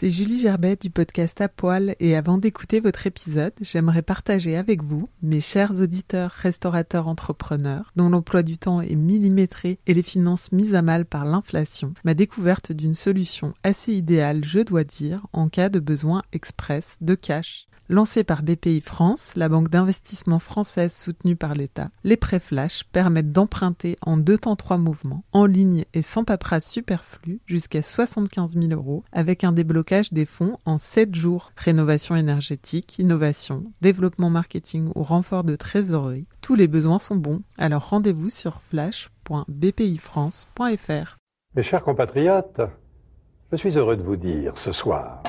C'est 0.00 0.10
Julie 0.10 0.38
Gerbet 0.38 0.76
du 0.80 0.90
podcast 0.90 1.40
À 1.40 1.48
Poil 1.48 1.96
et 1.98 2.14
avant 2.14 2.38
d'écouter 2.38 2.78
votre 2.78 3.08
épisode, 3.08 3.52
j'aimerais 3.60 4.02
partager 4.02 4.56
avec 4.56 4.84
vous, 4.84 5.02
mes 5.22 5.40
chers 5.40 5.80
auditeurs, 5.80 6.30
restaurateurs, 6.30 7.08
entrepreneurs, 7.08 7.90
dont 7.96 8.08
l'emploi 8.08 8.44
du 8.44 8.58
temps 8.58 8.80
est 8.80 8.94
millimétré 8.94 9.80
et 9.88 9.94
les 9.94 10.04
finances 10.04 10.52
mises 10.52 10.76
à 10.76 10.82
mal 10.82 11.04
par 11.04 11.24
l'inflation, 11.24 11.94
ma 12.04 12.14
découverte 12.14 12.70
d'une 12.70 12.94
solution 12.94 13.54
assez 13.64 13.92
idéale, 13.92 14.44
je 14.44 14.60
dois 14.60 14.84
dire, 14.84 15.26
en 15.32 15.48
cas 15.48 15.68
de 15.68 15.80
besoin 15.80 16.22
express 16.32 16.96
de 17.00 17.16
cash. 17.16 17.67
Lancée 17.90 18.22
par 18.22 18.42
BPI 18.42 18.82
France, 18.82 19.32
la 19.34 19.48
banque 19.48 19.70
d'investissement 19.70 20.40
française 20.40 20.94
soutenue 20.94 21.36
par 21.36 21.54
l'État, 21.54 21.88
les 22.04 22.18
prêts 22.18 22.38
flash 22.38 22.84
permettent 22.92 23.32
d'emprunter 23.32 23.96
en 24.02 24.18
deux 24.18 24.36
temps 24.36 24.56
trois 24.56 24.76
mouvements, 24.76 25.24
en 25.32 25.46
ligne 25.46 25.86
et 25.94 26.02
sans 26.02 26.22
paperasse 26.22 26.70
superflue, 26.70 27.40
jusqu'à 27.46 27.82
75 27.82 28.58
000 28.58 28.78
euros, 28.78 29.04
avec 29.10 29.42
un 29.42 29.52
déblocage 29.52 30.12
des 30.12 30.26
fonds 30.26 30.58
en 30.66 30.76
7 30.76 31.14
jours. 31.14 31.50
Rénovation 31.56 32.14
énergétique, 32.14 32.98
innovation, 32.98 33.64
développement 33.80 34.28
marketing 34.28 34.90
ou 34.94 35.02
renfort 35.02 35.44
de 35.44 35.56
trésorerie, 35.56 36.26
tous 36.42 36.56
les 36.56 36.68
besoins 36.68 36.98
sont 36.98 37.16
bons, 37.16 37.40
alors 37.56 37.88
rendez-vous 37.88 38.28
sur 38.28 38.60
flash.bpifrance.fr. 38.60 41.16
Mes 41.54 41.62
chers 41.62 41.82
compatriotes, 41.82 42.60
je 43.50 43.56
suis 43.56 43.78
heureux 43.78 43.96
de 43.96 44.02
vous 44.02 44.16
dire 44.16 44.58
ce 44.58 44.72
soir 44.72 45.22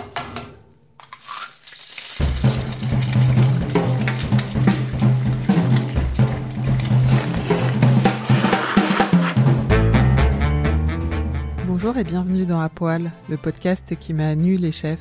Bonjour 11.81 11.95
et 11.95 12.03
bienvenue 12.03 12.45
dans 12.45 12.59
À 12.59 12.67
Poil, 12.67 13.09
le 13.29 13.37
podcast 13.37 13.95
qui 13.97 14.13
met 14.13 14.25
à 14.25 14.35
nu 14.35 14.57
les 14.57 14.73
chefs. 14.73 14.99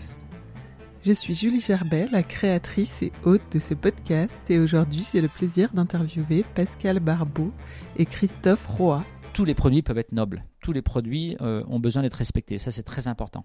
Je 1.04 1.10
suis 1.10 1.34
Julie 1.34 1.58
Gerbet, 1.58 2.06
la 2.12 2.22
créatrice 2.22 3.02
et 3.02 3.10
hôte 3.24 3.42
de 3.50 3.58
ce 3.58 3.74
podcast, 3.74 4.40
et 4.48 4.60
aujourd'hui 4.60 5.04
j'ai 5.12 5.20
le 5.20 5.26
plaisir 5.26 5.70
d'interviewer 5.74 6.44
Pascal 6.54 7.00
Barbeau 7.00 7.52
et 7.96 8.06
Christophe 8.06 8.64
Roy. 8.68 9.02
Tous 9.32 9.44
les 9.44 9.54
produits 9.54 9.82
peuvent 9.82 9.98
être 9.98 10.12
nobles. 10.12 10.44
Tous 10.62 10.70
les 10.70 10.80
produits 10.80 11.36
euh, 11.40 11.64
ont 11.68 11.80
besoin 11.80 12.02
d'être 12.02 12.14
respectés. 12.14 12.58
Ça, 12.58 12.70
c'est 12.70 12.82
très 12.82 13.06
important. 13.06 13.44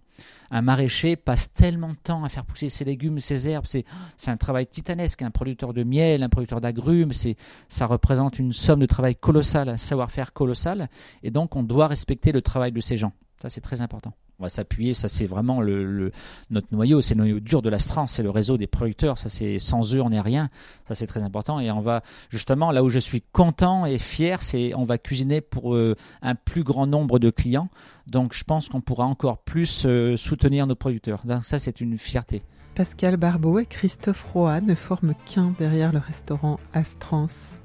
Un 0.50 0.62
maraîcher 0.62 1.16
passe 1.16 1.54
tellement 1.54 1.90
de 1.90 1.98
temps 2.04 2.24
à 2.24 2.30
faire 2.30 2.46
pousser 2.46 2.70
ses 2.70 2.86
légumes, 2.86 3.20
ses 3.20 3.48
herbes. 3.48 3.66
C'est, 3.68 3.86
un 4.28 4.38
travail 4.38 4.66
titanesque. 4.66 5.22
Un 5.22 5.30
producteur 5.30 5.74
de 5.74 5.84
miel, 5.84 6.24
un 6.24 6.30
producteur 6.30 6.62
d'agrumes, 6.62 7.12
ça 7.68 7.86
représente 7.86 8.40
une 8.40 8.54
somme 8.54 8.80
de 8.80 8.88
travail 8.88 9.16
colossale, 9.16 9.70
un 9.70 9.78
savoir-faire 9.78 10.34
colossal. 10.34 10.90
Et 11.22 11.30
donc, 11.30 11.56
on 11.56 11.62
doit 11.62 11.88
respecter 11.88 12.32
le 12.32 12.42
travail 12.42 12.72
de 12.72 12.80
ces 12.80 12.98
gens. 12.98 13.14
Ça, 13.44 13.50
c'est 13.50 13.60
très 13.60 13.82
important. 13.82 14.14
On 14.40 14.44
va 14.44 14.50
s'appuyer, 14.50 14.94
ça 14.94 15.10
c'est 15.10 15.26
vraiment 15.26 15.60
le, 15.60 15.84
le- 15.84 16.12
notre 16.50 16.68
noyau, 16.72 17.02
c'est 17.02 17.14
le 17.14 17.20
noyau 17.20 17.40
dur 17.42 17.62
de 17.62 17.70
l'Astran, 17.70 18.08
c'est 18.08 18.24
le 18.24 18.30
réseau 18.30 18.58
des 18.58 18.68
producteurs, 18.68 19.18
ça 19.18 19.28
c'est 19.28 19.60
sans 19.60 19.94
eux 19.96 20.02
on 20.02 20.12
n'est 20.12 20.22
rien, 20.22 20.50
ça 20.88 20.96
c'est 20.96 21.08
très 21.08 21.24
important 21.24 21.60
et 21.60 21.70
on 21.70 21.82
va 21.82 22.04
justement 22.30 22.72
là 22.72 22.84
où 22.86 22.90
je 22.90 23.00
suis 23.00 23.22
content 23.34 23.86
et 23.86 23.98
fier, 23.98 24.42
c'est 24.42 24.74
on 24.76 24.86
va 24.86 24.98
cuisiner 24.98 25.42
pour 25.42 25.76
euh, 25.76 25.96
un 26.22 26.36
plus 26.36 26.64
grand 26.64 26.88
nombre 26.88 27.20
de 27.20 27.30
clients, 27.32 27.68
donc 28.08 28.34
je 28.34 28.46
pense 28.46 28.70
qu'on 28.70 28.80
pourra 28.82 29.06
encore 29.06 29.40
plus 29.40 29.84
euh, 29.86 30.16
soutenir 30.16 30.68
nos 30.68 30.76
producteurs, 30.76 31.22
donc 31.26 31.44
ça 31.44 31.60
c'est 31.60 31.82
une 31.82 31.98
fierté. 31.98 32.44
Pascal 32.76 33.18
Barbeau 33.18 33.60
et 33.60 33.66
Christophe 33.66 34.24
Roy 34.34 34.62
ne 34.62 34.74
forment 34.74 35.16
qu'un 35.26 35.54
derrière 35.60 35.92
le 35.92 36.00
restaurant 36.00 36.60
Astrance. 36.74 37.60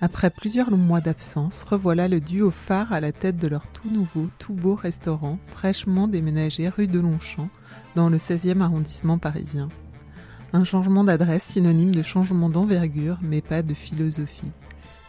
Après 0.00 0.30
plusieurs 0.30 0.70
longs 0.70 0.76
mois 0.76 1.00
d'absence, 1.00 1.64
revoilà 1.64 2.06
le 2.06 2.20
duo 2.20 2.52
phare 2.52 2.92
à 2.92 3.00
la 3.00 3.10
tête 3.10 3.36
de 3.36 3.48
leur 3.48 3.66
tout 3.66 3.90
nouveau, 3.90 4.28
tout 4.38 4.52
beau 4.52 4.76
restaurant, 4.76 5.40
fraîchement 5.46 6.06
déménagé 6.06 6.68
rue 6.68 6.86
de 6.86 7.00
Longchamp, 7.00 7.48
dans 7.96 8.08
le 8.08 8.16
16e 8.16 8.60
arrondissement 8.60 9.18
parisien. 9.18 9.68
Un 10.52 10.62
changement 10.62 11.02
d'adresse 11.02 11.42
synonyme 11.42 11.92
de 11.92 12.02
changement 12.02 12.48
d'envergure, 12.48 13.18
mais 13.22 13.40
pas 13.40 13.62
de 13.62 13.74
philosophie. 13.74 14.52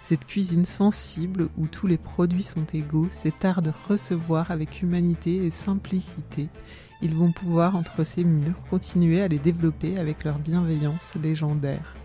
Cette 0.05 0.25
cuisine 0.25 0.65
sensible 0.65 1.49
où 1.59 1.67
tous 1.67 1.85
les 1.85 1.99
produits 1.99 2.41
sont 2.41 2.65
égaux, 2.73 3.09
cet 3.11 3.45
art 3.45 3.61
de 3.61 3.71
recevoir 3.87 4.49
avec 4.49 4.81
humanité 4.81 5.45
et 5.45 5.51
simplicité, 5.51 6.49
ils 7.03 7.13
vont 7.13 7.31
pouvoir, 7.31 7.75
entre 7.75 8.03
ces 8.03 8.23
murs, 8.23 8.59
continuer 8.71 9.21
à 9.21 9.27
les 9.27 9.37
développer 9.37 9.99
avec 9.99 10.23
leur 10.23 10.39
bienveillance 10.39 11.13
légendaire. 11.21 11.98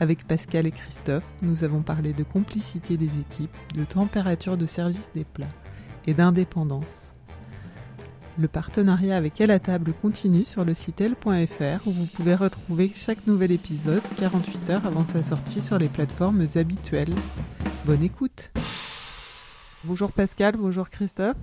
Avec 0.00 0.26
Pascal 0.26 0.66
et 0.66 0.72
Christophe, 0.72 1.24
nous 1.42 1.64
avons 1.64 1.82
parlé 1.82 2.12
de 2.12 2.24
complicité 2.24 2.96
des 2.96 3.10
équipes, 3.20 3.56
de 3.74 3.84
température 3.84 4.56
de 4.56 4.66
service 4.66 5.10
des 5.14 5.24
plats 5.24 5.46
et 6.06 6.14
d'indépendance. 6.14 7.12
Le 8.38 8.48
partenariat 8.48 9.16
avec 9.16 9.40
Elle 9.40 9.50
à 9.50 9.58
table 9.58 9.92
continue 9.92 10.44
sur 10.44 10.64
le 10.64 10.72
site 10.72 11.02
elle.fr 11.02 11.86
où 11.86 11.90
vous 11.90 12.06
pouvez 12.06 12.34
retrouver 12.34 12.90
chaque 12.94 13.26
nouvel 13.26 13.52
épisode 13.52 14.02
48 14.16 14.70
heures 14.70 14.86
avant 14.86 15.04
sa 15.04 15.22
sortie 15.22 15.60
sur 15.60 15.78
les 15.78 15.88
plateformes 15.88 16.46
habituelles. 16.54 17.14
Bonne 17.84 18.02
écoute 18.02 18.52
Bonjour 19.84 20.12
Pascal, 20.12 20.54
bonjour 20.56 20.88
Christophe. 20.88 21.36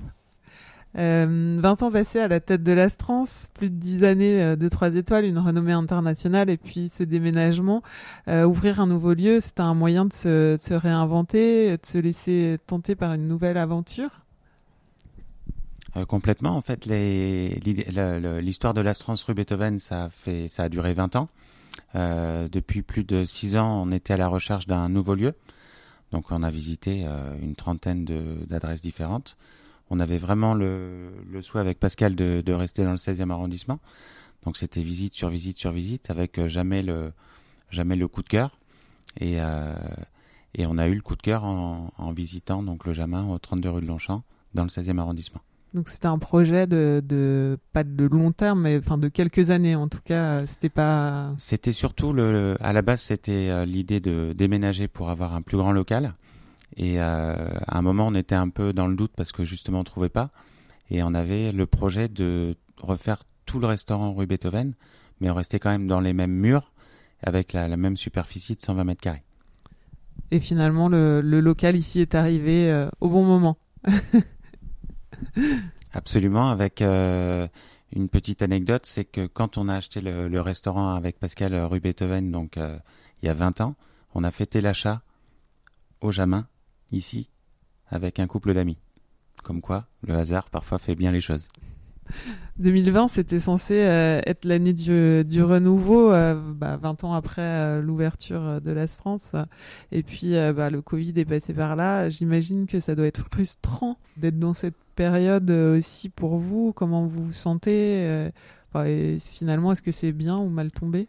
Euh, 0.97 1.59
20 1.61 1.83
ans 1.83 1.91
passés 1.91 2.19
à 2.19 2.27
la 2.27 2.39
tête 2.39 2.63
de 2.63 2.71
l'Astrance, 2.71 3.49
plus 3.53 3.69
de 3.69 3.75
10 3.75 4.03
années 4.03 4.41
euh, 4.41 4.55
de 4.55 4.67
3 4.67 4.95
étoiles, 4.95 5.25
une 5.25 5.37
renommée 5.37 5.73
internationale 5.73 6.49
et 6.49 6.57
puis 6.57 6.89
ce 6.89 7.03
déménagement. 7.03 7.83
Euh, 8.27 8.43
ouvrir 8.43 8.79
un 8.79 8.87
nouveau 8.87 9.13
lieu, 9.13 9.39
c'était 9.39 9.61
un 9.61 9.75
moyen 9.75 10.05
de 10.05 10.13
se, 10.13 10.73
réinventer, 10.73 11.77
de 11.77 11.85
se 11.85 11.99
laisser 11.99 12.57
tenter 12.65 12.95
par 12.95 13.13
une 13.13 13.27
nouvelle 13.27 13.57
aventure? 13.57 14.09
Euh, 15.95 16.05
complètement. 16.05 16.55
En 16.55 16.61
fait, 16.61 16.87
l'histoire 16.87 18.73
de 18.73 18.81
l'Astrance 18.81 19.23
rue 19.23 19.35
Beethoven, 19.35 19.79
ça 19.79 20.05
a, 20.05 20.47
ça 20.47 20.63
a 20.63 20.69
duré 20.69 20.93
20 20.93 21.15
ans. 21.15 21.29
Depuis 21.93 22.81
plus 22.81 23.03
de 23.03 23.25
6 23.25 23.57
ans, 23.57 23.83
on 23.83 23.91
était 23.91 24.13
à 24.13 24.17
la 24.17 24.27
recherche 24.27 24.65
d'un 24.65 24.89
nouveau 24.89 25.13
lieu. 25.13 25.33
Donc, 26.11 26.31
on 26.31 26.41
a 26.41 26.49
visité 26.49 27.05
une 27.41 27.55
trentaine 27.55 28.05
d'adresses 28.47 28.81
différentes. 28.81 29.37
On 29.89 29.99
avait 29.99 30.17
vraiment 30.17 30.53
le, 30.53 31.09
le 31.31 31.41
souhait 31.41 31.61
avec 31.61 31.79
Pascal 31.79 32.15
de, 32.15 32.41
de 32.45 32.53
rester 32.53 32.83
dans 32.83 32.91
le 32.91 32.97
16e 32.97 33.31
arrondissement. 33.31 33.79
Donc, 34.45 34.55
c'était 34.57 34.81
visite 34.81 35.13
sur 35.13 35.29
visite 35.29 35.57
sur 35.57 35.71
visite 35.71 36.09
avec 36.11 36.37
euh, 36.39 36.47
jamais 36.47 36.81
le, 36.81 37.11
jamais 37.71 37.95
le 37.95 38.07
coup 38.07 38.21
de 38.23 38.27
cœur. 38.29 38.57
Et, 39.19 39.41
euh, 39.41 39.73
et 40.55 40.65
on 40.67 40.77
a 40.77 40.87
eu 40.87 40.95
le 40.95 41.01
coup 41.01 41.15
de 41.15 41.21
cœur 41.21 41.43
en, 41.43 41.91
en 41.97 42.11
visitant 42.11 42.61
donc 42.63 42.85
le 42.85 42.93
Jamin 42.93 43.27
au 43.27 43.39
32 43.39 43.69
rue 43.69 43.81
de 43.81 43.87
Longchamp 43.87 44.23
dans 44.53 44.63
le 44.63 44.69
16e 44.69 44.97
arrondissement. 44.99 45.41
Donc 45.73 45.89
c'était 45.89 46.07
un 46.07 46.17
projet 46.17 46.65
de, 46.65 47.03
de 47.07 47.57
pas 47.73 47.83
de 47.83 48.05
long 48.05 48.31
terme, 48.31 48.61
mais 48.61 48.77
enfin 48.79 48.97
de 48.97 49.07
quelques 49.07 49.49
années 49.51 49.75
en 49.75 49.87
tout 49.87 49.99
cas. 50.03 50.25
euh, 50.39 50.45
C'était 50.47 50.69
pas 50.69 51.33
C'était 51.37 51.73
surtout 51.73 52.11
le, 52.13 52.55
à 52.59 52.73
la 52.73 52.81
base 52.81 53.01
c'était 53.01 53.65
l'idée 53.65 53.99
de 53.99 54.33
déménager 54.35 54.87
pour 54.87 55.09
avoir 55.09 55.35
un 55.35 55.41
plus 55.43 55.57
grand 55.57 55.71
local 55.71 56.13
et 56.77 56.99
euh, 57.01 57.35
à 57.67 57.77
un 57.77 57.81
moment 57.81 58.07
on 58.07 58.15
était 58.15 58.35
un 58.35 58.49
peu 58.49 58.73
dans 58.73 58.87
le 58.87 58.95
doute 58.95 59.11
parce 59.15 59.31
que 59.31 59.43
justement 59.43 59.79
on 59.79 59.83
trouvait 59.83 60.09
pas 60.09 60.29
et 60.89 61.03
on 61.03 61.13
avait 61.13 61.51
le 61.51 61.65
projet 61.65 62.07
de 62.07 62.55
refaire 62.77 63.23
tout 63.45 63.59
le 63.59 63.67
restaurant 63.67 64.13
rue 64.13 64.27
Beethoven 64.27 64.73
mais 65.19 65.29
on 65.29 65.33
restait 65.33 65.59
quand 65.59 65.69
même 65.69 65.87
dans 65.87 65.99
les 65.99 66.13
mêmes 66.13 66.31
murs 66.31 66.71
avec 67.21 67.53
la, 67.53 67.67
la 67.67 67.77
même 67.77 67.97
superficie 67.97 68.55
de 68.55 68.61
120 68.61 68.83
mètres 68.83 69.01
carrés. 69.01 69.23
et 70.31 70.39
finalement 70.39 70.87
le, 70.87 71.21
le 71.21 71.39
local 71.39 71.75
ici 71.75 72.01
est 72.01 72.15
arrivé 72.15 72.69
euh, 72.71 72.89
au 73.01 73.09
bon 73.09 73.25
moment. 73.25 73.57
Absolument, 75.93 76.49
avec 76.49 76.81
euh, 76.81 77.47
une 77.95 78.09
petite 78.09 78.41
anecdote, 78.41 78.85
c'est 78.85 79.05
que 79.05 79.25
quand 79.25 79.57
on 79.57 79.67
a 79.69 79.75
acheté 79.75 80.01
le, 80.01 80.27
le 80.27 80.41
restaurant 80.41 80.93
avec 80.93 81.19
Pascal 81.19 81.55
rue 81.55 81.79
Beethoven, 81.79 82.31
donc 82.31 82.57
euh, 82.57 82.77
il 83.21 83.25
y 83.25 83.29
a 83.29 83.33
20 83.33 83.61
ans, 83.61 83.75
on 84.13 84.23
a 84.23 84.31
fêté 84.31 84.61
l'achat 84.61 85.01
au 86.01 86.11
Jamin, 86.11 86.47
ici, 86.91 87.29
avec 87.87 88.19
un 88.19 88.27
couple 88.27 88.53
d'amis. 88.53 88.77
Comme 89.43 89.61
quoi, 89.61 89.87
le 90.03 90.15
hasard 90.15 90.49
parfois 90.49 90.77
fait 90.77 90.95
bien 90.95 91.11
les 91.11 91.21
choses. 91.21 91.47
2020, 92.59 93.07
c'était 93.07 93.39
censé 93.39 93.75
euh, 93.75 94.21
être 94.25 94.45
l'année 94.45 94.73
du, 94.73 95.23
du 95.23 95.43
renouveau, 95.43 96.11
euh, 96.11 96.35
bah, 96.35 96.77
20 96.77 97.03
ans 97.03 97.13
après 97.13 97.41
euh, 97.41 97.81
l'ouverture 97.81 98.61
de 98.61 98.71
l'Astrance. 98.71 99.35
Et 99.91 100.03
puis, 100.03 100.33
bah, 100.55 100.69
le 100.69 100.81
Covid 100.81 101.13
est 101.15 101.25
passé 101.25 101.53
par 101.53 101.75
là. 101.75 102.09
J'imagine 102.09 102.65
que 102.65 102.79
ça 102.79 102.95
doit 102.95 103.07
être 103.07 103.25
frustrant 103.31 103.97
d'être 104.17 104.39
dans 104.39 104.53
cette 104.53 104.75
période 104.95 105.49
aussi 105.49 106.09
pour 106.09 106.37
vous 106.37 106.73
Comment 106.73 107.05
vous 107.05 107.25
vous 107.25 107.33
sentez 107.33 108.29
et 108.85 109.17
Finalement, 109.19 109.71
est-ce 109.71 109.81
que 109.81 109.91
c'est 109.91 110.11
bien 110.11 110.37
ou 110.37 110.49
mal 110.49 110.71
tombé? 110.71 111.07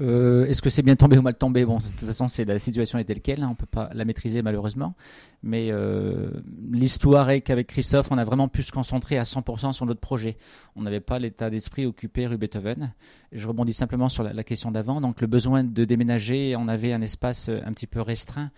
Euh, 0.00 0.46
Est-ce 0.46 0.62
que 0.62 0.70
c'est 0.70 0.82
bien 0.82 0.96
tombé 0.96 1.18
ou 1.18 1.22
mal 1.22 1.34
tombé? 1.34 1.64
Bon, 1.64 1.78
de 1.78 1.82
toute 1.82 2.06
façon, 2.06 2.28
c'est 2.28 2.44
la 2.44 2.58
situation 2.58 2.98
est 2.98 3.04
telle 3.04 3.20
quelle, 3.20 3.42
hein, 3.42 3.48
on 3.50 3.54
peut 3.54 3.66
pas 3.66 3.90
la 3.92 4.04
maîtriser 4.04 4.42
malheureusement. 4.42 4.94
Mais 5.42 5.68
euh, 5.70 6.30
l'histoire 6.70 7.30
est 7.30 7.40
qu'avec 7.40 7.66
Christophe, 7.66 8.08
on 8.10 8.18
a 8.18 8.24
vraiment 8.24 8.48
pu 8.48 8.62
se 8.62 8.72
concentrer 8.72 9.18
à 9.18 9.22
100% 9.22 9.72
sur 9.72 9.86
notre 9.86 10.00
projet. 10.00 10.36
On 10.76 10.82
n'avait 10.82 11.00
pas 11.00 11.18
l'état 11.18 11.50
d'esprit 11.50 11.86
occupé 11.86 12.26
rue 12.26 12.38
Beethoven. 12.38 12.92
Je 13.32 13.46
rebondis 13.48 13.72
simplement 13.72 14.08
sur 14.08 14.22
la, 14.22 14.32
la 14.32 14.44
question 14.44 14.70
d'avant. 14.70 15.00
Donc 15.00 15.20
le 15.20 15.26
besoin 15.26 15.64
de 15.64 15.84
déménager, 15.84 16.54
on 16.56 16.68
avait 16.68 16.92
un 16.92 17.02
espace 17.02 17.48
euh, 17.48 17.60
un 17.64 17.72
petit 17.72 17.86
peu 17.86 18.00
restreint 18.00 18.50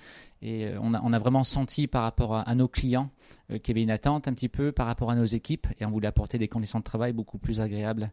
et 0.42 0.66
euh, 0.66 0.78
on 0.82 0.92
a, 1.12 1.18
vraiment 1.18 1.44
senti 1.44 1.86
par 1.86 2.02
rapport 2.02 2.36
à, 2.36 2.54
nos 2.54 2.66
clients 2.66 3.10
euh, 3.50 3.58
qu'il 3.58 3.74
y 3.74 3.78
avait 3.78 3.84
une 3.84 3.90
attente 3.90 4.26
un 4.26 4.34
petit 4.34 4.48
peu 4.48 4.72
par 4.72 4.86
rapport 4.86 5.10
à 5.10 5.14
nos 5.14 5.24
équipes 5.24 5.68
et 5.78 5.86
on 5.86 5.90
voulait 5.90 6.08
apporter 6.08 6.36
des 6.36 6.48
conditions 6.48 6.80
de 6.80 6.84
travail 6.84 7.12
beaucoup 7.12 7.38
plus 7.38 7.60
agréables. 7.60 8.10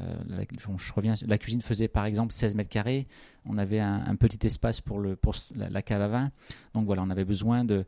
Euh, 0.00 0.14
je, 0.58 0.92
reviens, 0.92 1.14
la 1.26 1.38
cuisine 1.38 1.60
faisait 1.60 1.88
par 1.88 2.06
exemple 2.06 2.32
16 2.32 2.54
mètres 2.54 2.70
carrés. 2.70 3.06
On 3.44 3.58
avait 3.58 3.78
un, 3.78 4.16
petit 4.16 4.46
espace 4.46 4.80
pour, 4.80 4.98
le, 4.98 5.16
pour 5.16 5.34
la, 5.54 5.68
la, 5.68 5.82
cave 5.82 6.00
à 6.00 6.08
vin. 6.08 6.30
Donc 6.72 6.86
voilà, 6.86 7.02
on 7.02 7.10
avait 7.10 7.26
besoin 7.26 7.64
de, 7.64 7.84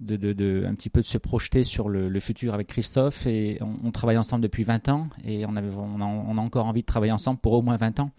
de, 0.00 0.16
de, 0.16 0.66
un 0.66 0.74
petit 0.74 0.90
peu 0.90 1.00
de 1.00 1.06
se 1.06 1.18
projeter 1.18 1.62
sur 1.62 1.88
le, 1.88 2.20
futur 2.20 2.52
avec 2.52 2.66
Christophe 2.66 3.26
et 3.26 3.58
on, 3.60 3.90
travaille 3.92 4.18
ensemble 4.18 4.42
depuis 4.42 4.64
20 4.64 4.90
ans 4.90 5.08
et 5.24 5.46
on, 5.46 5.56
avait, 5.56 5.74
on, 5.74 6.00
a, 6.00 6.40
encore 6.40 6.66
envie 6.66 6.82
de 6.82 6.86
travailler 6.86 7.12
ensemble 7.12 7.40
pour 7.40 7.54
au 7.54 7.62
moins 7.62 7.76
20 7.76 8.00
ans. 8.00 8.10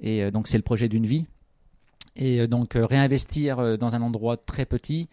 Et 0.00 0.30
donc 0.30 0.48
c'est 0.48 0.56
le 0.58 0.62
projet 0.62 0.88
d'une 0.88 1.06
vie. 1.06 1.26
Et 2.16 2.40
euh, 2.40 2.46
donc 2.46 2.76
euh, 2.76 2.86
réinvestir 2.86 3.58
euh, 3.58 3.76
dans 3.76 3.94
un 3.96 4.02
endroit 4.02 4.36
très 4.36 4.66
petit, 4.66 5.08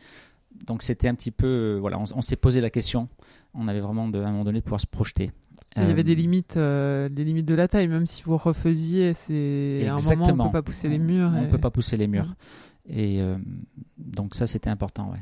donc 0.66 0.84
c'était 0.84 1.08
un 1.08 1.16
petit 1.16 1.32
peu, 1.32 1.78
voilà, 1.80 1.98
on, 1.98 2.06
on 2.16 2.22
s'est 2.22 2.36
posé 2.36 2.62
la 2.62 2.70
question. 2.70 3.08
On 3.54 3.68
avait 3.68 3.80
vraiment 3.80 4.08
de, 4.08 4.20
à 4.20 4.28
un 4.28 4.32
moment 4.32 4.44
donné 4.44 4.60
de 4.60 4.64
pouvoir 4.64 4.82
se 4.82 4.88
projeter. 4.88 5.32
Il 5.78 5.84
y 5.84 5.90
avait 5.90 6.04
des 6.04 6.16
limites, 6.16 6.58
euh, 6.58 7.08
des 7.08 7.24
limites 7.24 7.48
de 7.48 7.56
la 7.56 7.70
taille, 7.70 7.88
même 7.88 8.06
si 8.06 8.24
vous 8.24 8.36
refaisiez, 8.36 9.14
c'est 9.14 9.88
à 9.88 9.96
un 9.96 10.16
moment 10.16 10.46
on 10.46 10.48
peut 10.48 10.52
pas 10.52 10.62
pousser 10.62 10.90
les 10.90 11.00
murs. 11.00 11.32
On 11.34 11.46
et... 11.46 11.48
peut 11.48 11.58
pas 11.58 11.72
pousser 11.72 11.96
les 11.96 12.08
murs. 12.08 12.36
Et 12.90 13.22
euh, 13.22 13.38
donc 13.98 14.36
ça 14.36 14.48
c'était 14.48 14.70
important, 14.70 15.12
ouais. 15.12 15.22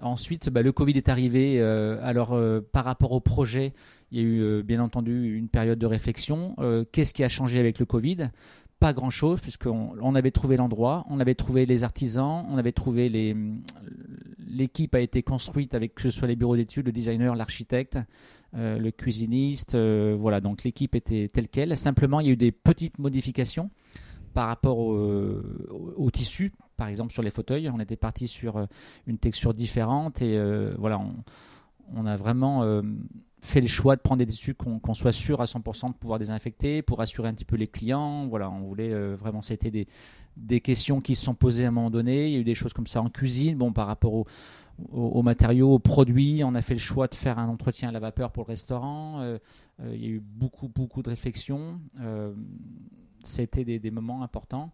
Ensuite, 0.00 0.48
bah, 0.48 0.62
le 0.62 0.70
Covid 0.70 0.92
est 0.92 1.08
arrivé. 1.08 1.60
Euh, 1.60 1.98
alors, 2.02 2.38
par 2.72 2.84
rapport 2.84 3.12
au 3.12 3.20
projet, 3.20 3.72
il 4.10 4.18
y 4.18 4.20
a 4.20 4.24
eu 4.24 4.62
bien 4.62 4.80
entendu 4.80 5.36
une 5.36 5.48
période 5.48 5.78
de 5.78 5.86
réflexion. 5.86 6.56
Qu'est-ce 6.92 7.14
qui 7.14 7.24
a 7.24 7.28
changé 7.28 7.58
avec 7.58 7.78
le 7.78 7.86
Covid? 7.86 8.28
Pas 8.80 8.92
grand-chose, 8.92 9.40
puisqu'on 9.40 9.92
on 10.00 10.14
avait 10.14 10.30
trouvé 10.30 10.56
l'endroit, 10.56 11.06
on 11.08 11.20
avait 11.20 11.34
trouvé 11.34 11.64
les 11.64 11.84
artisans, 11.84 12.44
on 12.50 12.58
avait 12.58 12.72
trouvé 12.72 13.08
les. 13.08 13.36
L'équipe 14.46 14.94
a 14.94 15.00
été 15.00 15.22
construite 15.22 15.74
avec 15.74 15.94
que 15.94 16.02
ce 16.02 16.10
soit 16.10 16.28
les 16.28 16.36
bureaux 16.36 16.56
d'études, 16.56 16.86
le 16.86 16.92
designer, 16.92 17.34
l'architecte, 17.34 17.98
le 18.52 18.90
cuisiniste. 18.90 19.74
voilà, 19.74 20.40
donc 20.40 20.64
l'équipe 20.64 20.94
était 20.94 21.28
telle 21.28 21.48
quelle. 21.48 21.76
Simplement, 21.76 22.20
il 22.20 22.26
y 22.26 22.28
a 22.30 22.32
eu 22.32 22.36
des 22.36 22.52
petites 22.52 22.98
modifications 22.98 23.70
par 24.34 24.48
rapport 24.48 24.78
au, 24.78 26.10
tissu, 26.12 26.52
par 26.76 26.88
exemple 26.88 27.12
sur 27.12 27.22
les 27.22 27.30
fauteuils. 27.30 27.70
On 27.70 27.80
était 27.80 27.96
parti 27.96 28.28
sur 28.28 28.56
euh, 28.56 28.66
une 29.06 29.16
texture 29.16 29.52
différente 29.52 30.20
et 30.20 30.36
euh, 30.36 30.74
voilà, 30.76 31.00
on, 31.94 32.04
a 32.04 32.16
vraiment 32.16 32.64
euh, 32.64 32.82
fait 33.44 33.60
le 33.60 33.66
choix 33.66 33.94
de 33.94 34.00
prendre 34.00 34.20
des 34.20 34.26
tissus 34.26 34.54
qu'on 34.54 34.78
qu 34.78 34.94
soit 34.94 35.12
sûr 35.12 35.42
à 35.42 35.44
100% 35.44 35.88
de 35.88 35.94
pouvoir 35.94 36.18
désinfecter 36.18 36.80
pour 36.80 37.02
assurer 37.02 37.28
un 37.28 37.34
petit 37.34 37.44
peu 37.44 37.56
les 37.56 37.66
clients. 37.66 38.26
Voilà, 38.26 38.50
on 38.50 38.60
voulait 38.60 38.90
euh, 38.90 39.16
vraiment, 39.16 39.42
c'était 39.42 39.70
des, 39.70 39.86
des 40.38 40.60
questions 40.62 41.02
qui 41.02 41.14
se 41.14 41.24
sont 41.24 41.34
posées 41.34 41.66
à 41.66 41.68
un 41.68 41.70
moment 41.70 41.90
donné. 41.90 42.28
Il 42.28 42.32
y 42.32 42.36
a 42.36 42.38
eu 42.38 42.44
des 42.44 42.54
choses 42.54 42.72
comme 42.72 42.86
ça 42.86 43.02
en 43.02 43.10
cuisine. 43.10 43.58
Bon, 43.58 43.72
par 43.72 43.86
rapport 43.86 44.14
au, 44.14 44.26
aux, 44.90 45.22
matériaux, 45.22 45.74
aux 45.74 45.78
produits. 45.78 46.42
On 46.42 46.54
a 46.54 46.62
fait 46.62 46.72
le 46.72 46.80
choix 46.80 47.06
de 47.06 47.14
faire 47.14 47.38
un 47.38 47.48
entretien 47.48 47.90
à 47.90 47.92
la 47.92 48.00
vapeur 48.00 48.32
pour 48.32 48.44
le 48.44 48.48
restaurant. 48.48 49.20
Euh, 49.20 49.38
euh, 49.80 49.94
il 49.94 50.02
y 50.02 50.06
a 50.06 50.10
eu 50.10 50.20
beaucoup, 50.20 50.68
beaucoup 50.68 51.02
de 51.02 51.10
réflexions. 51.10 51.80
C'était 53.22 53.64
des, 53.64 53.78
des, 53.78 53.90
moments 53.90 54.22
importants. 54.22 54.72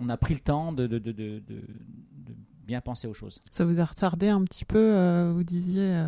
On 0.00 0.08
a 0.08 0.16
pris 0.16 0.34
le 0.34 0.40
temps 0.40 0.72
de, 0.72 0.86
de, 0.86 0.98
de, 0.98 1.42
bien 2.66 2.80
penser 2.80 3.08
aux 3.08 3.14
choses. 3.14 3.40
Ça 3.50 3.64
vous 3.64 3.80
a 3.80 3.84
retardé 3.84 4.28
un 4.28 4.42
petit 4.42 4.64
peu, 4.64 5.30
vous 5.34 5.44
disiez 5.44 6.04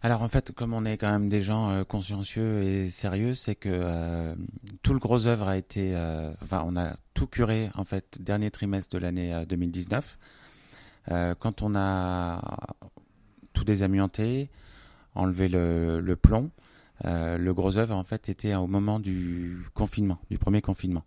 alors 0.00 0.22
en 0.22 0.28
fait, 0.28 0.52
comme 0.52 0.74
on 0.74 0.84
est 0.84 0.96
quand 0.96 1.10
même 1.10 1.28
des 1.28 1.40
gens 1.40 1.70
euh, 1.70 1.84
consciencieux 1.84 2.62
et 2.62 2.90
sérieux, 2.90 3.34
c'est 3.34 3.56
que 3.56 3.68
euh, 3.68 4.34
tout 4.82 4.92
le 4.92 5.00
gros 5.00 5.26
œuvre 5.26 5.48
a 5.48 5.56
été, 5.56 5.94
euh, 5.96 6.32
enfin 6.40 6.62
on 6.66 6.76
a 6.76 6.96
tout 7.14 7.26
curé 7.26 7.70
en 7.74 7.84
fait 7.84 8.16
dernier 8.20 8.50
trimestre 8.52 8.94
de 8.94 8.98
l'année 8.98 9.44
2019. 9.48 10.18
quand 11.40 11.62
on 11.62 11.74
a 11.74 12.40
tout 13.52 13.64
désamianté, 13.64 14.50
enlevé 15.16 15.48
le, 15.48 16.14
plomb, 16.14 16.50
le 17.02 17.52
gros 17.52 17.76
œuvre 17.76 17.96
en 17.96 18.04
fait 18.04 18.28
était 18.28 18.54
au 18.54 18.68
moment 18.68 19.00
du 19.00 19.66
confinement, 19.74 20.18
du 20.30 20.38
premier 20.38 20.60
confinement. 20.62 21.02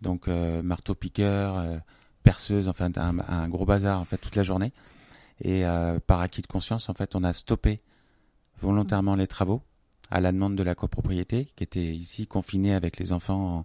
Donc 0.00 0.28
marteau 0.28 0.94
piqueur, 0.94 1.80
perceuse, 2.22 2.68
enfin 2.68 2.90
un, 2.96 3.18
un, 3.18 3.48
gros 3.48 3.66
bazar 3.66 4.00
en 4.00 4.04
fait 4.04 4.18
toute 4.18 4.36
la 4.36 4.44
journée. 4.44 4.72
Et 5.42 5.64
par 6.06 6.20
acquis 6.20 6.42
de 6.42 6.46
conscience, 6.46 6.88
en 6.88 6.94
fait, 6.94 7.16
on 7.16 7.24
a 7.24 7.32
stoppé 7.32 7.80
volontairement 8.60 9.14
les 9.14 9.26
travaux 9.26 9.62
à 10.10 10.20
la 10.20 10.32
demande 10.32 10.56
de 10.56 10.62
la 10.62 10.74
copropriété 10.74 11.48
qui 11.56 11.64
était 11.64 11.94
ici 11.94 12.26
confinée 12.26 12.74
avec 12.74 12.98
les 12.98 13.12
enfants 13.12 13.64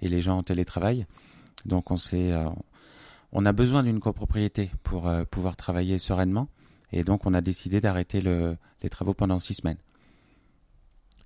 et 0.00 0.08
les 0.08 0.20
gens 0.20 0.38
en 0.38 0.42
télétravail. 0.42 1.06
Donc 1.64 1.90
on 1.90 1.96
s'est 1.96 2.32
euh, 2.32 2.48
on 3.32 3.44
a 3.46 3.52
besoin 3.52 3.82
d'une 3.82 4.00
copropriété 4.00 4.70
pour 4.82 5.08
euh, 5.08 5.24
pouvoir 5.24 5.56
travailler 5.56 5.98
sereinement 5.98 6.48
et 6.92 7.02
donc 7.02 7.26
on 7.26 7.34
a 7.34 7.40
décidé 7.40 7.80
d'arrêter 7.80 8.20
le, 8.20 8.56
les 8.82 8.88
travaux 8.88 9.14
pendant 9.14 9.38
six 9.38 9.54
semaines. 9.54 9.78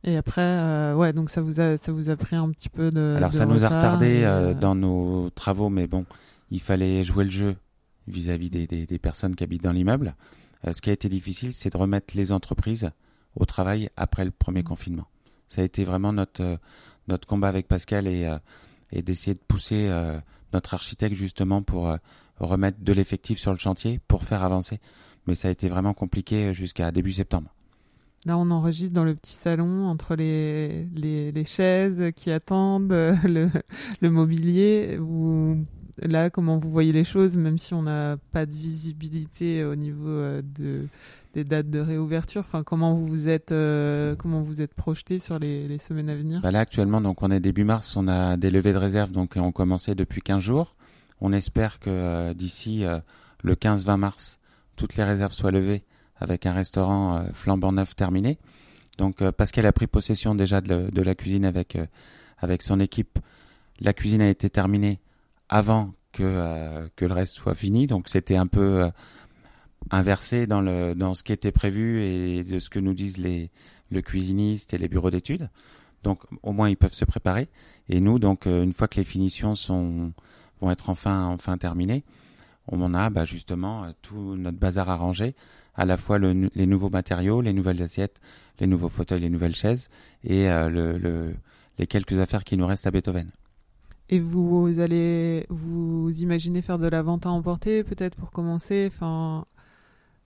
Et 0.02 0.16
après, 0.16 0.40
euh, 0.40 0.94
ouais, 0.94 1.12
donc 1.12 1.28
ça 1.28 1.42
vous 1.42 1.60
a 1.60 1.76
ça 1.76 1.92
vous 1.92 2.08
a 2.08 2.16
pris 2.16 2.34
un 2.34 2.50
petit 2.50 2.70
peu 2.70 2.90
de. 2.90 3.14
Alors 3.16 3.30
de 3.30 3.34
ça 3.34 3.44
nous 3.44 3.64
a 3.64 3.68
retardé 3.68 4.22
euh... 4.24 4.54
dans 4.54 4.74
nos 4.74 5.28
travaux, 5.30 5.68
mais 5.68 5.86
bon, 5.86 6.06
il 6.50 6.60
fallait 6.60 7.04
jouer 7.04 7.24
le 7.24 7.30
jeu 7.30 7.56
vis-à-vis 8.08 8.48
-vis 8.48 8.50
des, 8.50 8.66
des, 8.66 8.86
des, 8.86 8.98
personnes 8.98 9.36
qui 9.36 9.44
habitent 9.44 9.62
dans 9.62 9.72
l'immeuble. 9.72 10.14
Euh, 10.66 10.72
ce 10.72 10.82
qui 10.82 10.90
a 10.90 10.92
été 10.92 11.08
difficile, 11.08 11.52
c'est 11.54 11.70
de 11.72 11.76
remettre 11.76 12.16
les 12.16 12.32
entreprises 12.32 12.90
au 13.36 13.44
travail 13.44 13.88
après 13.96 14.24
le 14.24 14.30
premier 14.30 14.60
mmh. 14.60 14.64
confinement. 14.64 15.08
Ça 15.48 15.62
a 15.62 15.64
été 15.64 15.84
vraiment 15.84 16.12
notre 16.12 16.42
euh, 16.42 16.56
notre 17.08 17.26
combat 17.26 17.48
avec 17.48 17.66
Pascal 17.66 18.06
et 18.06 18.24
euh, 18.24 18.38
et 18.92 19.02
d'essayer 19.02 19.34
de 19.34 19.40
pousser 19.46 19.88
euh, 19.88 20.18
notre 20.52 20.74
architecte 20.74 21.14
justement 21.14 21.62
pour 21.62 21.96
remettre 22.38 22.78
de 22.80 22.92
l'effectif 22.92 23.38
sur 23.38 23.52
le 23.52 23.58
chantier 23.58 24.00
pour 24.08 24.24
faire 24.24 24.42
avancer. 24.42 24.80
Mais 25.26 25.36
ça 25.36 25.46
a 25.46 25.50
été 25.52 25.68
vraiment 25.68 25.94
compliqué 25.94 26.52
jusqu'à 26.54 26.90
début 26.90 27.12
septembre. 27.12 27.54
Là, 28.26 28.36
on 28.36 28.50
enregistre 28.50 28.92
dans 28.92 29.04
le 29.04 29.14
petit 29.14 29.36
salon 29.36 29.86
entre 29.86 30.16
les, 30.16 30.86
les, 30.86 31.30
les 31.30 31.44
chaises 31.44 32.10
qui 32.16 32.32
attendent, 32.32 32.90
le, 32.90 33.48
le 34.00 34.10
mobilier. 34.10 34.96
Vous, 34.98 35.64
là, 36.02 36.30
comment 36.30 36.58
vous 36.58 36.70
voyez 36.70 36.92
les 36.92 37.04
choses, 37.04 37.36
même 37.36 37.58
si 37.58 37.74
on 37.74 37.82
n'a 37.82 38.16
pas 38.32 38.46
de 38.46 38.52
visibilité 38.52 39.64
au 39.64 39.74
niveau 39.74 40.40
de, 40.42 40.86
des 41.34 41.44
dates 41.44 41.70
de 41.70 41.78
réouverture 41.78 42.42
Enfin, 42.42 42.62
comment 42.62 42.94
vous 42.94 43.06
vous 43.06 43.28
êtes, 43.28 43.52
euh, 43.52 44.14
comment 44.16 44.42
vous 44.42 44.60
êtes 44.60 44.74
projeté 44.74 45.18
sur 45.18 45.38
les, 45.38 45.78
semaines 45.78 46.10
à 46.10 46.14
venir? 46.14 46.40
Bah 46.42 46.50
Là, 46.50 46.60
actuellement, 46.60 47.00
donc 47.00 47.22
on 47.22 47.30
est 47.30 47.40
début 47.40 47.64
mars, 47.64 47.96
on 47.96 48.08
a 48.08 48.36
des 48.36 48.50
levées 48.50 48.72
de 48.72 48.78
réserve, 48.78 49.10
donc 49.10 49.34
on 49.36 49.52
commençait 49.52 49.94
depuis 49.94 50.20
15 50.20 50.42
jours. 50.42 50.74
On 51.20 51.32
espère 51.32 51.80
que 51.80 51.90
euh, 51.90 52.34
d'ici 52.34 52.84
euh, 52.84 52.98
le 53.42 53.54
15-20 53.54 53.96
mars, 53.96 54.40
toutes 54.76 54.96
les 54.96 55.04
réserves 55.04 55.32
soient 55.32 55.50
levées 55.50 55.84
avec 56.20 56.46
un 56.46 56.52
restaurant 56.52 57.16
euh, 57.16 57.22
flambant 57.32 57.72
neuf 57.72 57.96
terminé. 57.96 58.38
Donc 58.98 59.22
euh, 59.22 59.32
Pascal 59.32 59.66
a 59.66 59.72
pris 59.72 59.86
possession 59.86 60.34
déjà 60.34 60.60
de, 60.60 60.90
de 60.90 61.02
la 61.02 61.14
cuisine 61.14 61.44
avec 61.44 61.76
euh, 61.76 61.86
avec 62.38 62.62
son 62.62 62.78
équipe. 62.80 63.18
La 63.80 63.92
cuisine 63.92 64.22
a 64.22 64.28
été 64.28 64.48
terminée 64.50 65.00
avant 65.50 65.92
que 66.12 66.88
que 66.96 67.04
le 67.04 67.12
reste 67.12 67.34
soit 67.34 67.54
fini. 67.54 67.86
Donc 67.86 68.08
c'était 68.08 68.36
un 68.36 68.46
peu 68.46 68.90
inversé 69.90 70.46
dans 70.46 70.62
le 70.62 70.94
dans 70.94 71.12
ce 71.12 71.22
qui 71.22 71.32
était 71.32 71.52
prévu 71.52 72.02
et 72.02 72.42
de 72.42 72.58
ce 72.58 72.70
que 72.70 72.78
nous 72.78 72.94
disent 72.94 73.18
les 73.18 73.50
le 73.90 74.00
cuisiniste 74.00 74.72
et 74.72 74.78
les 74.78 74.88
bureaux 74.88 75.10
d'études. 75.10 75.50
Donc 76.02 76.22
au 76.42 76.52
moins 76.52 76.70
ils 76.70 76.76
peuvent 76.76 76.94
se 76.94 77.04
préparer. 77.04 77.50
Et 77.88 78.00
nous 78.00 78.18
donc 78.18 78.46
une 78.46 78.72
fois 78.72 78.88
que 78.88 78.96
les 78.96 79.04
finitions 79.04 79.54
sont 79.54 80.12
vont 80.60 80.70
être 80.70 80.88
enfin 80.88 81.26
enfin 81.26 81.58
terminées, 81.58 82.04
on 82.68 82.94
a 82.94 83.10
bah, 83.10 83.24
justement 83.24 83.92
tout 84.02 84.36
notre 84.36 84.58
bazar 84.58 84.88
arrangé 84.88 85.34
à 85.74 85.84
la 85.84 85.96
fois 85.96 86.18
le, 86.18 86.50
les 86.54 86.66
nouveaux 86.66 86.90
matériaux, 86.90 87.40
les 87.40 87.52
nouvelles 87.52 87.82
assiettes, 87.82 88.20
les 88.58 88.66
nouveaux 88.66 88.88
fauteuils, 88.88 89.20
les 89.20 89.30
nouvelles 89.30 89.54
chaises 89.54 89.88
et 90.24 90.48
euh, 90.50 90.68
le, 90.68 90.98
le, 90.98 91.34
les 91.78 91.86
quelques 91.86 92.18
affaires 92.18 92.44
qui 92.44 92.56
nous 92.56 92.66
restent 92.66 92.86
à 92.86 92.90
Beethoven. 92.90 93.30
Et 94.12 94.18
vous 94.18 94.80
allez 94.80 95.46
vous 95.48 96.10
imaginez 96.20 96.62
faire 96.62 96.80
de 96.80 96.88
la 96.88 97.00
vente 97.00 97.26
à 97.26 97.30
emporter 97.30 97.84
peut-être 97.84 98.16
pour 98.16 98.32
commencer, 98.32 98.90
enfin 98.92 99.44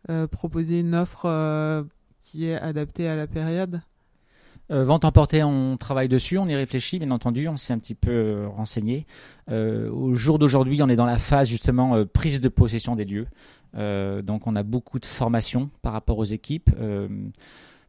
euh, 0.08 0.26
proposer 0.26 0.80
une 0.80 0.94
offre 0.94 1.26
euh, 1.26 1.84
qui 2.18 2.46
est 2.46 2.56
adaptée 2.56 3.06
à 3.08 3.14
la 3.14 3.26
période? 3.26 3.82
Euh, 4.70 4.84
vente 4.84 5.04
emportée, 5.04 5.44
on 5.44 5.76
travaille 5.76 6.08
dessus, 6.08 6.38
on 6.38 6.48
y 6.48 6.54
réfléchit, 6.54 6.98
bien 6.98 7.10
entendu, 7.10 7.46
on 7.46 7.56
s'est 7.56 7.74
un 7.74 7.78
petit 7.78 7.94
peu 7.94 8.10
euh, 8.10 8.48
renseigné. 8.48 9.06
Au 9.50 10.14
jour 10.14 10.38
d'aujourd'hui, 10.38 10.82
on 10.82 10.88
est 10.88 10.96
dans 10.96 11.04
la 11.04 11.18
phase 11.18 11.48
justement 11.48 12.06
prise 12.06 12.40
de 12.40 12.48
possession 12.48 12.96
des 12.96 13.04
lieux. 13.04 13.26
Donc 13.74 14.46
on 14.46 14.56
a 14.56 14.62
beaucoup 14.62 14.98
de 14.98 15.04
formation 15.04 15.68
par 15.82 15.92
rapport 15.92 16.16
aux 16.16 16.24
équipes, 16.24 16.70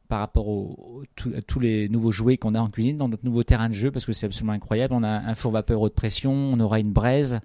par 0.07 0.19
rapport 0.19 0.47
à 1.35 1.41
tous 1.41 1.59
les 1.59 1.89
nouveaux 1.89 2.11
jouets 2.11 2.37
qu'on 2.37 2.53
a 2.55 2.59
en 2.61 2.69
cuisine, 2.69 2.97
dans 2.97 3.07
notre 3.09 3.25
nouveau 3.25 3.43
terrain 3.43 3.69
de 3.69 3.73
jeu, 3.73 3.91
parce 3.91 4.05
que 4.05 4.13
c'est 4.13 4.25
absolument 4.25 4.53
incroyable. 4.53 4.93
On 4.93 5.03
a 5.03 5.09
un 5.09 5.35
four 5.35 5.51
vapeur 5.51 5.81
haute 5.81 5.93
pression, 5.95 6.31
on 6.33 6.59
aura 6.59 6.79
une 6.79 6.91
braise, 6.91 7.39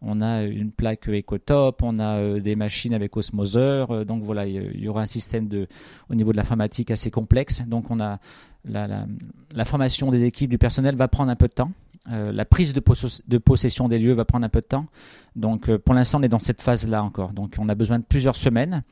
on 0.00 0.22
a 0.22 0.42
une 0.44 0.70
plaque 0.70 1.08
EcoTop, 1.08 1.82
on 1.82 1.98
a 1.98 2.18
euh, 2.18 2.40
des 2.40 2.54
machines 2.56 2.94
avec 2.94 3.16
osmoseur. 3.16 3.90
euh, 3.90 4.04
donc 4.04 4.22
voilà, 4.22 4.46
il 4.46 4.80
y- 4.80 4.88
aura 4.88 5.02
un 5.02 5.06
système 5.06 5.48
au 6.08 6.14
niveau 6.14 6.32
de 6.32 6.36
l'informatique 6.36 6.90
assez 6.90 7.10
complexe. 7.10 7.62
Donc 7.66 7.90
on 7.90 8.00
a 8.00 8.20
la, 8.64 9.06
formation 9.64 10.10
des 10.10 10.24
équipes, 10.24 10.50
du 10.50 10.58
personnel 10.58 10.94
va 10.96 11.08
prendre 11.08 11.30
un 11.30 11.36
peu 11.36 11.48
de 11.48 11.52
temps. 11.52 11.72
Euh, 12.12 12.32
la 12.32 12.44
prise 12.44 12.72
de, 12.72 12.80
posse- 12.80 13.22
de 13.26 13.38
possession 13.38 13.88
des 13.88 13.98
lieux 13.98 14.12
va 14.14 14.24
prendre 14.24 14.46
un 14.46 14.48
peu 14.48 14.60
de 14.60 14.66
temps. 14.66 14.86
Donc 15.36 15.74
pour 15.78 15.94
l'instant, 15.94 16.20
on 16.20 16.22
est 16.22 16.28
dans 16.28 16.38
cette 16.38 16.62
phase-là 16.62 17.02
encore. 17.02 17.32
Donc 17.32 17.56
on 17.58 17.68
a 17.68 17.74
besoin 17.74 17.98
de 17.98 18.04
plusieurs 18.04 18.36
semaines 18.36 18.82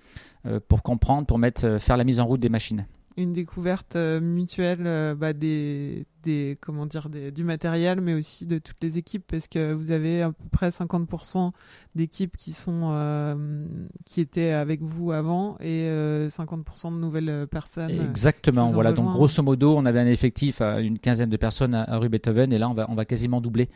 pour 0.68 0.82
comprendre, 0.82 1.26
pour 1.26 1.38
mettre, 1.38 1.78
faire 1.80 1.96
la 1.96 2.04
mise 2.04 2.20
en 2.20 2.26
route 2.26 2.40
des 2.40 2.48
machines. 2.48 2.84
Une 3.18 3.32
découverte 3.32 3.96
euh, 3.96 4.20
mutuelle 4.20 4.86
euh, 4.86 5.14
bah, 5.14 5.32
des, 5.32 6.04
des, 6.22 6.58
comment 6.60 6.84
dire, 6.84 7.08
des- 7.08 7.30
du 7.30 7.44
matériel, 7.44 8.02
mais 8.02 8.12
aussi 8.12 8.44
de 8.44 8.58
toutes 8.58 8.76
les 8.82 8.98
équipes, 8.98 9.24
parce 9.26 9.48
que 9.48 9.72
vous 9.72 9.90
avez 9.90 10.20
à 10.20 10.32
peu 10.32 10.44
près 10.52 10.68
50% 10.68 11.52
d'équipes 11.94 12.36
qui 12.36 12.52
sont 12.52 12.90
euh, 12.92 13.64
qui 14.04 14.20
étaient 14.20 14.50
avec 14.50 14.82
vous 14.82 15.12
avant 15.12 15.56
et 15.60 15.84
euh, 15.88 16.28
50% 16.28 16.92
de 16.92 16.98
nouvelles 16.98 17.46
personnes. 17.50 17.90
Exactement. 17.90 18.66
Voilà. 18.66 18.92
Donc 18.92 19.06
grosso 19.14 19.42
modo, 19.42 19.74
on 19.76 19.86
avait 19.86 20.00
un 20.00 20.06
effectif 20.06 20.60
à 20.60 20.80
une 20.80 20.98
quinzaine 20.98 21.30
de 21.30 21.36
personnes 21.38 21.74
à, 21.74 21.84
à 21.84 21.96
rue 21.96 22.10
Beethoven 22.10 22.52
et 22.52 22.58
là, 22.58 22.68
on 22.68 22.74
va, 22.74 22.84
on 22.90 22.94
va 22.94 23.06
quasiment 23.06 23.40
doubler. 23.40 23.70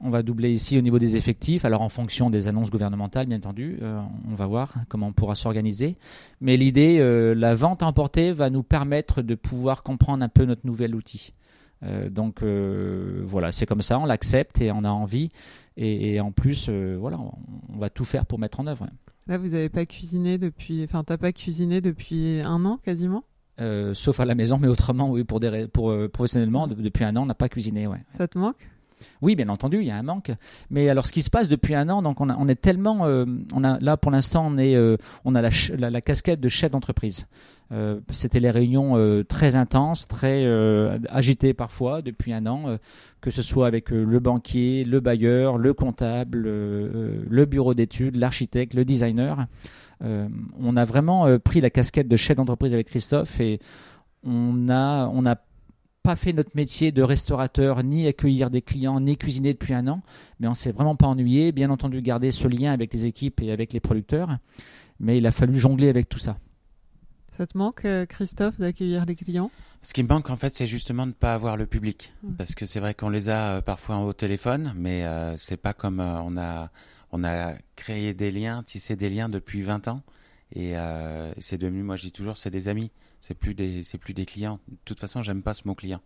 On 0.00 0.10
va 0.10 0.22
doubler 0.22 0.52
ici 0.52 0.78
au 0.78 0.80
niveau 0.80 1.00
des 1.00 1.16
effectifs. 1.16 1.64
Alors 1.64 1.82
en 1.82 1.88
fonction 1.88 2.30
des 2.30 2.46
annonces 2.46 2.70
gouvernementales, 2.70 3.26
bien 3.26 3.38
entendu, 3.38 3.78
euh, 3.82 4.00
on 4.30 4.34
va 4.36 4.46
voir 4.46 4.74
comment 4.88 5.08
on 5.08 5.12
pourra 5.12 5.34
s'organiser. 5.34 5.96
Mais 6.40 6.56
l'idée, 6.56 6.98
euh, 7.00 7.34
la 7.34 7.56
vente 7.56 7.82
à 7.82 7.86
emporter 7.86 8.32
va 8.32 8.48
nous 8.48 8.62
permettre 8.62 9.22
de 9.22 9.34
pouvoir 9.34 9.82
comprendre 9.82 10.22
un 10.22 10.28
peu 10.28 10.44
notre 10.44 10.64
nouvel 10.64 10.94
outil. 10.94 11.32
Euh, 11.82 12.10
donc 12.10 12.42
voilà, 12.42 13.50
c'est 13.50 13.66
comme 13.66 13.82
ça, 13.82 13.98
on 13.98 14.04
l'accepte 14.06 14.60
et 14.60 14.70
on 14.70 14.84
a 14.84 14.90
envie. 14.90 15.30
Et, 15.76 16.14
et 16.14 16.20
en 16.20 16.30
plus, 16.30 16.68
voilà, 16.68 17.18
on, 17.18 17.32
on 17.74 17.78
va 17.78 17.90
tout 17.90 18.04
faire 18.04 18.24
pour 18.24 18.38
mettre 18.38 18.60
en 18.60 18.66
œuvre. 18.68 18.86
Là, 19.26 19.36
vous 19.36 19.48
n'avez 19.48 19.68
pas 19.68 19.84
cuisiné 19.84 20.38
depuis, 20.38 20.84
enfin, 20.84 21.02
t'as 21.04 21.18
pas 21.18 21.32
cuisiné 21.32 21.80
depuis 21.80 22.40
un 22.44 22.64
an 22.64 22.78
quasiment? 22.78 23.24
Sauf 23.94 24.20
à 24.20 24.24
la 24.24 24.36
maison, 24.36 24.58
mais 24.58 24.68
autrement, 24.68 25.10
oui, 25.10 25.24
pour, 25.24 25.40
des, 25.40 25.66
pour 25.66 25.92
professionnellement, 26.12 26.68
de- 26.68 26.74
depuis 26.74 27.02
un 27.04 27.16
an, 27.16 27.22
on 27.22 27.26
n'a 27.26 27.34
pas 27.34 27.48
cuisiné. 27.48 27.88
Ouais. 27.88 27.98
Ça 28.16 28.28
te 28.28 28.38
manque? 28.38 28.68
Oui, 29.22 29.36
bien 29.36 29.48
entendu, 29.48 29.78
il 29.78 29.84
y 29.84 29.90
a 29.90 29.96
un 29.96 30.02
manque. 30.02 30.30
Mais 30.70 30.88
alors, 30.88 31.06
ce 31.06 31.12
qui 31.12 31.22
se 31.22 31.30
passe 31.30 31.48
depuis 31.48 31.74
un 31.74 31.88
an, 31.88 32.02
donc 32.02 32.20
on, 32.20 32.48
est 32.48 32.60
tellement, 32.60 33.06
euh, 33.06 33.24
on 33.52 33.64
a 33.64 33.78
là 33.80 33.96
pour 33.96 34.10
l'instant, 34.10 34.46
on 34.46 34.58
est, 34.58 34.74
euh, 34.76 34.96
on 35.24 35.34
a 35.34 35.42
la, 35.42 36.00
casquette 36.00 36.40
de 36.40 36.48
chef 36.48 36.70
d'entreprise. 36.70 37.26
Euh, 37.70 38.00
C'était 38.10 38.40
les 38.40 38.50
réunions 38.50 38.94
très 39.28 39.56
intenses, 39.56 40.08
très 40.08 40.46
agitées 41.08 41.54
parfois 41.54 42.02
depuis 42.02 42.32
un 42.32 42.46
an, 42.46 42.78
que 43.20 43.30
ce 43.30 43.42
soit 43.42 43.66
avec 43.66 43.90
le 43.90 44.18
banquier, 44.20 44.84
le 44.84 45.00
bailleur, 45.00 45.58
le 45.58 45.74
comptable, 45.74 46.42
le 46.44 47.44
bureau 47.44 47.74
d'études, 47.74 48.16
l'architecte, 48.16 48.74
le 48.74 48.84
designer. 48.84 49.46
On 50.00 50.76
a 50.76 50.84
vraiment 50.84 51.38
pris 51.38 51.60
la 51.60 51.70
casquette 51.70 52.08
de 52.08 52.16
chef 52.16 52.36
d'entreprise 52.36 52.72
avec 52.72 52.86
Christophe 52.86 53.40
et 53.40 53.60
on 54.24 54.68
a, 54.68 55.08
on 55.12 55.26
a 55.26 55.36
pas 56.08 56.16
fait 56.16 56.32
notre 56.32 56.52
métier 56.54 56.90
de 56.90 57.02
restaurateur, 57.02 57.84
ni 57.84 58.06
accueillir 58.06 58.48
des 58.48 58.62
clients, 58.62 58.98
ni 58.98 59.18
cuisiner 59.18 59.52
depuis 59.52 59.74
un 59.74 59.86
an, 59.88 60.00
mais 60.40 60.48
on 60.48 60.54
s'est 60.54 60.72
vraiment 60.72 60.96
pas 60.96 61.06
ennuyé. 61.06 61.52
Bien 61.52 61.68
entendu, 61.68 62.00
garder 62.00 62.30
ce 62.30 62.48
lien 62.48 62.72
avec 62.72 62.94
les 62.94 63.04
équipes 63.04 63.42
et 63.42 63.52
avec 63.52 63.74
les 63.74 63.80
producteurs, 63.80 64.38
mais 65.00 65.18
il 65.18 65.26
a 65.26 65.32
fallu 65.32 65.58
jongler 65.58 65.90
avec 65.90 66.08
tout 66.08 66.18
ça. 66.18 66.38
Ça 67.36 67.46
te 67.46 67.58
manque, 67.58 67.84
euh, 67.84 68.06
Christophe, 68.06 68.58
d'accueillir 68.58 69.04
les 69.04 69.16
clients? 69.16 69.50
Ce 69.82 69.92
qui 69.92 70.02
me 70.02 70.08
manque 70.08 70.30
en 70.30 70.36
fait, 70.36 70.56
c'est 70.56 70.66
justement 70.66 71.02
de 71.02 71.10
ne 71.10 71.14
pas 71.14 71.34
avoir 71.34 71.58
le 71.58 71.66
public, 71.66 72.14
parce 72.38 72.54
que 72.54 72.64
c'est 72.64 72.80
vrai 72.80 72.94
qu'on 72.94 73.10
les 73.10 73.28
a 73.28 73.56
euh, 73.56 73.60
parfois 73.60 73.98
au 73.98 74.14
téléphone, 74.14 74.72
mais 74.76 75.04
euh, 75.04 75.36
c'est 75.36 75.58
pas 75.58 75.74
comme 75.74 76.00
euh, 76.00 76.22
on 76.22 76.38
a 76.38 76.70
on 77.12 77.22
a 77.22 77.52
créé 77.76 78.14
des 78.14 78.30
liens, 78.30 78.62
tissé 78.62 78.96
des 78.96 79.10
liens 79.10 79.28
depuis 79.28 79.60
20 79.60 79.88
ans, 79.88 80.02
et 80.52 80.76
euh, 80.78 81.32
c'est 81.38 81.58
devenu, 81.58 81.82
moi 81.82 81.96
je 81.96 82.02
dis 82.02 82.12
toujours, 82.12 82.38
c'est 82.38 82.50
des 82.50 82.68
amis, 82.68 82.90
c'est 83.20 83.34
plus 83.34 83.54
des 83.54 83.82
plus 84.00 84.14
des 84.14 84.26
clients. 84.26 84.60
De 84.68 84.76
toute 84.84 85.00
façon, 85.00 85.22
j'aime 85.22 85.42
pas 85.42 85.54
ce 85.54 85.66
mot 85.68 85.74
client. 85.74 86.00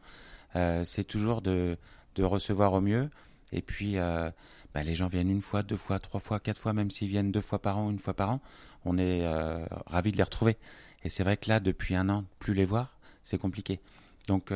Euh, 0.56 0.84
c'est 0.84 1.04
toujours 1.04 1.42
de 1.42 1.76
de 2.16 2.24
recevoir 2.24 2.72
au 2.72 2.80
mieux, 2.80 3.08
et 3.52 3.62
puis 3.62 3.98
euh, 3.98 4.30
bah, 4.74 4.82
les 4.82 4.94
gens 4.94 5.08
viennent 5.08 5.30
une 5.30 5.42
fois, 5.42 5.62
deux 5.62 5.76
fois, 5.76 5.98
trois 5.98 6.20
fois, 6.20 6.40
quatre 6.40 6.58
fois, 6.58 6.72
même 6.72 6.90
s'ils 6.90 7.08
viennent 7.08 7.30
deux 7.32 7.40
fois 7.40 7.60
par 7.60 7.78
an, 7.78 7.90
une 7.90 7.98
fois 7.98 8.14
par 8.14 8.30
an, 8.30 8.40
on 8.84 8.98
est 8.98 9.24
euh, 9.24 9.64
ravis 9.86 10.12
de 10.12 10.16
les 10.16 10.22
retrouver. 10.22 10.58
Et 11.04 11.08
c'est 11.08 11.22
vrai 11.22 11.36
que 11.36 11.48
là, 11.48 11.60
depuis 11.60 11.94
un 11.94 12.08
an, 12.08 12.24
plus 12.38 12.54
les 12.54 12.64
voir, 12.64 12.98
c'est 13.22 13.38
compliqué. 13.38 13.80
Donc, 14.28 14.52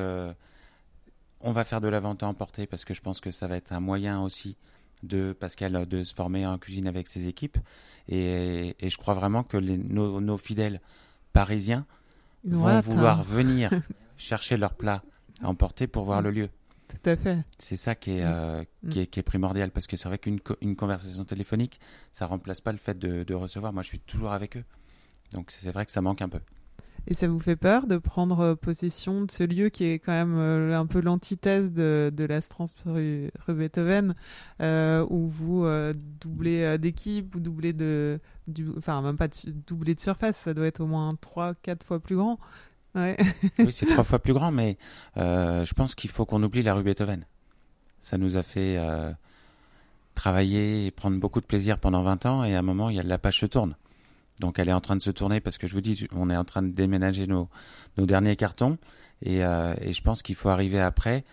on 1.41 1.53
va 1.53 1.65
faire 1.65 1.81
de 1.81 1.89
la 1.89 1.99
vente 1.99 2.23
à 2.23 2.29
emporter 2.29 2.67
parce 2.67 2.85
que 2.85 2.95
je 2.95 3.01
pense 3.01 3.21
que 3.21 3.31
ça 3.31 3.49
va 3.49 3.57
être 3.57 3.73
un 3.73 3.81
moyen 3.81 4.23
aussi 4.23 4.57
de 5.07 5.33
Pascal 5.33 5.87
de 5.87 6.05
se 6.05 6.15
former 6.15 6.47
en 6.47 6.59
cuisine 6.59 6.87
avec 6.87 7.07
ses 7.09 7.29
équipes. 7.29 7.59
Et, 8.09 8.75
et 8.81 8.91
je 8.91 8.97
crois 8.99 9.15
vraiment 9.15 9.43
que 9.45 9.57
les- 9.57 9.79
nos, 9.79 10.21
nos 10.21 10.39
fidèles 10.39 10.81
parisiens 11.33 11.87
vont 12.45 12.69
hâte, 12.69 12.85
vouloir 12.85 13.21
hein. 13.21 13.23
venir 13.27 13.71
chercher 14.17 14.57
leur 14.57 14.75
plat 14.75 15.03
à 15.43 15.49
emporter 15.49 15.87
pour 15.87 16.05
voir 16.05 16.23
le 16.23 16.31
lieu. 16.31 16.49
Tout 16.89 17.11
à 17.11 17.17
fait. 17.17 17.39
C'est 17.59 17.77
ça 17.77 17.95
qui 17.97 18.13
est, 18.13 18.23
euh, 18.25 18.63
qui, 18.91 19.01
est, 19.01 19.07
qui 19.09 19.19
est 19.19 19.25
primordial 19.25 19.73
parce 19.73 19.89
que 19.89 19.97
c'est 19.97 20.09
vrai 20.09 20.19
qu'une 20.19 20.39
co- 20.41 20.57
une 20.61 20.77
conversation 20.77 21.25
téléphonique, 21.25 21.81
ça 22.13 22.27
remplace 22.27 22.61
pas 22.61 22.71
le 22.71 22.79
fait 22.79 22.97
de, 22.97 23.25
de 23.25 23.35
recevoir. 23.35 23.73
Moi, 23.73 23.83
je 23.83 23.89
suis 23.89 23.99
toujours 23.99 24.33
avec 24.33 24.57
eux. 24.57 24.65
Donc, 25.33 25.51
c'est 25.51 25.73
vrai 25.73 25.85
que 25.85 25.91
ça 25.91 26.01
manque 26.01 26.23
un 26.23 26.29
peu. 26.29 26.39
Et 27.09 27.15
ça 27.15 27.29
vous 27.29 27.39
fait 27.39 27.57
peur 27.57 27.87
de 27.87 27.99
prendre 27.99 28.41
euh, 28.41 28.55
possession 28.57 29.23
de 29.23 29.31
ce 29.31 29.45
lieu 29.45 29.69
qui 29.69 29.85
est 29.85 29.99
quand 30.01 30.13
même 30.13 30.37
euh, 30.37 30.79
un 30.79 30.87
peu 30.87 31.01
l'antithèse 31.01 31.73
de, 31.73 32.13
de 32.15 32.25
la 32.25 32.41
Strans 32.41 32.67
rue, 32.85 33.31
rue 33.47 33.55
Beethoven, 33.55 34.15
euh, 34.61 35.07
où 35.09 35.29
vous 35.29 35.65
euh, 35.65 35.95
doublez 36.21 36.79
d'équipe, 36.79 37.33
vous 37.33 37.41
doublez 37.41 37.73
de, 37.73 38.19
du, 38.49 38.69
enfin 38.77 39.03
même 39.03 39.17
pas 39.17 39.29
de, 39.29 39.35
doubler 39.67 39.95
de 39.95 40.01
surface, 40.01 40.37
ça 40.37 40.53
doit 40.53 40.67
être 40.67 40.81
au 40.81 40.87
moins 40.87 41.13
3-4 41.37 41.85
fois 41.85 42.01
plus 42.01 42.17
grand. 42.17 42.39
Ouais. 42.97 43.17
Oui, 43.59 43.73
c'est 43.73 43.87
trois 43.93 44.05
fois 44.05 44.19
plus 44.19 44.33
grand, 44.33 44.51
mais 44.51 44.77
je 45.15 45.75
pense 45.75 45.95
qu'il 45.95 46.11
faut 46.11 46.25
qu'on 46.25 46.43
oublie 46.43 46.63
la 46.63 46.75
rue 46.75 46.83
Beethoven. 46.83 47.25
Ça 48.01 48.19
nous 48.19 48.37
a 48.37 48.43
fait 48.43 48.81
travailler 50.15 50.87
et 50.87 50.91
prendre 50.91 51.21
beaucoup 51.21 51.41
de 51.41 51.47
plaisir 51.47 51.79
pendant 51.79 52.03
20 52.03 52.27
ans, 52.27 52.45
et 52.45 52.57
à 52.57 52.59
un 52.59 52.63
moment, 52.63 52.91
il 52.91 52.97
y 52.97 53.01
a 53.01 53.05
la 53.05 53.19
page 53.19 53.39
se 53.39 53.47
tourne. 53.47 53.77
Donc 54.41 54.59
elle 54.59 54.69
est 54.69 54.73
en 54.73 54.81
train 54.81 54.97
de 54.97 55.01
se 55.03 55.11
tourner 55.11 55.41
parce 55.41 55.59
que 55.59 55.67
je 55.67 55.75
vous 55.75 55.81
dis, 55.81 56.07
on 56.13 56.29
est 56.31 56.37
en 56.37 56.45
train 56.45 56.63
de 56.63 56.71
déménager 56.71 57.27
nos, 57.27 57.49
nos 57.97 58.07
derniers 58.07 58.37
cartons, 58.37 58.79
et, 59.23 59.45
euh, 59.45 59.75
et 59.81 59.93
je 59.93 60.03
pense 60.03 60.23
qu'il 60.23 60.35
faut 60.35 60.51
arriver 60.51 60.81
après 60.81 61.25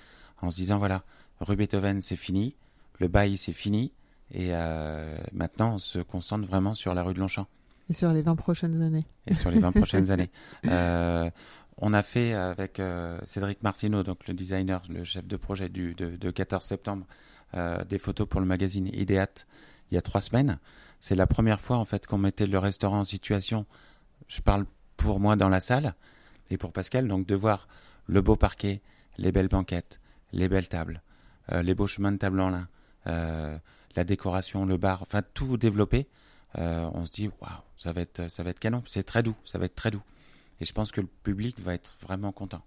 en 0.42 0.52
se 0.52 0.58
disant, 0.58 0.78
voilà, 0.78 1.04
rue 1.42 1.56
Beethoven, 1.56 2.02
c'est 2.02 2.16
fini, 2.16 2.56
le 3.00 3.08
bail, 3.08 3.38
c'est 3.38 3.54
fini, 3.54 3.92
et 4.32 4.50
euh, 4.52 5.18
maintenant, 5.34 5.76
on 5.76 5.78
se 5.80 6.00
concentre 6.00 6.48
vraiment 6.48 6.74
sur 6.74 6.94
la 6.94 7.04
rue 7.04 7.14
de 7.14 7.20
Longchamp 7.20 7.48
Et 7.90 7.94
sur 7.94 8.12
les 8.14 8.22
20 8.22 8.36
prochaines 8.36 8.82
années. 8.82 9.04
et 9.28 9.36
sur 9.36 9.52
les 9.52 9.60
20 9.60 9.72
prochaines 9.74 10.12
années. 10.12 10.30
Euh, 10.68 11.30
on 11.78 11.94
a 11.94 12.04
fait 12.04 12.34
avec 12.34 12.80
Cédric 13.26 13.64
Martineau, 13.64 14.04
donc 14.04 14.28
le 14.28 14.34
designer, 14.34 14.82
le 14.90 15.04
chef 15.04 15.26
de 15.28 15.36
projet 15.36 15.70
du, 15.70 15.96
de, 15.96 16.16
de 16.16 16.32
14 16.32 16.64
septembre, 16.64 17.06
des 17.88 17.98
photos 17.98 18.28
pour 18.28 18.40
le 18.40 18.46
magazine 18.46 18.88
Ideat 18.88 19.46
il 19.94 19.96
y 19.96 19.98
a 19.98 20.02
trois 20.02 20.22
semaines. 20.22 20.58
C'est 21.04 21.16
la 21.16 21.28
première 21.28 21.60
fois 21.60 21.76
en 21.76 21.84
fait 21.84 22.08
qu'on 22.08 22.18
mettait 22.18 22.48
le 22.48 22.58
restaurant 22.58 23.00
en 23.00 23.04
situation. 23.04 23.66
Je 24.30 24.40
parle 24.40 24.66
pour 24.96 25.20
moi 25.20 25.36
dans 25.36 25.50
la 25.50 25.60
salle 25.60 25.96
et 26.50 26.58
pour 26.58 26.72
Pascal, 26.72 27.10
donc 27.10 27.28
de 27.28 27.36
voir 27.36 27.68
le 28.08 28.22
beau 28.22 28.38
parquet, 28.38 28.82
les 29.18 29.34
belles 29.34 29.50
banquettes, 29.50 30.00
les 30.32 30.48
belles 30.48 30.70
tables, 30.70 31.02
euh, 31.52 31.62
les 31.62 31.76
beaux 31.76 31.88
chemins 31.88 32.14
de 32.14 32.18
table 32.18 32.40
en 32.40 32.52
lin, 32.52 32.70
euh, 33.08 33.58
la 33.98 34.06
décoration, 34.06 34.66
le 34.66 34.78
bar, 34.78 35.02
enfin 35.02 35.22
tout 35.34 35.58
développé. 35.58 36.08
Euh, 36.58 36.90
on 36.94 37.04
se 37.04 37.12
dit 37.12 37.30
waouh, 37.42 37.52
ça 37.76 37.92
va 37.92 38.00
être 38.00 38.32
ça 38.32 38.44
va 38.44 38.52
être 38.52 38.60
canon. 38.60 38.82
C'est 38.86 39.04
très 39.04 39.24
doux, 39.24 39.36
ça 39.44 39.60
va 39.60 39.66
être 39.66 39.76
très 39.76 39.92
doux. 39.92 40.04
Et 40.62 40.66
je 40.66 40.72
pense 40.72 40.94
que 40.94 41.02
le 41.02 41.08
public 41.24 41.60
va 41.60 41.74
être 41.74 41.98
vraiment 42.00 42.32
content. 42.32 42.64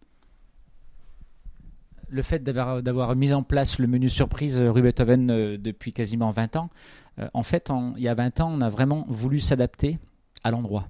Le 2.09 2.23
fait 2.23 2.43
d'avoir 2.43 3.17
mis 3.17 3.33
en 3.33 3.43
place 3.43 3.79
le 3.79 3.87
menu 3.87 4.09
surprise 4.09 4.59
euh, 4.59 4.71
rue 4.71 4.83
Beethoven 4.83 5.31
euh, 5.31 5.59
depuis 5.59 5.93
quasiment 5.93 6.31
20 6.31 6.57
ans, 6.57 6.71
euh, 7.19 7.29
en 7.35 7.43
fait, 7.43 7.71
il 7.97 8.03
y 8.03 8.09
a 8.09 8.15
20 8.15 8.41
ans, 8.41 8.53
on 8.53 8.61
a 8.61 8.69
vraiment 8.69 9.07
voulu 9.09 9.41
s'adapter 9.41 9.99
à 10.45 10.51
l'endroit 10.51 10.89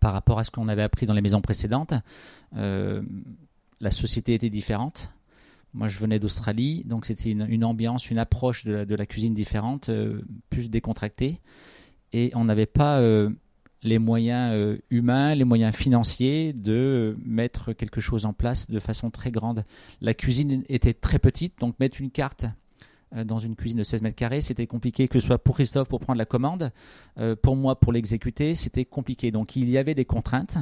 par 0.00 0.12
rapport 0.12 0.38
à 0.38 0.44
ce 0.44 0.50
qu'on 0.50 0.68
avait 0.68 0.82
appris 0.82 1.06
dans 1.06 1.14
les 1.14 1.20
maisons 1.20 1.42
précédentes. 1.42 1.92
La 2.52 3.90
société 3.90 4.32
était 4.32 4.48
différente. 4.48 5.10
Moi, 5.74 5.88
je 5.88 5.98
venais 5.98 6.18
d'Australie, 6.18 6.84
donc 6.86 7.04
c'était 7.04 7.30
une, 7.30 7.64
ambiance, 7.64 8.10
une 8.10 8.18
approche 8.18 8.64
de 8.64 8.94
la, 8.94 9.06
cuisine 9.06 9.34
différente, 9.34 9.90
plus 10.48 10.70
décontractée. 10.70 11.38
Et 12.14 12.30
on 12.34 12.44
n'avait 12.44 12.64
pas 12.64 12.98
les 13.82 13.98
moyens 13.98 14.52
euh, 14.54 14.78
humains, 14.90 15.34
les 15.34 15.44
moyens 15.44 15.74
financiers 15.74 16.52
de 16.52 17.16
mettre 17.24 17.72
quelque 17.72 18.00
chose 18.00 18.26
en 18.26 18.32
place 18.32 18.68
de 18.70 18.78
façon 18.78 19.10
très 19.10 19.30
grande. 19.30 19.64
La 20.00 20.14
cuisine 20.14 20.64
était 20.68 20.94
très 20.94 21.18
petite, 21.18 21.58
donc 21.58 21.78
mettre 21.80 22.00
une 22.00 22.10
carte 22.10 22.46
euh, 23.14 23.24
dans 23.24 23.38
une 23.38 23.56
cuisine 23.56 23.78
de 23.78 23.84
16 23.84 24.02
mètres 24.02 24.16
carrés, 24.16 24.42
c'était 24.42 24.66
compliqué, 24.66 25.08
que 25.08 25.18
ce 25.18 25.26
soit 25.26 25.38
pour 25.38 25.54
Christophe 25.54 25.88
pour 25.88 26.00
prendre 26.00 26.18
la 26.18 26.26
commande, 26.26 26.72
euh, 27.18 27.34
pour 27.36 27.56
moi 27.56 27.78
pour 27.78 27.92
l'exécuter, 27.92 28.54
c'était 28.54 28.84
compliqué. 28.84 29.30
Donc 29.30 29.56
il 29.56 29.68
y 29.68 29.78
avait 29.78 29.94
des 29.94 30.04
contraintes, 30.04 30.58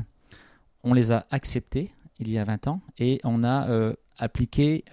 on 0.84 0.94
les 0.94 1.10
a 1.10 1.26
acceptées 1.30 1.90
il 2.20 2.30
y 2.30 2.38
a 2.38 2.44
20 2.44 2.68
ans 2.68 2.80
et 2.98 3.20
on 3.25 3.44
a 3.44 3.92
appliqué, 4.16 4.84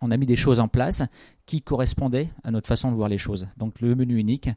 on 0.00 0.10
a 0.10 0.16
mis 0.16 0.24
des 0.24 0.36
choses 0.36 0.58
en 0.58 0.68
place 0.68 1.02
qui 1.44 1.60
correspondaient 1.60 2.30
à 2.44 2.50
notre 2.50 2.66
façon 2.66 2.90
de 2.90 2.96
voir 2.96 3.08
les 3.08 3.18
choses. 3.18 3.48
Donc 3.58 3.80
le 3.80 3.94
menu 3.94 4.18
unique, 4.18 4.48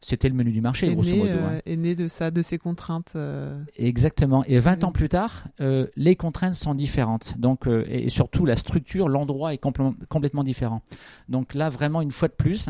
c'était 0.00 0.28
le 0.28 0.34
menu 0.34 0.52
du 0.52 0.60
marché, 0.60 0.94
grosso 0.94 1.16
modo. 1.16 1.30
Hein. 1.30 1.54
Euh, 1.54 1.60
est 1.66 1.76
né 1.76 1.94
de 1.96 2.06
ça, 2.06 2.30
de 2.30 2.42
ces 2.42 2.56
contraintes. 2.56 3.12
Euh. 3.16 3.60
Exactement. 3.76 4.44
Et 4.44 4.58
20 4.58 4.84
ans 4.84 4.92
plus 4.92 5.08
tard, 5.08 5.46
euh, 5.60 5.88
les 5.96 6.14
contraintes 6.14 6.54
sont 6.54 6.74
différentes. 6.74 7.34
Donc, 7.38 7.66
et 7.66 8.08
surtout, 8.08 8.46
la 8.46 8.56
structure, 8.56 9.08
l'endroit 9.08 9.54
est 9.54 9.58
complètement 9.58 10.44
différent. 10.44 10.82
Donc 11.28 11.54
là, 11.54 11.68
vraiment, 11.68 12.00
une 12.00 12.12
fois 12.12 12.28
de 12.28 12.34
plus, 12.34 12.68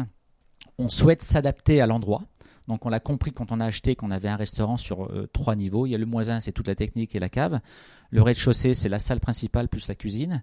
on 0.78 0.88
souhaite 0.88 1.22
s'adapter 1.22 1.80
à 1.80 1.86
l'endroit. 1.86 2.22
Donc 2.66 2.84
on 2.84 2.90
l'a 2.90 3.00
compris 3.00 3.32
quand 3.32 3.50
on 3.50 3.60
a 3.60 3.64
acheté 3.64 3.96
qu'on 3.96 4.10
avait 4.10 4.28
un 4.28 4.36
restaurant 4.36 4.76
sur 4.76 5.10
trois 5.32 5.56
niveaux. 5.56 5.86
Il 5.86 5.90
y 5.90 5.94
a 5.94 5.98
le 5.98 6.06
moins 6.06 6.28
1, 6.28 6.40
c'est 6.40 6.52
toute 6.52 6.68
la 6.68 6.74
technique 6.74 7.14
et 7.14 7.18
la 7.18 7.30
cave. 7.30 7.60
Le 8.10 8.22
rez-de-chaussée, 8.22 8.74
c'est 8.74 8.90
la 8.90 8.98
salle 8.98 9.20
principale 9.20 9.68
plus 9.68 9.88
la 9.88 9.94
cuisine. 9.94 10.42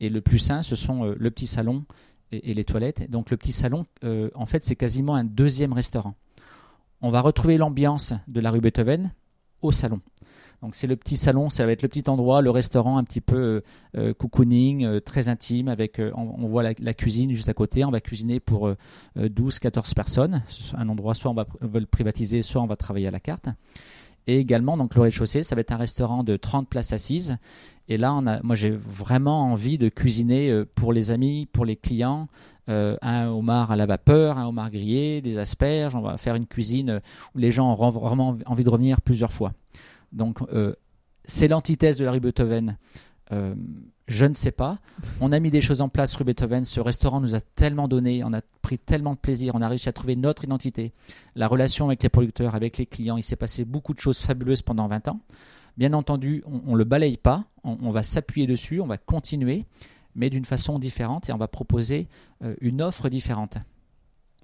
Et 0.00 0.08
le 0.08 0.20
plus 0.20 0.50
1, 0.50 0.62
ce 0.62 0.76
sont 0.76 1.04
le 1.04 1.30
petit 1.30 1.48
salon 1.48 1.84
et, 2.30 2.54
les 2.54 2.64
toilettes. 2.64 3.10
Donc 3.10 3.30
le 3.30 3.36
petit 3.36 3.52
salon, 3.52 3.86
en 4.34 4.46
fait, 4.46 4.64
c'est 4.64 4.76
quasiment 4.76 5.16
un 5.16 5.24
deuxième 5.24 5.72
restaurant 5.72 6.14
on 7.04 7.10
va 7.10 7.20
retrouver 7.20 7.58
l'ambiance 7.58 8.14
de 8.28 8.40
la 8.40 8.50
rue 8.50 8.62
Beethoven 8.62 9.12
au 9.60 9.72
salon. 9.72 10.00
Donc 10.62 10.74
c'est 10.74 10.86
le 10.86 10.96
petit 10.96 11.18
salon, 11.18 11.50
ça 11.50 11.66
va 11.66 11.72
être 11.72 11.82
le 11.82 11.88
petit 11.88 12.08
endroit, 12.08 12.40
le 12.40 12.48
restaurant 12.48 12.96
un 12.96 13.04
petit 13.04 13.20
peu 13.20 13.36
euh, 13.36 13.60
euh, 13.98 14.14
cocooning, 14.14 14.86
euh, 14.86 15.00
très 15.00 15.28
intime, 15.28 15.68
avec 15.68 16.00
on, 16.14 16.48
voit 16.48 16.62
la, 16.62 16.94
cuisine 16.94 17.30
juste 17.30 17.50
à 17.50 17.52
côté, 17.52 17.84
on 17.84 17.90
va 17.90 18.00
cuisiner 18.00 18.40
pour 18.40 18.72
12-14 19.18 19.92
personnes. 19.92 20.42
Un 20.78 20.88
endroit 20.88 21.12
soit 21.12 21.30
on 21.30 21.34
va, 21.34 21.46
le 21.60 21.84
privatiser, 21.84 22.40
soit 22.40 22.62
on 22.62 22.66
va 22.66 22.76
travailler 22.76 23.08
à 23.08 23.10
la 23.10 23.20
carte. 23.20 23.50
Et 24.26 24.38
également, 24.38 24.78
donc 24.78 24.94
le 24.94 25.02
rez-de-chaussée, 25.02 25.42
ça 25.42 25.54
va 25.54 25.60
être 25.60 25.72
un 25.72 25.76
restaurant 25.76 26.24
de 26.24 26.38
30 26.38 26.70
places 26.70 26.94
assises. 26.94 27.36
Et 27.88 27.98
là, 27.98 28.20
moi, 28.42 28.54
j'ai 28.54 28.70
vraiment 28.70 29.42
envie 29.52 29.76
de 29.76 29.88
cuisiner 29.88 30.50
euh, 30.50 30.64
pour 30.74 30.92
les 30.92 31.10
amis, 31.10 31.46
pour 31.52 31.64
les 31.64 31.76
clients, 31.76 32.28
euh, 32.70 32.96
un 33.02 33.28
homard 33.28 33.70
à 33.70 33.76
la 33.76 33.84
vapeur, 33.84 34.38
un 34.38 34.46
homard 34.46 34.70
grillé, 34.70 35.20
des 35.20 35.36
asperges. 35.38 35.94
On 35.94 36.00
va 36.00 36.16
faire 36.16 36.34
une 36.34 36.46
cuisine 36.46 37.00
où 37.34 37.38
les 37.38 37.50
gens 37.50 37.70
auront 37.72 37.90
vraiment 37.90 38.38
envie 38.46 38.64
de 38.64 38.70
revenir 38.70 39.02
plusieurs 39.02 39.32
fois. 39.32 39.52
Donc, 40.12 40.38
euh, 40.52 40.74
c'est 41.24 41.48
l'antithèse 41.48 41.98
de 41.98 42.04
la 42.04 42.12
rue 42.12 42.20
Beethoven. 42.20 42.76
je 44.06 44.24
ne 44.26 44.34
sais 44.34 44.52
pas. 44.52 44.78
On 45.20 45.32
a 45.32 45.40
mis 45.40 45.50
des 45.50 45.60
choses 45.60 45.80
en 45.80 45.88
place 45.88 46.14
rue 46.14 46.24
Beethoven. 46.24 46.64
Ce 46.64 46.80
restaurant 46.80 47.20
nous 47.20 47.34
a 47.34 47.40
tellement 47.40 47.88
donné, 47.88 48.22
on 48.24 48.32
a 48.32 48.40
pris 48.62 48.78
tellement 48.78 49.14
de 49.14 49.18
plaisir, 49.18 49.54
on 49.54 49.62
a 49.62 49.68
réussi 49.68 49.88
à 49.88 49.92
trouver 49.92 50.16
notre 50.16 50.44
identité. 50.44 50.92
La 51.34 51.48
relation 51.48 51.86
avec 51.86 52.02
les 52.02 52.08
producteurs, 52.08 52.54
avec 52.54 52.78
les 52.78 52.86
clients, 52.86 53.16
il 53.16 53.22
s'est 53.22 53.36
passé 53.36 53.64
beaucoup 53.64 53.92
de 53.92 54.00
choses 54.00 54.20
fabuleuses 54.20 54.62
pendant 54.62 54.88
20 54.88 55.08
ans. 55.08 55.20
Bien 55.76 55.92
entendu, 55.92 56.42
on 56.46 56.72
ne 56.72 56.78
le 56.78 56.84
balaye 56.84 57.16
pas, 57.16 57.44
on, 57.64 57.90
va 57.90 58.02
s'appuyer 58.02 58.46
dessus, 58.46 58.80
on 58.80 58.86
va 58.86 58.98
continuer, 58.98 59.64
mais 60.14 60.30
d'une 60.30 60.44
façon 60.44 60.78
différente 60.78 61.28
et 61.28 61.32
on 61.32 61.36
va 61.36 61.48
proposer 61.48 62.08
euh, 62.42 62.54
une 62.60 62.80
offre 62.80 63.08
différente. 63.08 63.58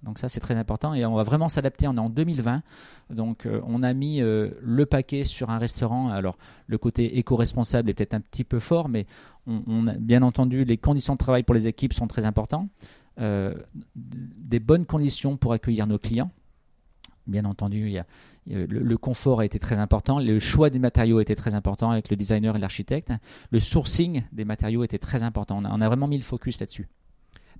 Donc 0.02 0.18
ça 0.18 0.30
c'est 0.30 0.40
très 0.40 0.56
important 0.56 0.94
et 0.94 1.04
on 1.04 1.14
va 1.14 1.22
vraiment 1.22 1.48
s'adapter. 1.48 1.86
On 1.86 1.94
est 1.94 2.00
en 2.00 2.08
2020, 2.08 2.62
donc 3.10 3.46
euh, 3.46 3.60
on 3.66 3.82
a 3.82 3.92
mis 3.92 4.22
euh, 4.22 4.50
le 4.60 4.86
paquet 4.86 5.24
sur 5.24 5.50
un 5.50 5.58
restaurant. 5.58 6.08
Alors 6.08 6.36
le 6.66 6.78
côté 6.78 7.18
éco-responsable 7.18 7.90
est 7.90 7.94
peut-être 7.94 8.14
un 8.14 8.20
petit 8.20 8.44
peu 8.44 8.58
fort, 8.58 8.88
mais 8.88 9.06
on, 9.46 9.86
a, 9.86 9.92
bien 9.92 10.22
entendu 10.22 10.64
les 10.64 10.78
conditions 10.78 11.12
de 11.12 11.18
travail 11.18 11.42
pour 11.42 11.54
les 11.54 11.68
équipes 11.68 11.92
sont 11.92 12.08
très 12.08 12.24
importantes. 12.24 12.68
des 13.18 14.60
bonnes 14.60 14.86
conditions 14.86 15.36
pour 15.36 15.52
accueillir 15.52 15.86
nos 15.86 15.98
clients. 15.98 16.30
Bien 17.30 17.44
entendu, 17.44 17.96
le, 18.46 18.96
confort 18.96 19.40
a 19.40 19.44
été 19.44 19.58
très 19.58 19.78
important, 19.78 20.18
le 20.18 20.38
choix 20.38 20.68
des 20.68 20.78
matériaux 20.78 21.18
a 21.18 21.22
été 21.22 21.36
très 21.36 21.54
important 21.54 21.90
avec 21.90 22.10
le 22.10 22.16
designer 22.16 22.56
et 22.56 22.58
l'architecte, 22.58 23.12
le 23.50 23.60
sourcing 23.60 24.24
des 24.32 24.44
matériaux 24.44 24.82
était 24.84 24.98
très 24.98 25.22
important. 25.22 25.62
On 25.64 25.80
a, 25.80 25.88
vraiment 25.88 26.08
mis 26.08 26.18
le 26.18 26.24
focus 26.24 26.60
là-dessus. 26.60 26.88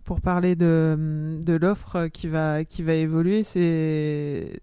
Pour 0.05 0.21
parler 0.21 0.57
de, 0.57 1.57
l'offre 1.61 2.09
qui 2.09 2.27
va, 2.27 2.65
qui 2.65 2.83
va 2.83 2.95
évoluer, 2.95 3.45
c'est 3.45 4.61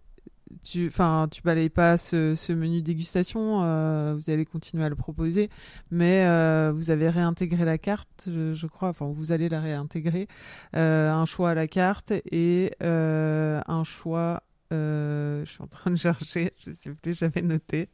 tu 0.63 0.88
enfin 0.88 1.28
tu 1.30 1.41
balayes 1.41 1.70
pas 1.70 1.98
ce, 1.98 2.52
menu 2.54 2.82
dégustation 2.82 3.63
euh, 3.63 4.15
vous 4.15 4.30
allez 4.30 4.46
continuer 4.46 4.84
à 4.84 4.89
le 4.89 4.96
proposer 4.96 5.50
mais 5.91 6.26
euh, 6.26 6.72
vous 6.74 6.91
avez 6.91 7.10
réintégré 7.10 7.65
la 7.65 7.78
carte 7.78 8.28
je, 8.28 8.67
crois 8.67 8.89
enfin 8.89 9.08
vous 9.08 9.32
allez 9.32 9.50
la 9.50 9.60
réintégrer 9.60 10.28
euh, 10.76 11.12
un 11.12 11.26
choix 11.26 11.52
à 11.52 11.54
la 11.54 11.67
carte 11.67 12.13
et 12.32 12.72
un 12.82 13.84
choix 13.84 14.43
euh, 14.74 15.46
je 15.46 15.52
suis 15.52 15.62
en 15.62 15.68
train 15.68 15.92
de 15.92 15.96
chercher, 15.96 16.52
je 16.66 16.74
sais 16.74 16.92
plus, 16.92 17.18
j'avais 17.18 17.42
noté. 17.42 17.90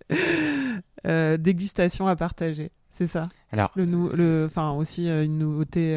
Euh, 1.06 1.38
dégustation 1.38 2.08
à 2.08 2.16
partager, 2.16 2.72
c'est 2.90 3.08
ça? 3.08 3.24
Alors, 3.52 3.72
le, 3.76 3.86
le, 3.86 4.46
enfin 4.46 4.72
aussi 4.72 5.10
euh, 5.10 5.26
une 5.26 5.38
nouveauté. 5.38 5.96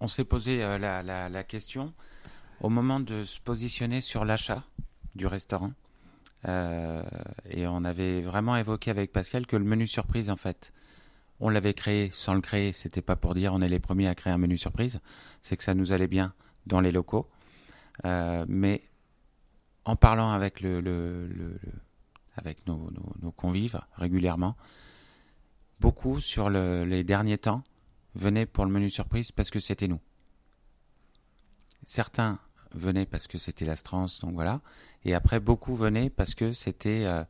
On 0.00 0.08
s'est 0.08 0.24
posé 0.24 0.58
la, 0.58 1.02
la, 1.02 1.28
la, 1.28 1.44
question 1.44 1.92
au 2.60 2.68
moment 2.68 3.00
de 3.00 3.24
se 3.24 3.40
positionner 3.40 4.00
sur 4.00 4.24
l'achat 4.24 4.62
du 5.14 5.26
restaurant, 5.26 5.72
et 6.46 7.66
on 7.66 7.84
avait 7.84 8.20
vraiment 8.20 8.56
évoqué 8.56 8.90
avec 8.90 9.10
Pascal 9.12 9.46
que 9.46 9.56
le 9.56 9.64
menu 9.64 9.86
surprise, 9.86 10.28
en 10.30 10.36
fait, 10.36 10.72
on 11.40 11.48
l'avait 11.48 11.74
créé 11.74 12.10
sans 12.12 12.34
le 12.34 12.40
créer. 12.40 12.72
C'était 12.72 13.02
pas 13.02 13.16
pour 13.16 13.34
dire 13.34 13.52
on 13.54 13.62
est 13.62 13.68
les 13.68 13.80
premiers 13.80 14.08
à 14.08 14.14
créer 14.14 14.32
un 14.32 14.38
menu 14.38 14.58
surprise, 14.58 15.00
c'est 15.40 15.56
que 15.56 15.64
ça 15.64 15.74
nous 15.74 15.92
allait 15.92 16.08
bien 16.08 16.34
dans 16.66 16.80
les 16.80 16.92
locaux, 16.92 17.28
mais 18.04 18.82
en 19.84 19.96
parlant 19.96 20.30
avec, 20.32 20.62
nos, 22.66 23.32
convives 23.36 23.80
régulièrement, 23.96 24.56
beaucoup 25.80 26.20
sur 26.20 26.50
les 26.50 27.04
derniers 27.04 27.38
temps 27.38 27.62
venaient 28.14 28.46
pour 28.46 28.64
le 28.64 28.70
menu 28.70 28.90
surprise 28.90 29.32
parce 29.32 29.50
que 29.50 29.60
c'était 29.60 29.88
nous. 29.88 30.00
Certains 31.84 32.38
venaient 32.74 33.06
parce 33.06 33.26
que 33.26 33.38
c'était 33.38 33.64
l'Astrance, 33.64 34.20
donc 34.20 34.34
voilà. 34.34 34.60
Et 35.04 35.14
après, 35.14 35.40
beaucoup 35.40 35.74
venaient 35.74 36.10
parce 36.10 36.34
que 36.34 36.52
c'était 36.52 37.04
euh, 37.04 37.24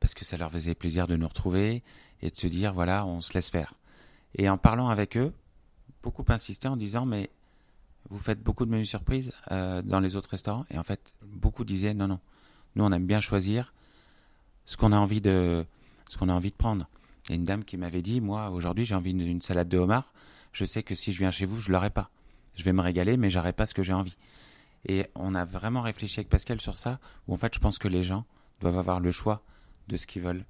parce 0.00 0.14
que 0.14 0.24
ça 0.24 0.36
leur 0.36 0.50
faisait 0.50 0.74
plaisir 0.74 1.06
de 1.06 1.16
nous 1.16 1.28
retrouver 1.28 1.82
et 2.22 2.30
de 2.30 2.36
se 2.36 2.46
dire 2.46 2.72
voilà, 2.72 3.06
on 3.06 3.20
se 3.20 3.32
laisse 3.34 3.50
faire. 3.50 3.74
Et 4.34 4.48
en 4.48 4.58
parlant 4.58 4.88
avec 4.88 5.16
eux, 5.16 5.32
beaucoup 6.02 6.24
insistaient 6.28 6.68
en 6.68 6.76
disant 6.76 7.06
mais 7.06 7.30
vous 8.10 8.18
faites 8.18 8.42
beaucoup 8.42 8.66
de 8.66 8.70
menus 8.70 8.88
surprises 8.88 9.32
euh, 9.50 9.82
dans 9.82 10.00
les 10.00 10.16
autres 10.16 10.30
restaurants. 10.30 10.66
Et 10.70 10.78
en 10.78 10.82
fait 10.82 11.14
beaucoup 11.22 11.64
disaient 11.64 11.94
non 11.94 12.08
non 12.08 12.20
nous 12.76 12.84
on 12.84 12.92
aime 12.92 13.06
bien 13.06 13.20
choisir 13.20 13.72
ce 14.64 14.76
qu'on 14.76 14.92
a 14.92 14.98
envie 14.98 15.20
de 15.20 15.64
ce 16.08 16.18
qu'on 16.18 16.28
a 16.28 16.32
envie 16.32 16.50
de 16.50 16.56
prendre. 16.56 16.88
Il 17.28 17.30
y 17.30 17.32
a 17.34 17.36
une 17.36 17.44
dame 17.44 17.64
qui 17.64 17.76
m'avait 17.76 18.02
dit 18.02 18.20
moi 18.20 18.50
aujourd'hui 18.50 18.84
j'ai 18.84 18.94
envie 18.94 19.14
d'une 19.14 19.40
salade 19.40 19.68
de 19.68 19.78
homard. 19.78 20.12
Je 20.52 20.64
sais 20.64 20.82
que 20.82 20.94
si 20.94 21.12
je 21.12 21.18
viens 21.18 21.30
chez 21.30 21.46
vous 21.46 21.56
je 21.56 21.72
l'aurai 21.72 21.90
pas. 21.90 22.10
Je 22.56 22.64
vais 22.64 22.72
me 22.72 22.82
régaler 22.82 23.16
mais 23.16 23.30
j'aurai 23.30 23.52
pas 23.52 23.66
ce 23.66 23.74
que 23.74 23.82
j'ai 23.82 23.92
envie. 23.92 24.16
Et 24.86 25.06
on 25.14 25.34
a 25.34 25.44
vraiment 25.44 25.82
réfléchi 25.82 26.20
avec 26.20 26.28
Pascal 26.28 26.60
sur 26.60 26.76
ça 26.76 26.98
où 27.28 27.34
en 27.34 27.36
fait 27.36 27.54
je 27.54 27.60
pense 27.60 27.78
que 27.78 27.88
les 27.88 28.02
gens 28.02 28.24
doivent 28.60 28.78
avoir 28.78 29.00
le 29.00 29.12
choix 29.12 29.42
de 29.88 29.96
ce 29.96 30.06
qu'ils 30.06 30.22
veulent 30.22 30.44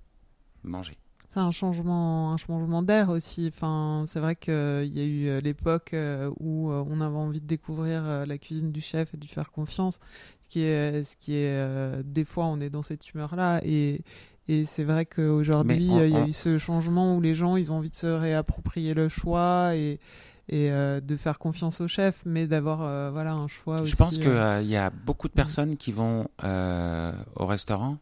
manger 0.62 0.96
c'est 1.32 1.38
un 1.38 1.52
changement, 1.52 2.32
un 2.32 2.36
changement 2.36 2.82
d'air 2.82 3.08
aussi. 3.08 3.52
Enfin, 3.54 4.04
c'est 4.08 4.18
vrai 4.18 4.34
qu'il 4.34 4.52
y 4.52 5.00
a 5.00 5.04
eu 5.04 5.28
euh, 5.28 5.40
l'époque 5.40 5.94
euh, 5.94 6.28
où 6.40 6.70
euh, 6.70 6.84
on 6.90 7.00
avait 7.00 7.16
envie 7.16 7.40
de 7.40 7.46
découvrir 7.46 8.26
la 8.26 8.38
cuisine 8.38 8.72
du 8.72 8.80
chef 8.80 9.14
et 9.14 9.16
de 9.16 9.22
lui 9.22 9.28
faire 9.32 9.52
confiance. 9.52 10.00
Ce 10.42 10.48
qui 10.48 10.64
est, 10.64 11.04
ce 11.04 11.16
qui 11.16 11.36
est, 11.36 12.02
des 12.02 12.24
fois, 12.24 12.46
on 12.46 12.60
est 12.60 12.70
dans 12.70 12.82
cette 12.82 13.08
humeur-là 13.10 13.60
et, 13.62 14.02
et 14.48 14.64
c'est 14.64 14.82
vrai 14.82 15.06
qu'aujourd'hui, 15.06 15.76
il 15.76 16.10
y 16.10 16.16
a 16.16 16.26
eu 16.26 16.32
ce 16.32 16.58
changement 16.58 17.14
où 17.14 17.20
les 17.20 17.34
gens, 17.34 17.54
ils 17.54 17.70
ont 17.70 17.76
envie 17.76 17.90
de 17.90 17.94
se 17.94 18.06
réapproprier 18.08 18.92
le 18.94 19.08
choix 19.08 19.76
et, 19.76 20.00
et 20.48 20.70
de 20.70 21.16
faire 21.16 21.38
confiance 21.38 21.80
au 21.80 21.86
chef, 21.86 22.22
mais 22.26 22.48
d'avoir 22.48 23.12
voilà 23.12 23.34
un 23.34 23.46
choix. 23.46 23.76
Je 23.84 23.94
pense 23.94 24.18
qu'il 24.18 24.68
y 24.68 24.76
a 24.76 24.90
beaucoup 24.90 25.28
de 25.28 25.34
personnes 25.34 25.76
qui 25.76 25.92
vont 25.92 26.26
au 26.42 27.46
restaurant 27.46 27.98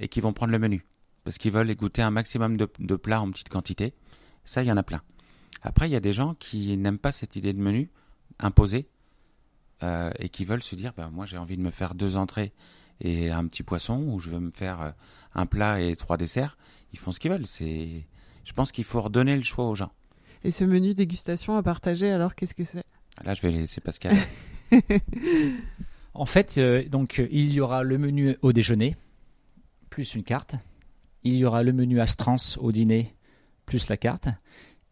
et 0.00 0.08
qui 0.08 0.20
vont 0.20 0.32
prendre 0.32 0.50
le 0.50 0.58
menu 0.58 0.84
parce 1.24 1.38
qu'ils 1.38 1.52
veulent 1.52 1.74
goûter 1.74 2.02
un 2.02 2.10
maximum 2.10 2.56
de, 2.56 2.96
plats 2.96 3.20
en 3.20 3.30
petite 3.30 3.48
quantité. 3.48 3.94
Ça, 4.44 4.62
il 4.62 4.68
y 4.68 4.72
en 4.72 4.76
a 4.76 4.82
plein. 4.82 5.02
Après, 5.62 5.88
il 5.88 5.92
y 5.92 5.96
a 5.96 6.00
des 6.00 6.12
gens 6.12 6.34
qui 6.34 6.76
n'aiment 6.76 6.98
pas 6.98 7.12
cette 7.12 7.36
idée 7.36 7.54
de 7.54 7.60
menu 7.60 7.90
imposé 8.38 8.86
euh, 9.82 10.10
et 10.18 10.28
qui 10.28 10.44
veulent 10.44 10.62
se 10.62 10.74
dire, 10.74 10.92
bah, 10.96 11.08
moi 11.10 11.24
j'ai 11.24 11.38
envie 11.38 11.56
de 11.56 11.62
me 11.62 11.70
faire 11.70 11.94
deux 11.94 12.16
entrées 12.16 12.52
et 13.00 13.30
un 13.30 13.46
petit 13.46 13.62
poisson, 13.62 14.02
ou 14.08 14.20
je 14.20 14.30
veux 14.30 14.38
me 14.38 14.50
faire 14.50 14.80
euh, 14.80 14.90
un 15.34 15.46
plat 15.46 15.80
et 15.80 15.96
trois 15.96 16.16
desserts. 16.16 16.56
Ils 16.92 16.98
font 16.98 17.10
ce 17.10 17.18
qu'ils 17.18 17.30
veulent. 17.30 17.46
C'est, 17.46 18.06
je 18.44 18.52
pense 18.52 18.70
qu'il 18.70 18.84
faut 18.84 19.00
redonner 19.00 19.36
le 19.36 19.42
choix 19.42 19.66
aux 19.66 19.74
gens. 19.74 19.92
Et 20.44 20.50
ce 20.50 20.64
menu 20.64 20.94
dégustation 20.94 21.56
à 21.56 21.62
partager, 21.62 22.10
alors 22.10 22.34
qu'est-ce 22.34 22.54
que 22.54 22.64
c'est? 22.64 22.84
Là, 23.24 23.32
je 23.32 23.40
vais 23.40 23.50
laisser 23.50 23.80
Pascal. 23.80 24.16
en 26.14 26.26
fait, 26.26 26.58
euh, 26.58 26.86
donc 26.88 27.22
il 27.30 27.52
y 27.52 27.60
aura 27.60 27.82
le 27.82 27.96
menu 27.96 28.36
au 28.42 28.52
déjeuner 28.52 28.96
plus 29.88 30.14
une 30.14 30.24
carte. 30.24 30.56
Il 31.24 31.36
y 31.36 31.44
aura 31.44 31.62
le 31.62 31.72
menu 31.72 32.00
Astrance 32.00 32.58
au 32.60 32.70
dîner 32.70 33.14
plus 33.66 33.88
la 33.88 33.96
carte. 33.96 34.28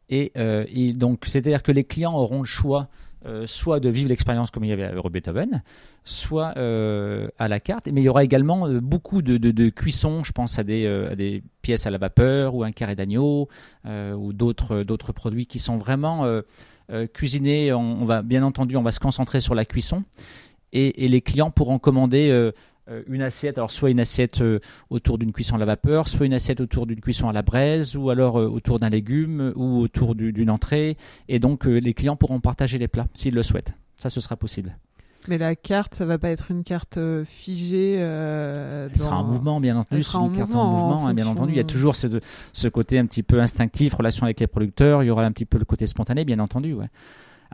Et, 0.08 0.30
euh, 0.36 0.64
donc, 0.92 1.24
c'est-à-dire 1.26 1.62
que 1.62 1.72
les 1.72 1.84
clients 1.84 2.14
auront 2.14 2.40
le 2.40 2.46
choix 2.46 2.88
euh, 3.24 3.46
soit 3.46 3.80
de 3.80 3.88
vivre 3.88 4.10
l'expérience 4.10 4.50
comme 4.50 4.64
il 4.64 4.68
y 4.68 4.72
avait 4.72 4.84
à 4.84 5.08
Beethoven, 5.08 5.62
soit 6.04 6.52
euh, 6.58 7.28
à 7.38 7.48
la 7.48 7.60
carte. 7.60 7.88
Mais 7.90 8.02
il 8.02 8.04
y 8.04 8.08
aura 8.10 8.22
également 8.22 8.68
beaucoup 8.68 9.22
de, 9.22 9.38
de, 9.38 9.68
cuissons. 9.70 10.22
Je 10.22 10.32
pense 10.32 10.58
à 10.58 10.64
des, 10.64 11.42
pièces 11.62 11.86
à 11.86 11.90
la 11.90 11.96
vapeur 11.98 12.54
ou 12.54 12.62
un 12.62 12.72
carré 12.72 12.94
d'agneau 12.94 13.48
ou 13.86 14.32
d'autres 14.32 15.12
produits 15.12 15.46
qui 15.46 15.58
sont 15.58 15.78
vraiment 15.78 16.26
cuisinés. 17.14 17.72
On, 17.72 18.04
va 18.04 18.22
bien 18.22 18.42
entendu, 18.42 18.76
on 18.76 18.82
va 18.82 18.92
se 18.92 19.00
concentrer 19.00 19.40
sur 19.40 19.54
la 19.54 19.64
cuisson. 19.64 20.02
Et, 20.72 21.08
les 21.08 21.20
clients 21.22 21.50
pourront 21.50 21.78
commander 21.78 22.50
une 23.06 23.22
assiette, 23.22 23.58
alors 23.58 23.70
soit 23.70 23.90
une 23.90 24.00
assiette 24.00 24.40
euh, 24.40 24.60
autour 24.90 25.18
d'une 25.18 25.32
cuisson 25.32 25.56
à 25.56 25.58
la 25.58 25.64
vapeur, 25.64 26.08
soit 26.08 26.26
une 26.26 26.34
assiette 26.34 26.60
autour 26.60 26.86
d'une 26.86 27.00
cuisson 27.00 27.28
à 27.28 27.32
la 27.32 27.42
braise, 27.42 27.96
ou 27.96 28.10
alors 28.10 28.38
euh, 28.38 28.46
autour 28.46 28.78
d'un 28.78 28.88
légume, 28.88 29.52
ou 29.56 29.80
autour 29.80 30.14
d'une 30.14 30.50
entrée. 30.50 30.96
Et 31.28 31.38
donc 31.38 31.64
les 31.64 31.94
clients 31.94 32.16
pourront 32.16 32.40
partager 32.40 32.78
les 32.78 32.88
plats 32.88 33.06
s'ils 33.14 33.34
le 33.34 33.42
souhaitent. 33.42 33.74
Ça, 33.98 34.10
ce 34.10 34.20
sera 34.20 34.36
possible. 34.36 34.76
Mais 35.28 35.38
la 35.38 35.54
carte, 35.54 35.94
ça 35.94 36.04
va 36.04 36.18
pas 36.18 36.30
être 36.30 36.50
une 36.50 36.64
carte 36.64 36.98
figée. 37.24 37.96
Euh, 38.00 38.88
Elle 38.90 38.98
sera 38.98 39.18
en 39.18 39.24
mouvement, 39.24 39.60
bien 39.60 39.76
entendu. 39.76 40.02
Une 40.02 40.36
carte 40.36 40.54
en 40.54 40.66
mouvement, 40.66 41.06
hein, 41.06 41.14
bien 41.14 41.26
entendu. 41.26 41.52
Il 41.52 41.56
y 41.56 41.60
a 41.60 41.64
toujours 41.64 41.94
ce, 41.94 42.08
ce, 42.52 42.68
côté 42.68 42.98
un 42.98 43.06
petit 43.06 43.22
peu 43.22 43.40
instinctif, 43.40 43.94
relation 43.94 44.24
avec 44.24 44.40
les 44.40 44.48
producteurs. 44.48 45.04
Il 45.04 45.06
y 45.06 45.10
aura 45.10 45.24
un 45.24 45.30
petit 45.30 45.44
peu 45.44 45.58
le 45.58 45.64
côté 45.64 45.86
spontané, 45.86 46.24
bien 46.24 46.40
entendu. 46.40 46.72
Ouais. 46.72 46.88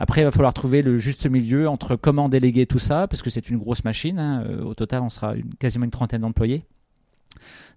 Après, 0.01 0.21
il 0.21 0.23
va 0.23 0.31
falloir 0.31 0.53
trouver 0.53 0.81
le 0.81 0.97
juste 0.97 1.29
milieu 1.29 1.67
entre 1.67 1.97
comment 1.97 2.29
déléguer 2.29 2.65
tout 2.65 2.79
ça, 2.79 3.05
parce 3.07 3.21
que 3.21 3.29
c'est 3.29 3.49
une 3.49 3.57
grosse 3.57 3.83
machine. 3.83 4.17
Hein. 4.17 4.43
Euh, 4.47 4.63
au 4.63 4.73
total, 4.73 5.01
on 5.03 5.09
sera 5.09 5.33
quasiment 5.59 5.83
une 5.83 5.91
trentaine 5.91 6.21
d'employés. 6.21 6.63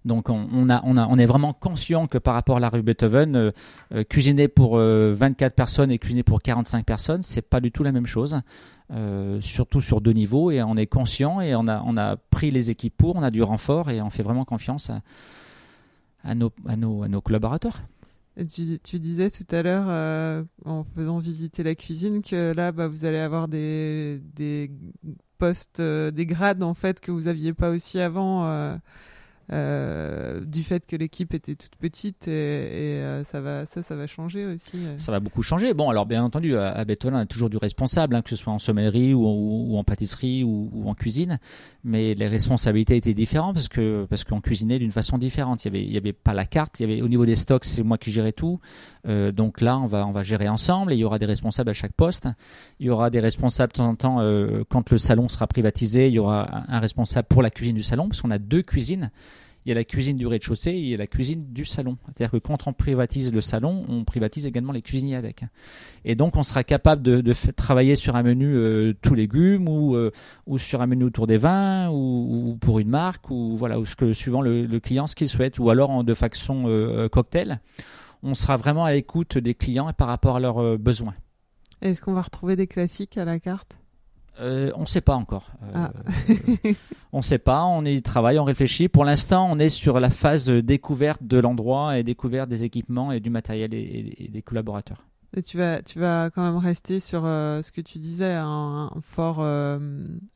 Donc 0.05 0.29
on, 0.29 1.17
est 1.19 1.25
vraiment 1.25 1.53
conscient 1.53 2.07
que 2.07 2.17
par 2.17 2.33
rapport 2.33 2.57
à 2.57 2.59
la 2.59 2.69
rue 2.69 2.81
Beethoven, 2.81 3.35
euh, 3.35 3.51
euh, 3.93 4.03
cuisiner 4.03 4.49
pour 4.49 4.77
24 4.77 5.53
personnes 5.53 5.91
et 5.91 5.99
cuisiner 5.99 6.23
pour 6.23 6.41
45 6.41 6.85
personnes, 6.85 7.23
c'est 7.23 7.41
pas 7.41 7.59
du 7.59 7.71
tout 7.71 7.83
la 7.83 7.91
même 7.91 8.05
chose, 8.05 8.39
surtout 9.41 9.81
sur 9.81 10.01
deux 10.01 10.11
niveaux. 10.11 10.49
Et 10.51 10.63
on 10.63 10.75
est 10.75 10.87
conscient 10.87 11.41
et 11.41 11.55
on 11.55 11.67
a, 11.67 12.17
pris 12.31 12.51
les 12.51 12.69
équipes 12.69 12.95
pour, 12.97 13.15
on 13.17 13.23
a 13.23 13.31
du 13.31 13.43
renfort 13.43 13.89
et 13.89 14.01
on 14.01 14.09
fait 14.09 14.23
vraiment 14.23 14.45
confiance 14.45 14.91
à 16.23 16.35
nos 16.35 17.21
collaborateurs. 17.21 17.81
Tu, 18.35 18.79
tu, 18.79 18.99
disais 18.99 19.29
tout 19.29 19.45
à 19.51 19.61
l'heure, 19.61 19.85
euh, 19.87 20.43
en 20.65 20.83
faisant 20.83 21.19
visiter 21.19 21.61
la 21.61 21.75
cuisine, 21.75 22.23
que 22.23 22.51
là, 22.53 22.71
bah, 22.71 22.87
vous 22.87 23.05
allez 23.05 23.19
avoir 23.19 23.47
des, 23.47 24.21
des 24.33 24.71
postes, 25.37 25.79
euh, 25.79 26.09
des 26.09 26.25
grades 26.25 26.63
en 26.63 26.73
fait 26.73 26.99
que 26.99 27.11
vous 27.11 27.27
aviez 27.27 27.53
pas 27.53 27.69
aussi 27.69 27.99
avant. 27.99 28.79
Euh, 29.51 30.39
du 30.45 30.63
fait 30.63 30.85
que 30.85 30.95
l'équipe 30.95 31.33
était 31.33 31.55
toute 31.55 31.75
petite 31.75 32.29
et, 32.29 32.31
euh, 32.31 33.25
ça 33.25 33.41
va 33.41 33.65
ça 33.65 33.81
ça 33.81 33.93
va 33.93 34.07
changer 34.07 34.45
aussi 34.45 34.77
euh. 34.77 34.97
ça 34.97 35.11
va 35.11 35.19
beaucoup 35.19 35.41
changer. 35.43 35.73
Bon 35.73 35.89
alors 35.89 36.05
bien 36.05 36.23
entendu 36.23 36.55
à, 36.55 36.69
à 36.69 36.85
on 37.03 37.13
a 37.13 37.25
toujours 37.25 37.49
du 37.49 37.57
responsable 37.57 38.15
hein, 38.15 38.21
que 38.21 38.29
ce 38.29 38.37
soit 38.37 38.53
en 38.53 38.59
sommellerie 38.59 39.13
ou, 39.13 39.75
en 39.75 39.83
pâtisserie 39.83 40.45
ou, 40.45 40.87
en 40.87 40.93
cuisine. 40.93 41.39
Mais 41.83 42.15
les 42.15 42.27
responsabilités 42.29 42.95
étaient 42.95 43.13
différentes 43.13 43.55
parce 43.55 43.67
que 43.67 44.05
parce 44.09 44.23
qu'on 44.23 44.39
cuisinait 44.39 44.79
d'une 44.79 44.91
façon 44.91 45.17
différente. 45.17 45.65
Il 45.65 45.67
y 45.67 45.69
avait 45.69 45.83
il 45.83 45.91
y 45.91 45.97
avait 45.97 46.13
pas 46.13 46.33
la 46.33 46.45
carte. 46.45 46.79
Il 46.79 46.89
y 46.89 46.93
avait 46.93 47.01
au 47.01 47.09
niveau 47.09 47.25
des 47.25 47.35
stocks 47.35 47.65
c'est 47.65 47.83
moi 47.83 47.97
qui 47.97 48.11
gérais 48.11 48.31
tout. 48.31 48.61
Donc 49.05 49.59
là 49.59 49.77
on 49.77 49.87
va 49.87 50.07
on 50.07 50.11
va 50.11 50.23
gérer 50.23 50.47
ensemble 50.47 50.93
et 50.93 50.95
il 50.95 50.99
y 50.99 51.03
aura 51.03 51.19
des 51.19 51.25
responsables 51.25 51.69
à 51.69 51.73
chaque 51.73 51.93
poste. 51.93 52.29
Il 52.79 52.85
y 52.85 52.89
aura 52.89 53.09
des 53.09 53.19
responsables 53.19 53.73
de 53.73 53.77
temps 53.77 53.89
en 53.89 53.95
temps 53.95 54.17
quand 54.69 54.89
le 54.89 54.97
salon 54.97 55.27
sera 55.27 55.47
privatisé 55.47 56.07
il 56.07 56.13
y 56.13 56.19
aura 56.19 56.63
un 56.69 56.79
responsable 56.79 57.27
pour 57.27 57.41
la 57.41 57.49
cuisine 57.49 57.75
du 57.75 57.83
salon 57.83 58.07
parce 58.07 58.21
qu'on 58.21 58.31
a 58.31 58.39
deux 58.39 58.61
cuisines 58.61 59.11
il 59.65 59.69
y 59.69 59.71
a 59.71 59.75
la 59.75 59.83
cuisine 59.83 60.17
du 60.17 60.27
rez-de-chaussée 60.27 60.71
et 60.71 60.79
il 60.79 60.87
y 60.87 60.93
a 60.93 60.97
la 60.97 61.07
cuisine 61.07 61.45
du 61.51 61.65
salon. 61.65 61.97
C'est-à-dire 62.05 62.31
que 62.31 62.37
quand 62.37 62.67
on 62.67 62.73
privatise 62.73 63.33
le 63.33 63.41
salon, 63.41 63.85
on 63.87 64.03
privatise 64.03 64.45
également 64.45 64.73
les 64.73 64.81
cuisiniers 64.81 65.15
avec. 65.15 65.43
Et 66.05 66.15
donc 66.15 66.35
on 66.35 66.43
sera 66.43 66.63
capable 66.63 67.01
de, 67.01 67.33
travailler 67.55 67.95
sur 67.95 68.15
un 68.15 68.23
menu 68.23 68.55
euh, 68.55 68.93
tous 69.01 69.15
légumes 69.15 69.67
ou, 69.67 69.95
euh, 69.95 70.11
ou 70.47 70.57
sur 70.57 70.81
un 70.81 70.87
menu 70.87 71.05
autour 71.05 71.27
des 71.27 71.37
vins 71.37 71.89
ou, 71.89 72.51
ou, 72.51 72.57
pour 72.57 72.79
une 72.79 72.89
marque 72.89 73.29
ou 73.29 73.55
voilà 73.55 73.79
ou 73.79 73.85
ce 73.85 73.95
que 73.95 74.13
suivant 74.13 74.41
le, 74.41 74.79
client 74.79 75.07
ce 75.07 75.15
qu'il 75.15 75.29
souhaite 75.29 75.59
ou 75.59 75.69
alors 75.69 75.89
en 75.89 76.03
de 76.03 76.13
façon 76.13 76.63
euh, 76.67 77.09
cocktail. 77.09 77.59
On 78.23 78.35
sera 78.35 78.55
vraiment 78.55 78.85
à 78.85 78.93
l'écoute 78.93 79.37
des 79.37 79.53
clients 79.53 79.89
et 79.89 79.93
par 79.93 80.07
rapport 80.07 80.37
à 80.37 80.39
leurs 80.39 80.59
euh, 80.59 80.77
besoins. 80.77 81.13
Est-ce 81.81 82.01
qu'on 82.01 82.13
va 82.13 82.21
retrouver 82.21 82.55
des 82.55 82.67
classiques 82.67 83.17
à 83.17 83.25
la 83.25 83.39
carte? 83.39 83.77
Euh, 84.39 84.71
on 84.75 84.81
ne 84.81 84.85
sait 84.85 85.01
pas 85.01 85.15
encore. 85.15 85.51
Euh, 85.63 85.71
ah. 85.75 85.91
on 87.13 87.17
ne 87.17 87.23
sait 87.23 87.37
pas, 87.37 87.63
on 87.65 87.85
y 87.85 88.01
travaille, 88.01 88.39
on 88.39 88.43
réfléchit. 88.43 88.89
Pour 88.89 89.05
l'instant, 89.05 89.47
on 89.49 89.59
est 89.59 89.69
sur 89.69 89.99
la 89.99 90.09
phase 90.09 90.49
découverte 90.49 91.23
de 91.23 91.37
l'endroit 91.37 91.97
et 91.97 92.03
découverte 92.03 92.49
des 92.49 92.63
équipements 92.63 93.11
et 93.11 93.19
du 93.19 93.29
matériel 93.29 93.73
et 93.73 94.29
des 94.31 94.41
collaborateurs. 94.41 95.05
Et 95.35 95.41
tu 95.41 95.57
vas, 95.57 95.81
tu 95.81 95.97
vas 95.99 96.29
quand 96.29 96.43
même 96.43 96.57
rester 96.57 96.99
sur 96.99 97.25
euh, 97.25 97.63
ce 97.63 97.71
que 97.71 97.81
tu 97.81 97.97
disais, 97.97 98.33
un, 98.33 98.91
fort 99.01 99.45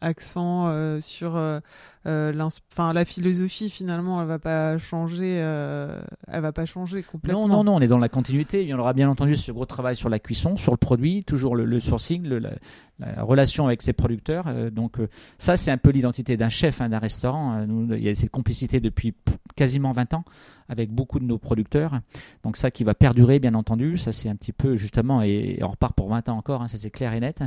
accent 0.01 0.99
sur 0.99 1.61
enfin 2.07 2.93
la 2.93 3.05
philosophie 3.05 3.69
finalement, 3.69 4.21
elle 4.21 4.27
va 4.27 4.39
pas 4.39 4.77
changer, 4.77 5.35
elle 5.35 6.41
va 6.41 6.51
pas 6.51 6.65
changer 6.65 7.03
complètement. 7.03 7.47
Non, 7.47 7.57
non, 7.57 7.63
non, 7.63 7.75
on 7.75 7.79
est 7.81 7.87
dans 7.87 7.97
la 7.97 8.09
continuité. 8.09 8.63
Il 8.63 8.69
y 8.69 8.73
aura 8.73 8.93
bien 8.93 9.09
entendu 9.09 9.35
ce 9.35 9.51
gros 9.51 9.65
travail 9.65 9.95
sur 9.95 10.09
la 10.09 10.19
cuisson, 10.19 10.55
sur 10.55 10.71
le 10.71 10.77
produit, 10.77 11.23
toujours 11.23 11.55
le, 11.55 11.79
sourcing, 11.79 12.27
la, 12.27 13.23
relation 13.23 13.67
avec 13.67 13.81
ses 13.81 13.93
producteurs. 13.93 14.71
donc 14.71 14.97
ça, 15.37 15.57
c'est 15.57 15.71
un 15.71 15.77
peu 15.77 15.91
l'identité 15.91 16.37
d'un 16.37 16.49
chef, 16.49 16.81
hein, 16.81 16.89
d'un 16.89 16.99
restaurant. 16.99 17.65
Nous, 17.67 17.93
il 17.93 18.03
y 18.03 18.09
a 18.09 18.15
cette 18.15 18.31
complicité 18.31 18.79
depuis 18.79 19.13
quasiment 19.55 19.91
20 19.91 20.13
ans 20.13 20.23
avec 20.69 20.91
beaucoup 20.91 21.19
de 21.19 21.25
nos 21.25 21.37
producteurs. 21.37 21.99
Donc 22.43 22.57
ça 22.57 22.71
qui 22.71 22.83
va 22.83 22.93
perdurer 22.93 23.39
bien 23.39 23.53
entendu, 23.53 23.97
ça 23.97 24.11
c'est 24.11 24.29
un 24.29 24.35
petit 24.35 24.53
peu 24.53 24.75
justement, 24.75 25.21
et, 25.21 25.59
on 25.61 25.69
repart 25.69 25.95
pour 25.95 26.09
20 26.09 26.29
ans 26.29 26.37
encore, 26.37 26.61
hein, 26.61 26.67
ça 26.67 26.77
c'est 26.77 26.89
clair 26.89 27.13
et 27.13 27.19
net. 27.19 27.43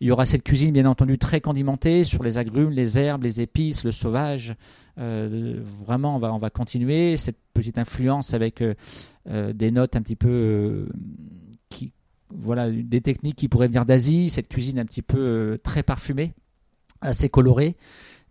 Il 0.00 0.08
y 0.08 0.10
aura 0.10 0.26
cette 0.26 0.42
cuisine 0.42 0.72
bien 0.72 0.86
entendu 0.86 1.18
très 1.18 1.40
condimentée 1.40 2.04
sur 2.04 2.22
les 2.22 2.38
agrumes, 2.38 2.70
les 2.70 2.98
herbes, 2.98 3.22
les 3.22 3.40
épices, 3.40 3.84
le 3.84 3.91
sauvage. 3.92 4.54
Euh, 4.98 5.60
vraiment 5.84 6.16
on 6.16 6.18
va, 6.18 6.34
on 6.34 6.38
va 6.38 6.50
continuer 6.50 7.16
cette 7.16 7.38
petite 7.54 7.78
influence 7.78 8.34
avec 8.34 8.60
euh, 8.60 8.74
euh, 9.28 9.52
des 9.52 9.70
notes 9.70 9.96
un 9.96 10.02
petit 10.02 10.16
peu... 10.16 10.88
qui, 11.68 11.92
voilà, 12.30 12.70
des 12.70 13.00
techniques 13.00 13.36
qui 13.36 13.48
pourraient 13.48 13.68
venir 13.68 13.84
d'Asie, 13.84 14.30
cette 14.30 14.48
cuisine 14.48 14.78
un 14.78 14.84
petit 14.84 15.02
peu 15.02 15.58
très 15.62 15.82
parfumée, 15.82 16.32
assez 17.00 17.28
colorée. 17.28 17.76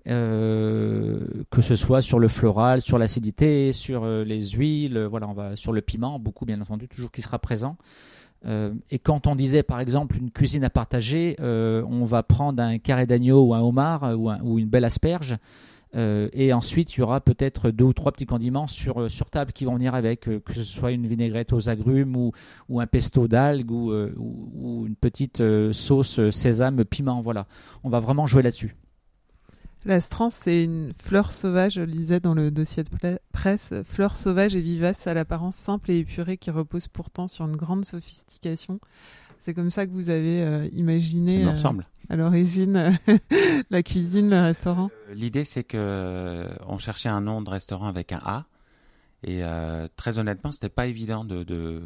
Que 0.04 1.62
ce 1.62 1.76
soit 1.76 2.02
sur 2.02 2.18
le 2.18 2.28
floral, 2.28 2.82
sur 2.82 2.98
l'acidité, 2.98 3.72
sur 3.72 4.08
les 4.08 4.44
huiles, 4.48 5.00
voilà, 5.04 5.28
on 5.28 5.34
va 5.34 5.56
sur 5.56 5.72
le 5.74 5.82
piment, 5.82 6.18
beaucoup 6.18 6.44
bien 6.48 6.60
entendu, 6.60 6.88
toujours 6.88 7.12
qui 7.12 7.22
sera 7.22 7.38
présent. 7.38 7.78
Et 8.46 9.00
quand 9.00 9.28
on 9.28 9.36
disait 9.36 9.64
par 9.64 9.80
exemple 9.80 10.18
une 10.18 10.32
cuisine 10.32 10.64
à 10.64 10.70
partager, 10.70 11.36
on 11.40 12.06
va 12.06 12.24
prendre 12.24 12.62
un 12.62 12.80
carré 12.80 13.06
d'agneau 13.06 13.48
ou 13.48 13.54
un 13.54 13.62
homard 13.62 14.18
ou, 14.18 14.32
ou, 14.32 14.60
une 14.60 14.68
belle 14.68 14.86
asperge. 14.86 15.38
et 15.96 16.54
ensuite, 16.54 16.96
il 16.96 17.02
y 17.02 17.04
aura 17.04 17.22
peut-être 17.22 17.70
deux 17.70 17.86
ou 17.86 17.94
trois 17.94 18.12
petits 18.12 18.26
condiments 18.26 18.68
sur, 18.68 19.12
sur 19.12 19.30
table 19.30 19.54
qui 19.54 19.66
vont 19.66 19.76
venir 19.76 19.94
avec, 19.94 20.22
que 20.22 20.54
ce 20.54 20.64
soit 20.64 20.92
une 20.92 21.06
vinaigrette 21.06 21.54
aux 21.54 21.70
agrumes 21.70 22.16
ou, 22.16 22.32
ou 22.68 22.80
un 22.80 22.88
pesto 22.88 23.28
d'algues 23.28 23.72
ou, 23.72 23.94
ou, 23.94 24.88
une 24.88 24.96
petite 24.96 25.44
sauce 25.72 26.30
sésame 26.32 26.84
piment. 26.84 27.22
Voilà, 27.22 27.46
on 27.84 27.90
va 27.90 28.00
vraiment 28.00 28.26
jouer 28.26 28.42
là-dessus. 28.42 28.76
La 29.84 30.00
strance, 30.00 30.36
c'est 30.36 30.64
une 30.64 30.94
fleur 30.94 31.32
sauvage, 31.32 31.74
je 31.74 31.82
lisais 31.82 32.20
dans 32.20 32.36
le 32.36 32.52
dossier 32.52 32.84
de 32.84 33.20
presse, 33.32 33.74
fleur 33.84 34.16
sauvage 34.16 34.56
et 34.56 34.62
vivace 34.62 35.08
à 35.08 35.16
l'apparence 35.16 35.56
simple 35.56 35.90
et 35.90 35.98
épurée 35.98 36.38
qui 36.38 36.52
repose 36.52 36.88
pourtant 36.88 37.28
sur 37.28 37.46
une 37.46 37.56
grande 37.56 37.84
sophistication. 37.84 38.80
C'est 39.40 39.56
comme 39.56 39.72
ça 39.72 39.88
que 39.88 39.92
vous 39.92 40.12
avez 40.12 40.44
euh, 40.44 40.70
imaginé 40.72 41.48
euh, 41.48 41.56
à 42.10 42.16
l'origine 42.16 43.00
la 43.72 43.82
cuisine, 43.82 44.30
le 44.30 44.40
restaurant. 44.40 44.92
Euh, 45.10 45.16
l'idée, 45.16 45.44
c'est 45.44 45.64
que 45.64 46.48
on 46.68 46.78
cherchait 46.78 47.10
un 47.10 47.22
nom 47.22 47.42
de 47.42 47.50
restaurant 47.50 47.88
avec 47.88 48.12
un 48.12 48.22
A, 48.24 48.46
et 49.24 49.42
très 49.96 50.20
honnêtement, 50.20 50.52
c'était 50.52 50.70
pas 50.70 50.86
évident 50.86 51.26
de, 51.26 51.44
de, 51.44 51.82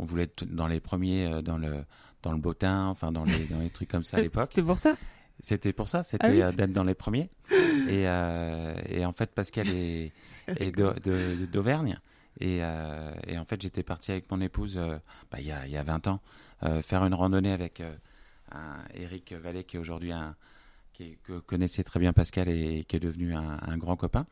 On 0.00 0.04
voulait 0.04 0.24
être 0.24 0.44
dans 0.44 0.66
les 0.66 0.80
premiers, 0.80 1.42
dans 1.42 1.58
le 1.58 1.84
dans 2.22 2.32
le 2.32 2.38
bottin, 2.38 2.86
enfin 2.88 3.12
dans 3.12 3.24
les 3.24 3.44
dans 3.46 3.60
les 3.60 3.70
trucs 3.70 3.88
comme 3.88 4.02
ça 4.02 4.16
à 4.16 4.20
l'époque. 4.22 4.48
C'était 4.50 4.66
pour 4.66 4.78
ça. 4.78 4.96
C'était 5.42 5.72
pour 5.72 5.88
ça, 5.88 6.02
c'était 6.02 6.42
ah 6.42 6.48
euh, 6.48 6.52
d'être 6.52 6.72
dans 6.72 6.84
les 6.84 6.94
premiers. 6.94 7.30
Et, 7.50 8.06
euh, 8.06 8.74
et 8.88 9.04
en 9.04 9.12
fait, 9.12 9.30
Pascal 9.34 9.68
est, 9.68 10.12
est 10.48 10.70
d'Auvergne. 11.50 11.98
Et, 12.40 12.58
euh, 12.62 13.12
et, 13.26 13.38
en 13.38 13.44
fait, 13.44 13.60
j'étais 13.60 13.82
parti 13.82 14.12
avec 14.12 14.30
mon 14.30 14.40
épouse 14.40 14.76
bah, 15.30 15.38
il, 15.40 15.46
y 15.46 15.52
a, 15.52 15.66
il 15.66 15.72
y 15.72 15.76
a 15.76 15.82
20 15.82 16.06
ans 16.08 16.20
faire 16.82 17.04
une 17.04 17.14
randonnée 17.14 17.52
avec 17.52 17.82
un 18.52 18.84
Eric 18.94 19.32
Vallée 19.32 19.64
qui 19.64 19.76
est 19.76 19.80
aujourd'hui 19.80 20.12
un 20.12 20.36
qui 20.92 21.16
que 21.22 21.38
connaissait 21.38 21.82
très 21.84 21.98
bien 21.98 22.12
Pascal 22.12 22.48
et 22.48 22.84
qui 22.84 22.96
est 22.96 23.00
devenu 23.00 23.34
un, 23.34 23.58
un, 23.62 23.78
grand 23.78 23.96
copain. 23.96 24.26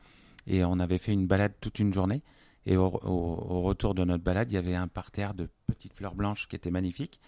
Et 0.47 0.63
on 0.63 0.79
avait 0.79 0.97
fait 0.97 1.13
une 1.13 1.27
balade 1.27 1.53
toute 1.59 1.79
une 1.79 1.93
journée. 1.93 2.21
Et 2.65 2.77
au, 2.77 2.85
au, 2.85 3.61
retour 3.61 3.95
de 3.95 4.03
notre 4.03 4.23
balade, 4.23 4.51
il 4.51 4.55
y 4.55 4.57
avait 4.57 4.75
un 4.75 4.87
parterre 4.87 5.33
de 5.33 5.49
petites 5.67 5.93
fleurs 5.93 6.15
blanches 6.15 6.47
qui 6.47 6.55
était 6.55 6.71
magnifique. 6.71 7.19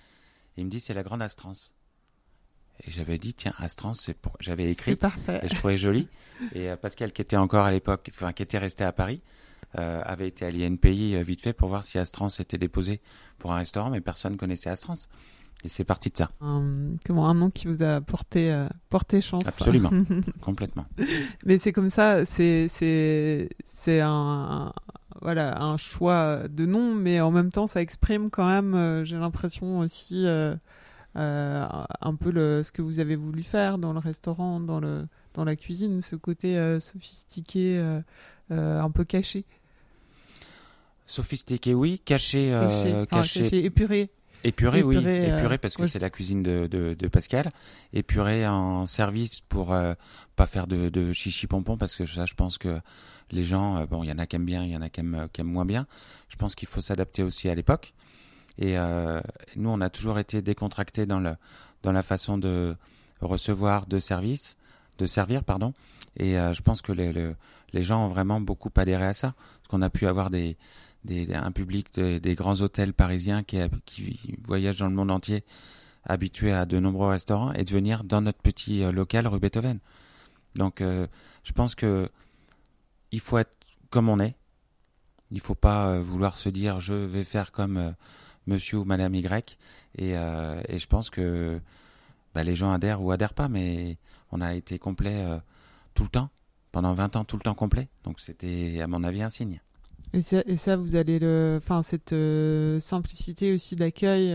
Et 0.55 0.61
il 0.61 0.65
me 0.65 0.69
dit 0.69 0.79
c'est 0.79 0.93
la 0.93 1.03
grande 1.03 1.21
astrance. 1.21 1.73
Et 2.85 2.91
j'avais 2.91 3.17
dit, 3.17 3.33
tiens, 3.33 3.53
Astrans, 3.57 3.93
c'est 3.93 4.13
pour... 4.13 4.33
j'avais 4.39 4.69
écrit. 4.69 4.91
Et 4.91 5.47
je 5.47 5.55
trouvais 5.55 5.77
joli. 5.77 6.07
Et 6.53 6.69
euh, 6.69 6.75
Pascal, 6.75 7.11
qui 7.11 7.21
était 7.21 7.37
encore 7.37 7.65
à 7.65 7.71
l'époque, 7.71 8.09
enfin, 8.11 8.33
qui 8.33 8.43
était 8.43 8.57
resté 8.57 8.83
à 8.83 8.91
Paris, 8.91 9.21
euh, 9.77 10.01
avait 10.05 10.27
été 10.27 10.45
à 10.45 10.51
l'INPI 10.51 11.15
euh, 11.15 11.23
vite 11.23 11.41
fait 11.41 11.53
pour 11.53 11.69
voir 11.69 11.83
si 11.83 11.97
Astrans 11.97 12.27
était 12.27 12.57
déposé 12.57 13.01
pour 13.37 13.53
un 13.53 13.57
restaurant, 13.57 13.89
mais 13.89 14.01
personne 14.01 14.35
connaissait 14.35 14.69
Astrans. 14.69 14.95
Et 15.63 15.69
c'est 15.69 15.83
parti 15.83 16.09
de 16.09 16.17
ça. 16.17 16.29
Un, 16.41 16.73
comment, 17.05 17.29
un 17.29 17.35
nom 17.35 17.51
qui 17.51 17.67
vous 17.67 17.83
a 17.83 18.01
porté, 18.01 18.51
euh, 18.51 18.67
porté 18.89 19.21
chance. 19.21 19.47
Absolument. 19.47 19.91
Complètement. 20.41 20.85
Mais 21.45 21.57
c'est 21.57 21.71
comme 21.71 21.89
ça, 21.89 22.25
c'est, 22.25 22.67
c'est, 22.67 23.49
c'est 23.65 24.01
un, 24.01 24.73
voilà, 25.21 25.61
un 25.61 25.77
choix 25.77 26.47
de 26.49 26.65
nom, 26.65 26.95
mais 26.95 27.21
en 27.21 27.31
même 27.31 27.51
temps, 27.51 27.67
ça 27.67 27.81
exprime 27.81 28.31
quand 28.31 28.47
même, 28.47 28.73
euh, 28.73 29.03
j'ai 29.05 29.17
l'impression 29.17 29.79
aussi, 29.79 30.25
euh, 31.17 31.67
un 31.99 32.15
peu 32.15 32.31
le, 32.31 32.63
ce 32.63 32.71
que 32.71 32.81
vous 32.81 32.99
avez 32.99 33.15
voulu 33.15 33.43
faire 33.43 33.77
dans 33.77 33.93
le 33.93 33.99
restaurant, 33.99 34.59
dans, 34.59 34.79
le, 34.79 35.07
dans 35.33 35.43
la 35.43 35.55
cuisine, 35.55 36.01
ce 36.01 36.15
côté 36.15 36.57
euh, 36.57 36.79
sophistiqué, 36.79 37.77
euh, 37.77 38.81
un 38.81 38.91
peu 38.91 39.03
caché. 39.03 39.45
Sophistiqué, 41.05 41.73
oui. 41.73 42.01
Caché, 42.05 42.57
Caché, 43.09 43.65
épuré. 43.65 44.09
Épuré, 44.43 44.81
oui, 44.81 44.97
Épuré, 44.97 45.59
parce 45.59 45.75
que 45.75 45.83
ouais. 45.83 45.87
c'est 45.87 45.99
la 45.99 46.09
cuisine 46.09 46.41
de, 46.41 46.65
de, 46.65 46.95
de 46.95 47.07
Pascal. 47.07 47.49
Épuré 47.93 48.47
en 48.47 48.87
service 48.87 49.41
pour 49.41 49.75
pas 50.35 50.45
faire 50.47 50.65
de, 50.65 50.89
de 50.89 51.13
chichi 51.13 51.45
pompon 51.45 51.77
parce 51.77 51.95
que 51.95 52.05
ça, 52.05 52.25
je 52.25 52.33
pense 52.33 52.57
que 52.57 52.79
les 53.29 53.43
gens, 53.43 53.85
bon, 53.85 54.03
il 54.03 54.09
y 54.09 54.11
en 54.11 54.17
a 54.17 54.25
qui 54.25 54.37
aiment 54.37 54.45
bien, 54.45 54.63
il 54.63 54.71
y 54.71 54.75
en 54.75 54.81
a 54.81 54.89
qui 54.89 55.01
aiment, 55.01 55.27
qui 55.31 55.41
aiment 55.41 55.51
moins 55.51 55.65
bien. 55.65 55.85
Je 56.29 56.37
pense 56.37 56.55
qu'il 56.55 56.67
faut 56.67 56.81
s'adapter 56.81 57.21
aussi 57.21 57.49
à 57.49 57.55
l'époque. 57.55 57.93
Et 58.57 58.77
euh, 58.77 59.21
nous, 59.55 59.69
on 59.69 59.81
a 59.81 59.89
toujours 59.89 60.19
été 60.19 60.41
décontractés 60.41 61.05
dans 61.05 61.19
le 61.19 61.35
dans 61.83 61.91
la 61.91 62.03
façon 62.03 62.37
de 62.37 62.75
recevoir 63.21 63.87
de 63.87 63.99
service, 63.99 64.55
de 64.99 65.07
servir, 65.07 65.43
pardon. 65.43 65.73
Et 66.17 66.37
euh, 66.37 66.53
je 66.53 66.61
pense 66.61 66.81
que 66.81 66.91
les, 66.91 67.11
le- 67.13 67.35
les 67.73 67.81
gens 67.83 68.05
ont 68.05 68.09
vraiment 68.09 68.39
beaucoup 68.41 68.69
adhéré 68.75 69.05
à 69.05 69.13
ça, 69.13 69.33
parce 69.57 69.67
qu'on 69.69 69.81
a 69.81 69.89
pu 69.89 70.05
avoir 70.05 70.29
des, 70.29 70.57
des 71.05 71.33
un 71.33 71.51
public 71.51 71.87
de- 71.95 72.19
des 72.19 72.35
grands 72.35 72.59
hôtels 72.61 72.93
parisiens 72.93 73.43
qui, 73.43 73.57
qui 73.85 74.35
voyagent 74.43 74.79
dans 74.79 74.89
le 74.89 74.95
monde 74.95 75.09
entier, 75.11 75.43
habitués 76.03 76.51
à 76.51 76.65
de 76.65 76.79
nombreux 76.79 77.09
restaurants, 77.09 77.53
et 77.53 77.63
de 77.63 77.71
venir 77.71 78.03
dans 78.03 78.21
notre 78.21 78.39
petit 78.41 78.83
euh, 78.83 78.91
local 78.91 79.25
rue 79.27 79.39
Beethoven. 79.39 79.79
Donc, 80.55 80.81
euh, 80.81 81.07
je 81.43 81.53
pense 81.53 81.73
que 81.75 82.09
il 83.11 83.19
faut 83.21 83.37
être 83.37 83.53
comme 83.89 84.09
on 84.09 84.19
est. 84.19 84.35
Il 85.31 85.39
faut 85.39 85.55
pas 85.55 85.99
vouloir 85.99 86.37
se 86.37 86.49
dire 86.49 86.79
je 86.81 86.93
vais 86.93 87.23
faire 87.23 87.51
comme 87.51 87.77
euh, 87.77 87.91
Monsieur 88.47 88.79
ou 88.79 88.85
Madame 88.85 89.13
Y. 89.15 89.57
Et, 89.97 90.17
euh, 90.17 90.61
je 90.69 90.85
pense 90.87 91.09
que 91.09 91.59
bah, 92.33 92.43
les 92.43 92.55
gens 92.55 92.71
adhèrent 92.71 93.01
ou 93.01 93.11
adhèrent 93.11 93.33
pas, 93.33 93.49
mais 93.49 93.97
on 94.31 94.41
a 94.41 94.53
été 94.53 94.79
complet 94.79 95.23
euh, 95.25 95.37
tout 95.93 96.03
le 96.03 96.09
temps, 96.09 96.29
pendant 96.71 96.93
20 96.93 97.15
ans, 97.17 97.25
tout 97.25 97.37
le 97.37 97.43
temps 97.43 97.55
complet. 97.55 97.89
Donc 98.03 98.19
c'était, 98.19 98.81
à 98.81 98.87
mon 98.87 99.03
avis, 99.03 99.21
un 99.21 99.29
signe. 99.29 99.61
Et 100.13 100.21
ça, 100.21 100.75
vous 100.75 100.95
allez 100.97 101.19
le, 101.19 101.59
enfin, 101.61 101.83
cette 101.83 102.11
euh, 102.11 102.79
simplicité 102.79 103.53
aussi 103.53 103.75
d'accueil 103.75 104.29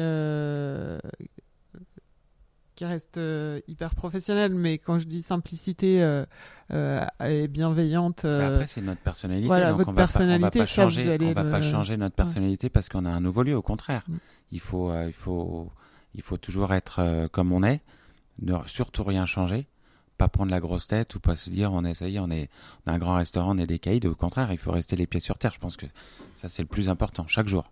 qui 2.77 2.85
reste 2.85 3.19
euh, 3.19 3.61
hyper 3.67 3.95
professionnelle, 3.97 4.55
mais 4.55 4.79
quand 4.79 4.99
je 5.01 5.07
dis 5.07 5.23
simplicité 5.23 6.03
euh, 6.03 6.25
euh, 6.73 7.05
et 7.25 7.49
bienveillante, 7.49 8.23
Mais 8.25 8.31
euh, 8.31 8.55
après, 8.55 8.67
c'est 8.69 8.83
notre 8.83 9.01
personnalité. 9.01 9.47
voilà, 9.49 9.71
donc 9.71 9.79
votre 9.79 9.89
on 9.89 9.93
va 9.93 9.97
pas- 9.97 10.03
on 10.03 10.05
va 10.05 10.07
personnalité, 10.27 10.59
pas 10.61 10.67
ça, 10.67 10.73
changer, 10.83 11.11
allez 11.13 11.27
on 11.27 11.33
va 11.33 11.45
pas 11.45 11.63
changer 11.63 11.97
notre 11.97 12.15
personnalité 12.15 12.69
parce 12.69 12.89
qu'on 12.89 13.05
a 13.05 13.11
un 13.11 13.21
nouveau 13.21 13.43
lieu. 13.43 13.57
Au 13.57 13.63
contraire, 13.63 14.05
Mm. 14.07 14.17
il 14.53 14.61
faut, 14.61 14.91
euh, 14.91 15.07
il 15.09 15.13
faut, 15.13 15.71
il 16.15 16.23
faut 16.23 16.37
toujours 16.37 16.73
être 16.75 17.29
comme 17.33 17.51
on 17.53 17.63
est, 17.65 17.81
ne 18.43 18.55
surtout 18.67 19.03
rien 19.05 19.25
changer, 19.27 19.67
pas 20.19 20.29
prendre 20.29 20.51
la 20.51 20.61
grosse 20.61 20.87
tête 20.87 21.15
ou 21.15 21.21
pas 21.21 21.37
se 21.37 21.51
dire 21.51 21.73
on 21.73 21.85
est, 21.85 21.95
ça 21.95 22.09
y 22.09 22.17
est, 22.17 22.19
on 22.21 22.31
est, 22.31 22.49
on 22.87 22.91
a 22.91 22.95
un 22.95 22.99
grand 22.99 23.15
restaurant, 23.17 23.55
on 23.55 23.59
est 23.59 23.67
des 23.67 23.79
caïds. 23.79 24.07
Au 24.07 24.15
contraire, 24.15 24.53
il 24.53 24.59
faut 24.59 24.71
rester 24.73 24.97
les 24.97 25.07
pieds 25.07 25.21
sur 25.21 25.39
terre. 25.39 25.53
Je 25.55 25.59
pense 25.59 25.77
que 25.77 25.87
ça 26.37 26.49
c'est 26.49 26.63
le 26.63 26.69
plus 26.69 26.89
important 26.91 27.27
chaque 27.27 27.49
jour. 27.49 27.71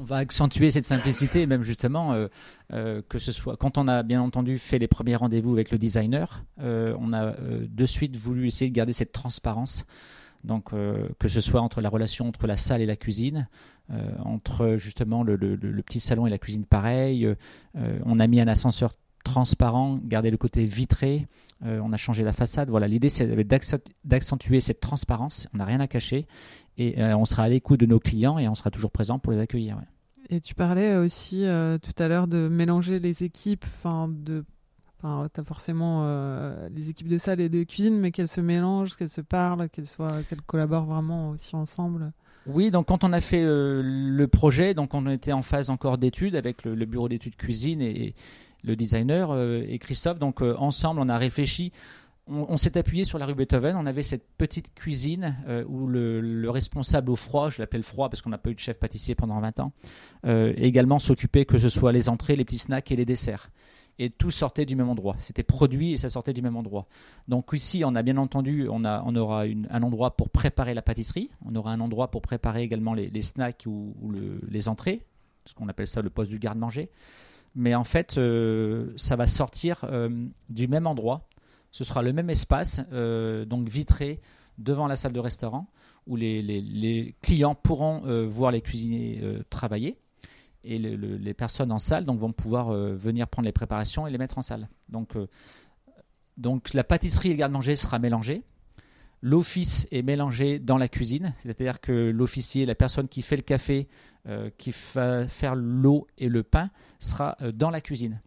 On 0.00 0.04
va 0.04 0.18
accentuer 0.18 0.70
cette 0.70 0.84
simplicité, 0.84 1.46
même 1.46 1.64
justement, 1.64 2.12
euh, 2.12 2.28
euh, 2.72 3.02
que 3.08 3.18
ce 3.18 3.32
soit 3.32 3.56
quand 3.56 3.78
on 3.78 3.88
a 3.88 4.04
bien 4.04 4.22
entendu 4.22 4.56
fait 4.56 4.78
les 4.78 4.86
premiers 4.86 5.16
rendez-vous 5.16 5.54
avec 5.54 5.72
le 5.72 5.78
designer, 5.78 6.44
euh, 6.60 6.94
on 7.00 7.12
a 7.12 7.34
de 7.40 7.86
suite 7.86 8.14
voulu 8.14 8.46
essayer 8.46 8.70
de 8.70 8.76
garder 8.76 8.92
cette 8.92 9.10
transparence. 9.10 9.84
Donc, 10.44 10.70
que 10.70 11.28
ce 11.28 11.40
soit 11.40 11.60
entre 11.60 11.80
la 11.80 11.88
relation 11.88 12.28
entre 12.28 12.46
la 12.46 12.56
salle 12.56 12.80
et 12.80 12.86
la 12.86 12.94
cuisine, 12.94 13.48
entre 14.24 14.76
justement 14.76 15.24
le, 15.24 15.36
petit 15.82 15.98
salon 15.98 16.28
et 16.28 16.30
la 16.30 16.38
cuisine 16.38 16.64
pareil. 16.64 17.28
on 17.74 18.20
a 18.20 18.26
mis 18.28 18.40
un 18.40 18.46
ascenseur 18.46 18.94
transparent, 19.24 19.98
garder 20.04 20.30
le 20.30 20.36
côté 20.36 20.64
vitré. 20.64 21.26
on 21.64 21.92
a 21.92 21.96
changé 21.96 22.22
la 22.22 22.32
façade. 22.32 22.70
Voilà, 22.70 22.86
l'idée 22.86 23.08
c'est 23.08 23.26
d'accent- 23.44 23.82
d'accentuer 24.04 24.60
cette 24.60 24.78
transparence. 24.78 25.48
On 25.54 25.58
n'a 25.58 25.64
rien 25.64 25.80
à 25.80 25.88
cacher 25.88 26.28
et 26.78 27.02
euh, 27.02 27.16
on 27.16 27.24
sera 27.24 27.42
à 27.42 27.48
l'écoute 27.48 27.80
de 27.80 27.86
nos 27.86 27.98
clients 28.00 28.38
et 28.38 28.48
on 28.48 28.54
sera 28.54 28.70
toujours 28.70 28.90
présent 28.90 29.18
pour 29.18 29.32
les 29.32 29.38
accueillir. 29.38 29.76
ouais. 29.76 29.82
Et 30.30 30.40
tu 30.40 30.54
parlais 30.54 30.96
aussi 30.96 31.44
euh, 31.44 31.78
tout 31.78 32.02
à 32.02 32.08
l'heure 32.08 32.26
de 32.28 32.48
mélanger 32.48 32.98
les 32.98 33.24
équipes, 33.24 33.64
enfin 33.66 34.08
de, 34.08 34.44
enfin 34.98 35.26
t'as 35.32 35.42
forcément 35.42 36.02
euh, 36.04 36.68
les 36.74 36.90
équipes 36.90 37.08
de 37.08 37.18
salle 37.18 37.40
et 37.40 37.48
de 37.48 37.62
cuisine, 37.64 37.98
mais 37.98 38.10
qu'elles 38.10 38.28
se 38.28 38.40
mélangent, 38.40 38.96
qu'elles 38.96 39.08
se 39.08 39.22
parlent, 39.22 39.68
qu'elles 39.70 39.86
soient, 39.86 40.22
qu'elles 40.28 40.42
collaborent 40.42 40.84
vraiment 40.84 41.30
aussi 41.30 41.56
ensemble. 41.56 42.12
Oui, 42.46 42.70
donc 42.70 42.86
quand 42.86 43.04
on 43.04 43.12
a 43.12 43.20
fait 43.20 43.42
euh, 43.42 43.82
le 43.84 44.26
projet, 44.28 44.74
donc 44.74 44.94
on 44.94 45.06
était 45.08 45.32
en 45.32 45.42
phase 45.42 45.70
encore 45.70 45.98
d'études 45.98 46.36
avec 46.36 46.64
le, 46.64 46.74
le 46.74 46.86
bureau 46.86 47.08
d'études 47.08 47.36
cuisine 47.36 47.80
et, 47.82 48.08
et 48.08 48.14
le 48.64 48.76
designer 48.76 49.30
euh, 49.30 49.62
et 49.66 49.78
Christophe. 49.78 50.18
Donc 50.18 50.42
euh, 50.42 50.54
ensemble, 50.58 51.00
on 51.00 51.08
a 51.08 51.18
réfléchi. 51.18 51.72
On, 52.30 52.56
s'est 52.56 52.76
appuyé 52.76 53.04
sur 53.04 53.18
la 53.18 53.26
rue 53.26 53.34
Beethoven. 53.34 53.74
On 53.76 53.86
avait 53.86 54.02
cette 54.02 54.26
petite 54.36 54.74
cuisine 54.74 55.36
euh, 55.48 55.64
où 55.66 55.86
le, 55.86 56.20
le 56.20 56.50
responsable 56.50 57.10
au 57.10 57.16
froid, 57.16 57.48
je 57.48 57.60
l'appelle 57.60 57.82
froid 57.82 58.10
parce 58.10 58.20
qu'on 58.20 58.30
n'a 58.30 58.38
pas 58.38 58.50
eu 58.50 58.54
de 58.54 58.60
chef 58.60 58.78
pâtissier 58.78 59.14
pendant 59.14 59.40
20 59.40 59.60
ans, 59.60 59.72
euh, 60.26 60.52
également 60.56 60.98
s'occupait 60.98 61.46
que 61.46 61.58
ce 61.58 61.68
soit 61.68 61.92
les 61.92 62.08
entrées, 62.08 62.36
les 62.36 62.44
petits 62.44 62.58
snacks 62.58 62.90
et 62.92 62.96
les 62.96 63.04
desserts. 63.06 63.50
Et 63.98 64.10
tout 64.10 64.30
sortait 64.30 64.66
du 64.66 64.76
même 64.76 64.88
endroit. 64.88 65.16
C'était 65.18 65.42
produit 65.42 65.92
et 65.92 65.96
ça 65.96 66.08
sortait 66.08 66.32
du 66.32 66.42
même 66.42 66.56
endroit. 66.56 66.86
Donc 67.26 67.50
ici, 67.52 67.82
on 67.84 67.94
a 67.94 68.02
bien 68.02 68.16
entendu, 68.16 68.68
on, 68.70 68.84
aura 68.84 69.42
un 69.42 69.82
endroit 69.82 70.16
pour 70.16 70.30
préparer 70.30 70.74
la 70.74 70.82
pâtisserie, 70.82 71.30
on 71.44 71.54
aura 71.56 71.72
un 71.72 71.80
endroit 71.80 72.10
pour 72.10 72.22
préparer 72.22 72.62
également 72.62 72.94
les, 72.94 73.22
snacks 73.22 73.64
ou, 73.66 73.96
ou 74.00 74.10
le- 74.10 74.40
les 74.48 74.68
entrées, 74.68 75.04
ce 75.46 75.54
qu'on 75.54 75.68
appelle 75.68 75.88
ça 75.88 76.02
le 76.02 76.10
poste 76.10 76.30
du 76.30 76.38
garde-manger. 76.38 76.90
Mais 77.56 77.74
en 77.74 77.82
fait, 77.82 78.18
euh, 78.18 78.92
ça 78.96 79.16
va 79.16 79.26
sortir 79.26 79.84
du 80.48 80.68
même 80.68 80.86
endroit. 80.86 81.28
Ce 81.70 81.84
sera 81.84 82.02
le 82.02 82.12
même 82.12 82.30
espace, 82.30 82.80
euh, 82.92 83.44
donc 83.44 83.68
vitré 83.68 84.20
devant 84.56 84.86
la 84.86 84.96
salle 84.96 85.12
de 85.12 85.20
restaurant, 85.20 85.68
où 86.06 86.16
les, 86.16 87.14
clients 87.22 87.54
pourront 87.54 88.06
euh, 88.06 88.26
voir 88.26 88.50
les 88.50 88.60
cuisiniers 88.62 89.20
euh, 89.22 89.42
travailler. 89.50 89.98
Et 90.64 90.78
le- 90.78 90.96
le- 90.96 91.16
les 91.16 91.34
personnes 91.34 91.70
en 91.70 91.78
salle 91.78 92.04
vont 92.06 92.32
pouvoir 92.32 92.72
venir 92.72 93.28
prendre 93.28 93.46
les 93.46 93.52
préparations 93.52 94.06
et 94.06 94.10
les 94.10 94.18
mettre 94.18 94.38
en 94.38 94.42
salle. 94.42 94.68
Donc, 94.88 95.14
donc 96.36 96.72
la 96.74 96.84
pâtisserie 96.84 97.28
et 97.28 97.32
le 97.32 97.38
garde-manger 97.38 97.76
sera 97.76 97.98
mélangé. 97.98 98.42
L'office 99.20 99.86
est 99.90 100.02
mélangé 100.02 100.58
dans 100.60 100.78
la 100.78 100.88
cuisine, 100.88 101.34
c'est-à-dire 101.38 101.80
que 101.80 102.10
l'officier, 102.10 102.66
la 102.66 102.74
personne 102.76 103.08
qui 103.08 103.22
fait 103.22 103.36
le 103.36 103.42
café, 103.42 103.88
qui 104.58 104.72
va 104.94 105.26
faire 105.26 105.54
l'eau 105.56 106.06
et 106.18 106.28
le 106.28 106.42
pain, 106.44 106.70
sera 107.00 107.36
dans 107.54 107.70
la 107.70 107.80
cuisine. 107.80 108.20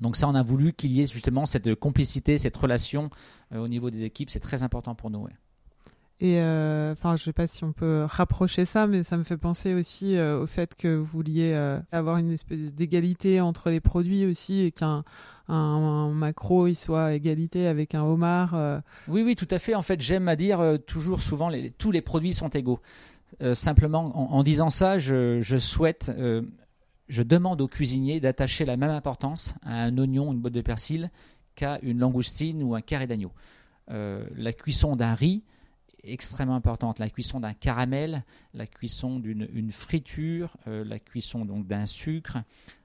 Donc 0.00 0.16
ça, 0.16 0.28
on 0.28 0.34
a 0.34 0.42
voulu 0.42 0.72
qu'il 0.72 0.92
y 0.92 1.00
ait 1.00 1.06
justement 1.06 1.46
cette 1.46 1.74
complicité, 1.74 2.38
cette 2.38 2.56
relation 2.56 3.10
euh, 3.52 3.58
au 3.58 3.68
niveau 3.68 3.90
des 3.90 4.04
équipes. 4.04 4.30
C'est 4.30 4.40
très 4.40 4.62
important 4.62 4.94
pour 4.94 5.10
nous. 5.10 5.20
ouais. 5.20 5.32
Et 6.18 6.40
euh, 6.40 6.92
enfin, 6.94 7.16
je 7.18 7.24
sais 7.24 7.34
pas 7.34 7.46
si 7.46 7.62
on 7.62 7.72
peut 7.72 8.04
rapprocher 8.08 8.64
ça, 8.64 8.86
mais 8.86 9.02
ça 9.02 9.18
me 9.18 9.22
fait 9.22 9.36
penser 9.36 9.74
aussi 9.74 10.16
euh, 10.16 10.40
au 10.40 10.46
fait 10.46 10.74
que 10.74 10.96
vous 10.96 11.04
vouliez 11.04 11.52
euh, 11.54 11.78
avoir 11.92 12.16
une 12.16 12.30
espèce 12.32 12.74
d'égalité 12.74 13.42
entre 13.42 13.68
les 13.68 13.80
produits 13.80 14.24
aussi, 14.24 14.60
et 14.62 14.72
qu'un 14.72 15.02
un, 15.48 15.54
un 15.54 16.10
macro 16.10 16.68
il 16.68 16.74
soit 16.74 17.12
égalité 17.12 17.66
avec 17.66 17.94
un 17.94 18.02
homard. 18.02 18.54
euh, 18.54 18.80
Oui, 19.08 19.22
oui, 19.22 19.36
tout 19.36 19.46
à 19.50 19.58
fait. 19.58 19.74
En 19.74 19.82
fait, 19.82 20.00
j'aime 20.00 20.26
à 20.28 20.36
dire 20.36 20.58
euh, 20.60 20.78
toujours 20.78 21.20
souvent, 21.20 21.50
les- 21.50 21.70
tous 21.70 21.90
les 21.90 22.00
produits 22.00 22.32
sont 22.32 22.48
égaux. 22.48 22.80
Euh, 23.42 23.54
simplement, 23.54 24.18
en, 24.18 24.38
en 24.38 24.42
disant 24.42 24.70
ça, 24.70 24.98
je, 24.98 25.40
je 25.42 25.58
souhaite, 25.58 26.10
euh, 26.16 26.40
je 27.08 27.22
demande 27.22 27.60
aux 27.60 27.68
cuisiniers 27.68 28.20
d'attacher 28.20 28.64
la 28.64 28.76
même 28.76 28.90
importance 28.90 29.54
à 29.62 29.82
un 29.82 29.96
oignon, 29.98 30.32
une 30.32 30.40
botte 30.40 30.52
de 30.52 30.60
persil, 30.60 31.10
qu'à 31.54 31.78
une 31.82 31.98
langoustine 31.98 32.62
ou 32.62 32.74
un 32.74 32.80
carré 32.80 33.06
d'agneau. 33.06 33.32
Euh, 33.90 34.26
la 34.36 34.52
cuisson 34.52 34.96
d'un 34.96 35.14
riz 35.14 35.42
est 36.02 36.12
extrêmement 36.12 36.54
importante. 36.54 36.98
La 36.98 37.08
cuisson 37.08 37.40
d'un 37.40 37.54
caramel, 37.54 38.24
la 38.54 38.66
cuisson 38.66 39.18
d'une 39.18 39.48
une 39.52 39.70
friture, 39.70 40.56
euh, 40.68 40.84
la 40.84 40.98
cuisson 40.98 41.44
donc 41.44 41.66
d'un 41.66 41.86
sucre, 41.86 42.38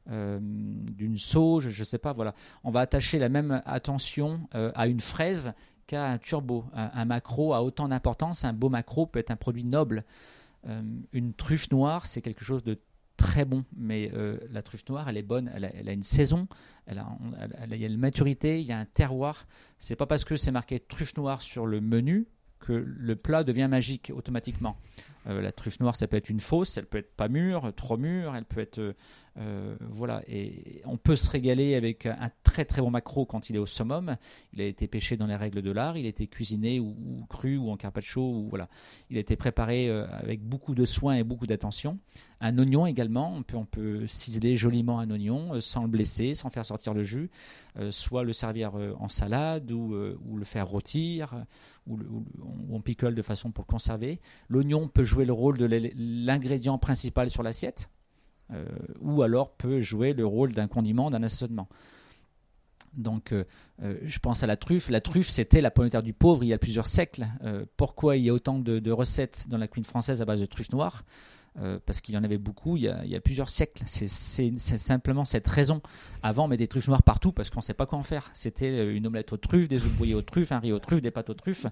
euh, 0.10 0.40
d'une 0.42 1.18
sauge, 1.18 1.70
je 1.70 1.82
ne 1.82 1.86
sais 1.86 1.98
pas. 1.98 2.14
Voilà, 2.14 2.34
on 2.64 2.72
va 2.72 2.82
attacher 2.82 3.20
la 3.20 3.30
même 3.30 3.62
attention 3.66 4.48
à 4.54 4.88
une 4.88 5.02
fraise 5.02 5.54
qu'à 5.88 6.08
un 6.08 6.18
turbo. 6.18 6.66
Un, 6.74 6.92
un 6.94 7.06
macro 7.06 7.54
a 7.54 7.64
autant 7.64 7.90
d'importance. 7.90 8.46
Un 8.46 8.54
beau 8.54 8.70
macro 8.70 9.06
peut 9.06 9.20
être 9.20 9.32
un 9.32 9.36
produit 9.36 9.66
noble. 9.66 10.06
Une 11.12 11.34
truffe 11.34 11.72
noire, 11.72 12.06
c'est 12.06 12.22
quelque 12.22 12.46
chose 12.46 12.64
de 12.64 12.80
très 13.22 13.46
bon, 13.46 13.64
mais 13.78 14.12
euh, 14.14 14.38
la 14.50 14.62
truffe 14.64 14.88
noire, 14.90 15.08
elle 15.08 15.18
est 15.18 15.22
bonne, 15.22 15.52
elle 15.54 15.90
a, 15.90 15.92
une 15.94 16.02
saison, 16.04 16.48
elle 16.88 16.98
a, 16.98 17.08
elle 17.62 17.74
a- 17.74 17.76
il 17.76 17.82
y 17.82 17.86
a 17.86 17.88
une 17.88 17.98
maturité, 17.98 18.60
il 18.60 18.66
y 18.66 18.72
a 18.72 18.80
un 18.80 18.86
terroir. 18.86 19.48
C'est 19.78 19.96
pas 19.96 20.08
parce 20.08 20.24
que 20.26 20.36
c'est 20.36 20.52
marqué 20.52 20.80
truffe 20.80 21.16
noire 21.18 21.42
sur 21.42 21.66
le 21.68 21.82
menu 21.82 22.28
que 22.60 22.74
le 22.74 23.16
plat 23.16 23.44
devient 23.44 23.68
magique 23.70 24.12
automatiquement. 24.16 24.76
Euh, 25.28 25.42
la 25.42 25.52
truffe 25.52 25.80
noire, 25.80 25.96
ça 25.96 26.08
peut 26.08 26.18
être 26.18 26.30
une 26.30 26.40
fausse, 26.40 26.78
elle 26.78 26.86
peut 26.86 26.98
être 26.98 27.16
pas 27.16 27.28
mûre, 27.28 27.72
trop 27.76 27.98
mûre, 27.98 28.36
elle 28.36 28.46
peut 28.46 28.60
être 28.60 28.80
euh, 28.80 28.94
euh, 29.38 29.76
voilà. 29.80 30.24
Et 30.28 30.82
on 30.86 30.98
peut 30.98 31.16
se 31.16 31.30
régaler 31.30 31.76
avec 31.76 32.06
un 32.06 32.32
très 32.44 32.66
très 32.66 32.82
bon 32.82 32.90
macro 32.90 33.26
quand 33.26 33.50
il 33.50 33.56
est 33.56 33.60
au 33.60 33.66
summum. 33.66 34.18
Il 34.54 34.62
a 34.62 34.66
été 34.66 34.88
pêché 34.88 35.18
dans 35.18 35.28
les 35.28 35.36
règles 35.36 35.62
de 35.62 35.72
l'art, 35.72 35.98
il 35.98 36.06
a 36.06 36.10
été 36.10 36.28
cuisiné 36.28 36.80
ou, 36.80 37.26
cru 37.30 37.58
ou 37.58 37.70
en 37.70 37.78
carpaccio 37.78 38.22
ou 38.22 38.50
voilà. 38.50 38.68
Il 39.10 39.18
a 39.18 39.20
été 39.20 39.36
préparé 39.36 39.90
avec 39.90 40.42
beaucoup 40.42 40.76
de 40.76 40.86
soin 40.86 41.16
et 41.16 41.24
beaucoup 41.24 41.48
d'attention. 41.48 42.00
Un 42.44 42.58
oignon 42.58 42.88
également, 42.88 43.36
on 43.36 43.44
peut, 43.44 43.56
on 43.56 43.66
peut 43.66 44.08
ciseler 44.08 44.56
joliment 44.56 45.00
un 45.00 45.10
oignon 45.12 45.62
sans 45.62 45.84
le 45.84 45.88
blesser, 45.88 46.34
sans 46.34 46.50
faire 46.50 46.66
sortir 46.66 46.94
le 46.94 47.04
jus, 47.04 47.30
soit 47.92 48.24
le 48.24 48.34
servir 48.34 48.74
en 49.00 49.08
salade 49.08 49.72
ou, 49.72 49.94
le 49.94 50.46
faire 50.46 50.68
rôtir, 50.68 51.36
ou, 51.86 51.98
ou 51.98 52.26
on 52.72 52.82
picole 52.82 53.16
de 53.16 53.22
façon 53.22 53.52
pour 53.52 53.64
le 53.68 53.72
conserver. 53.72 54.20
L'oignon 54.50 54.88
peut 54.88 55.04
jouer 55.12 55.26
le 55.26 55.34
rôle 55.34 55.58
de 55.58 55.66
l'ingrédient 55.96 56.78
principal 56.78 57.30
sur 57.30 57.44
l'assiette, 57.44 57.90
euh, 58.52 58.66
ou 59.00 59.22
alors 59.22 59.52
peut 59.52 59.82
jouer 59.82 60.14
le 60.14 60.26
rôle 60.26 60.54
d'un 60.54 60.68
condiment, 60.68 61.10
d'un 61.10 61.24
assaisonnement. 61.24 61.68
Donc, 62.94 63.32
euh, 63.32 63.46
euh, 63.84 63.98
je 64.04 64.20
pense 64.20 64.44
à 64.44 64.48
la 64.48 64.58
truffe. 64.58 64.90
La 64.90 65.00
truffe, 65.00 65.30
c'était 65.30 65.62
la 65.62 65.72
pomme 65.72 65.90
du 65.90 66.14
pauvre 66.14 66.44
il 66.44 66.48
y 66.48 66.54
a 66.54 66.58
plusieurs 66.58 66.88
siècles. 66.88 67.28
Pourquoi 67.78 68.18
il 68.18 68.24
y 68.24 68.30
a 68.30 68.34
autant 68.34 68.60
de, 68.60 68.80
de 68.80 68.92
recettes 68.92 69.46
dans 69.48 69.58
la 69.58 69.68
cuisine 69.68 69.90
française 69.90 70.22
à 70.22 70.26
base 70.26 70.42
de 70.42 70.46
truffe 70.46 70.72
noire? 70.72 71.04
Euh, 71.60 71.80
Parce 71.86 72.00
qu'il 72.00 72.16
y 72.16 72.18
en 72.18 72.24
avait 72.24 72.38
beaucoup 72.38 72.78
il 72.78 72.84
y 72.84 72.88
a, 72.88 73.04
il 73.04 73.12
y 73.12 73.16
a 73.16 73.20
plusieurs 73.20 73.50
siècles. 73.50 73.84
C'est- 73.86 74.08
simplement 74.58 75.26
cette 75.26 75.48
raison. 75.50 75.82
Avant, 76.24 76.46
on 76.46 76.48
met 76.48 76.56
des 76.56 76.70
truffes 76.70 76.88
noires 76.88 77.04
partout 77.04 77.34
parce 77.34 77.50
qu'on 77.50 77.60
ne 77.60 77.64
sait 77.64 77.74
pas 77.74 77.86
quoi 77.86 78.00
en 78.00 78.04
faire. 78.04 78.32
C'était 78.34 78.70
euh, 78.70 78.96
une 78.96 79.06
omelette 79.08 79.34
aux 79.34 79.38
truffes, 79.38 79.68
des 79.68 79.76
œufs 79.84 79.94
brouillés 79.96 80.16
aux 80.16 80.22
truffes, 80.22 80.54
un 80.54 80.60
riz 80.60 80.72
aux 80.72 80.80
truffes, 80.80 81.02
des 81.02 81.12
pâtes 81.12 81.30
aux 81.30 81.34
truffes. 81.34 81.66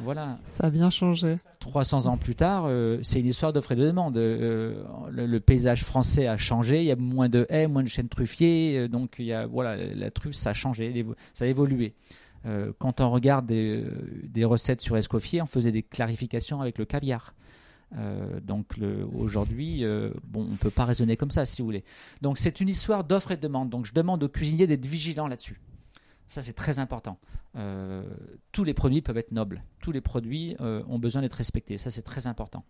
Voilà. 0.00 0.38
Ça 0.46 0.68
a 0.68 0.70
bien 0.70 0.88
changé. 0.88 1.36
300 1.60 2.06
ans 2.06 2.16
plus 2.16 2.36
tard, 2.36 2.64
euh, 2.66 2.98
c'est 3.02 3.20
une 3.20 3.26
histoire 3.26 3.52
d'offre 3.52 3.72
et 3.72 3.76
de 3.76 3.84
demande. 3.84 4.16
Euh, 4.16 4.82
le, 5.10 5.26
le 5.26 5.40
paysage 5.40 5.84
français 5.84 6.26
a 6.26 6.38
changé, 6.38 6.78
il 6.80 6.86
y 6.86 6.92
a 6.92 6.96
moins 6.96 7.28
de 7.28 7.46
haies, 7.50 7.66
moins 7.66 7.82
de 7.82 7.88
chênes 7.88 8.08
truffiers, 8.08 8.88
donc 8.88 9.16
il 9.18 9.26
y 9.26 9.32
a, 9.34 9.46
voilà, 9.46 9.76
la 9.76 10.10
truffe, 10.10 10.36
ça 10.36 10.50
a 10.50 10.54
changé, 10.54 11.04
ça 11.34 11.44
a 11.44 11.48
évolué. 11.48 11.92
Quand 12.78 13.00
on 13.02 13.10
regarde 13.10 13.44
des, 13.46 13.84
des 14.22 14.44
recettes 14.44 14.80
sur 14.80 14.96
Escoffier, 14.96 15.42
on 15.42 15.46
faisait 15.46 15.72
des 15.72 15.82
clarifications 15.82 16.62
avec 16.62 16.78
le 16.78 16.86
caviar. 16.86 17.34
Euh, 17.96 18.40
donc 18.40 18.76
aujourd'hui, 19.14 19.84
euh, 19.84 20.10
bon, 20.24 20.42
on 20.42 20.52
ne 20.52 20.56
peut 20.56 20.70
pas 20.70 20.84
raisonner 20.84 21.16
comme 21.16 21.30
ça, 21.30 21.46
si 21.46 21.62
vous 21.62 21.66
voulez. 21.66 21.84
Donc 22.22 22.38
c'est 22.38 22.60
une 22.60 22.68
histoire 22.68 23.04
d'offre 23.04 23.32
et 23.32 23.36
de 23.36 23.42
demande. 23.42 23.70
Donc 23.70 23.86
je 23.86 23.92
demande 23.92 24.22
aux 24.22 24.28
cuisiniers 24.28 24.66
d'être 24.66 24.86
vigilants 24.86 25.28
là-dessus. 25.28 25.60
Ça, 26.26 26.42
c'est 26.42 26.52
très 26.52 26.78
important. 26.78 27.18
Euh, 27.56 28.02
tous 28.52 28.62
les 28.62 28.74
produits 28.74 29.00
peuvent 29.00 29.16
être 29.16 29.32
nobles. 29.32 29.62
Tous 29.80 29.92
les 29.92 30.02
produits 30.02 30.54
ont 30.60 30.98
besoin 30.98 31.22
d'être 31.22 31.32
respectés. 31.32 31.78
Ça, 31.78 31.90
c'est 31.90 32.02
très 32.02 32.26
important. 32.26 32.64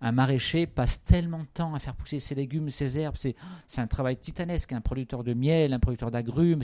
Un 0.00 0.10
maraîcher 0.10 0.66
passe 0.66 1.04
tellement 1.04 1.38
de 1.38 1.46
temps 1.54 1.74
à 1.74 1.78
faire 1.78 1.94
pousser 1.94 2.18
ses 2.18 2.34
légumes, 2.34 2.70
ses 2.70 2.98
herbes. 2.98 3.14
C'est, 3.16 3.36
un 3.76 3.86
travail 3.86 4.16
titanesque. 4.16 4.72
Un 4.72 4.80
producteur 4.80 5.22
de 5.22 5.32
miel, 5.32 5.72
un 5.74 5.78
producteur 5.78 6.10
d'agrumes, 6.10 6.62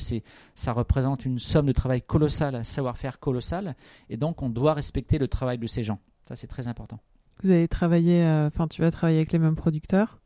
ça 0.56 0.72
représente 0.72 1.24
une 1.24 1.38
somme 1.38 1.66
de 1.66 1.72
travail 1.72 2.02
colossale, 2.02 2.56
un 2.56 2.64
savoir-faire 2.64 3.20
colossal. 3.20 3.76
Et 4.08 4.16
donc, 4.16 4.42
on 4.42 4.48
doit 4.48 4.74
respecter 4.74 5.18
le 5.18 5.28
travail 5.28 5.58
de 5.58 5.68
ces 5.68 5.84
gens. 5.84 6.00
Ça, 6.28 6.34
c'est 6.34 6.48
très 6.48 6.66
important. 6.66 6.98
Vous 7.42 7.50
avez 7.50 7.68
travaillé, 7.68 8.22
euh, 8.22 8.46
enfin, 8.48 8.68
tu 8.68 8.80
vas 8.82 8.90
travailler 8.90 9.18
avec 9.18 9.32
les 9.32 9.38
mêmes 9.38 9.56
producteurs. 9.56 10.18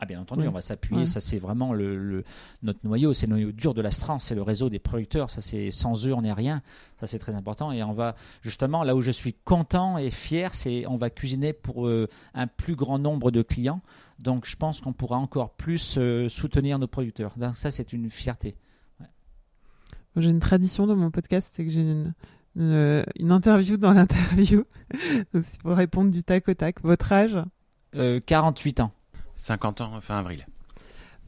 Ah 0.00 0.06
bien 0.06 0.20
entendu, 0.20 0.46
on 0.46 0.52
va 0.52 0.60
s'appuyer. 0.60 1.06
Ça 1.06 1.18
c'est 1.18 1.40
vraiment 1.40 1.72
le, 1.74 1.96
le- 1.96 2.22
notre 2.62 2.78
noyau, 2.84 3.12
c'est 3.14 3.26
le 3.26 3.30
noyau 3.32 3.50
dur 3.50 3.74
de 3.74 3.80
l'Astran, 3.82 4.20
c'est 4.20 4.36
le 4.36 4.42
réseau 4.42 4.70
des 4.70 4.78
producteurs. 4.78 5.28
Ça 5.28 5.40
c'est 5.40 5.72
sans 5.72 6.06
eux 6.06 6.14
on 6.14 6.22
n'est 6.22 6.32
rien. 6.32 6.62
Ça 7.00 7.08
c'est 7.08 7.18
très 7.18 7.34
important 7.34 7.72
et 7.72 7.82
on 7.82 7.92
va 7.94 8.14
justement 8.40 8.84
là 8.84 8.94
où 8.94 9.00
je 9.00 9.10
suis 9.10 9.32
content 9.32 9.98
et 9.98 10.12
fier, 10.12 10.54
c'est 10.54 10.86
on 10.86 10.98
va 10.98 11.10
cuisiner 11.10 11.52
pour 11.52 11.88
euh, 11.88 12.06
un 12.34 12.46
plus 12.46 12.76
grand 12.76 13.00
nombre 13.00 13.32
de 13.32 13.42
clients. 13.42 13.80
Donc 14.20 14.46
je 14.46 14.54
pense 14.54 14.80
qu'on 14.80 14.92
pourra 14.92 15.16
encore 15.16 15.50
plus 15.54 15.96
euh, 15.98 16.28
soutenir 16.28 16.78
nos 16.78 16.86
producteurs. 16.86 17.34
Donc 17.36 17.56
ça 17.56 17.72
c'est 17.72 17.92
une 17.92 18.08
fierté. 18.08 18.54
J'ai 20.14 20.30
une 20.30 20.40
tradition 20.40 20.86
dans 20.86 20.96
mon 20.96 21.10
podcast, 21.10 21.50
c'est 21.52 21.64
que 21.64 21.70
j'ai 21.70 21.80
une, 21.82 22.14
une, 22.58 23.04
une 23.18 23.32
interview 23.32 23.76
dans 23.78 23.92
l'interview. 23.92 24.64
Donc, 25.32 25.42
c'est 25.44 25.60
pour 25.60 25.72
répondre 25.76 26.10
du 26.10 26.22
tac 26.22 26.48
au 26.48 26.54
tac. 26.54 26.82
Votre 26.82 27.12
âge, 27.12 27.38
Euh, 27.94 28.20
48 28.26 28.80
ans. 28.80 28.92
50 29.36 29.80
ans 29.80 30.00
fin 30.00 30.18
avril. 30.18 30.46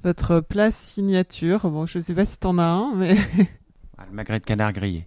votre 0.02 0.40
plat 0.40 0.70
signature. 0.70 1.70
Bon, 1.70 1.86
je 1.86 1.98
sais 2.00 2.14
pas 2.14 2.24
si 2.26 2.38
t'en 2.38 2.58
as 2.58 2.64
un, 2.64 2.94
mais 2.94 3.16
Ah, 3.98 4.06
Le 4.08 4.14
magret 4.16 4.40
de 4.40 4.44
canard 4.46 4.72
grillé. 4.72 5.06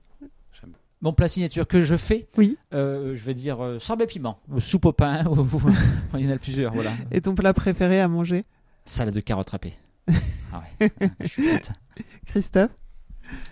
Mon 1.02 1.12
plat 1.12 1.28
signature 1.28 1.68
que 1.68 1.82
je 1.82 1.98
fais, 1.98 2.30
Oui. 2.38 2.58
euh, 2.74 3.14
je 3.14 3.26
vais 3.26 3.34
dire 3.34 3.62
euh, 3.62 3.78
sorbet 3.78 4.06
piment, 4.08 4.40
ou 4.50 4.62
soupe 4.62 4.86
au 4.86 4.94
pain, 4.94 5.26
ou, 5.26 5.38
ou- 5.42 5.62
il 6.18 6.22
y 6.22 6.28
en 6.32 6.34
a 6.34 6.38
plusieurs, 6.38 6.72
voilà. 6.74 6.92
et 7.12 7.20
ton 7.20 7.36
plat 7.36 7.54
préféré 7.54 8.00
à 8.00 8.08
manger, 8.08 8.44
Salade 8.86 9.14
de 9.14 9.20
carottes 9.20 9.50
râpées. 9.50 9.74
Ah 10.54 10.62
ouais, 10.80 10.90
je 11.20 11.28
suis. 11.28 11.44
Christophe? 12.26 12.72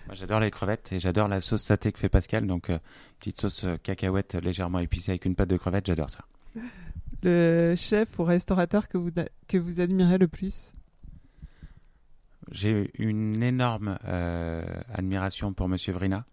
Moi, 0.06 0.14
j'adore 0.14 0.40
les 0.40 0.50
crevettes 0.50 0.92
et 0.92 0.98
j'adore 0.98 1.28
la 1.28 1.40
sauce 1.40 1.62
saté 1.62 1.92
que 1.92 1.98
fait 1.98 2.08
Pascal. 2.08 2.46
Donc, 2.46 2.70
euh, 2.70 2.78
petite 3.18 3.40
sauce 3.40 3.64
euh, 3.64 3.76
cacahuète 3.76 4.34
légèrement 4.34 4.78
épicée 4.78 5.12
avec 5.12 5.24
une 5.24 5.34
pâte 5.34 5.48
de 5.48 5.56
crevettes, 5.56 5.86
j'adore 5.86 6.10
ça. 6.10 6.24
Le 7.22 7.74
chef 7.76 8.18
ou 8.18 8.24
restaurateur 8.24 8.88
que 8.88 8.98
vous, 8.98 9.10
que 9.48 9.58
vous 9.58 9.80
admirez 9.80 10.18
le 10.18 10.28
plus? 10.28 10.72
J'ai 12.50 12.90
une 12.98 13.42
énorme 13.42 13.98
euh, 14.04 14.64
admiration 14.92 15.52
pour 15.52 15.68
Monsieur 15.68 15.92
Vrina, 15.92 16.26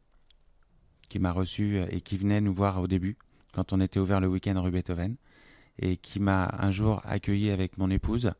qui 1.07 1.19
m'a 1.19 1.31
reçu 1.31 1.79
et 1.89 2.01
qui 2.01 2.17
venait 2.17 2.41
nous 2.41 2.53
voir 2.53 2.81
au 2.81 2.87
début, 2.87 3.17
quand 3.53 3.71
on 3.71 3.79
était 3.79 3.99
ouvert 3.99 4.19
le 4.19 4.27
week-end 4.27 4.59
rue 4.61 4.71
Beethoven, 4.71 5.15
et 5.77 5.97
qui 5.97 6.19
m'a 6.19 6.49
un 6.57 6.71
jour 6.71 7.01
accueilli 7.05 7.51
avec 7.51 7.77
mon 7.77 7.89
épouse. 7.89 8.31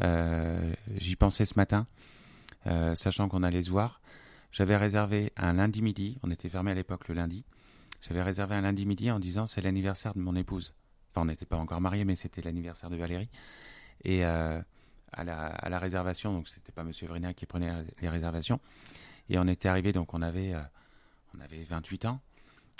Euh, 0.00 0.72
J'y 0.96 1.14
pensais 1.16 1.44
ce 1.44 1.54
matin, 1.56 1.86
sachant 2.94 3.28
qu'on 3.28 3.42
allait 3.42 3.62
se 3.62 3.70
voir. 3.70 4.00
J'avais 4.52 4.76
réservé 4.76 5.32
un 5.36 5.52
lundi 5.52 5.82
midi, 5.82 6.18
on 6.22 6.30
était 6.30 6.48
fermé 6.48 6.72
à 6.72 6.74
l'époque 6.74 7.08
le 7.08 7.14
lundi. 7.14 7.44
J'avais 8.02 8.22
réservé 8.22 8.54
un 8.56 8.62
lundi 8.62 8.86
midi 8.86 9.10
en 9.10 9.18
disant 9.20 9.46
c'est 9.46 9.60
l'anniversaire 9.60 10.14
de 10.14 10.20
mon 10.20 10.34
épouse. 10.34 10.74
Enfin, 11.10 11.22
on 11.22 11.24
n'était 11.26 11.46
pas 11.46 11.56
encore 11.56 11.80
mariés, 11.80 12.04
mais 12.04 12.16
c'était 12.16 12.42
l'anniversaire 12.42 12.90
de 12.90 12.96
Valérie. 12.96 13.28
Et 14.04 14.24
euh, 14.24 14.60
à, 15.12 15.24
la, 15.24 15.78
réservation, 15.78 16.32
donc 16.32 16.48
c'était 16.48 16.72
pas 16.72 16.84
Monsieur 16.84 17.06
Vrina 17.06 17.34
qui 17.34 17.46
prenait 17.46 17.84
les 18.00 18.08
réservations. 18.08 18.60
Et 19.28 19.38
on 19.38 19.46
était 19.46 19.68
arrivé, 19.68 19.92
donc 19.92 20.14
on 20.14 20.22
avait, 20.22 20.54
euh, 20.54 20.62
on 21.36 21.40
avait 21.40 21.62
28 21.62 22.06
ans. 22.06 22.20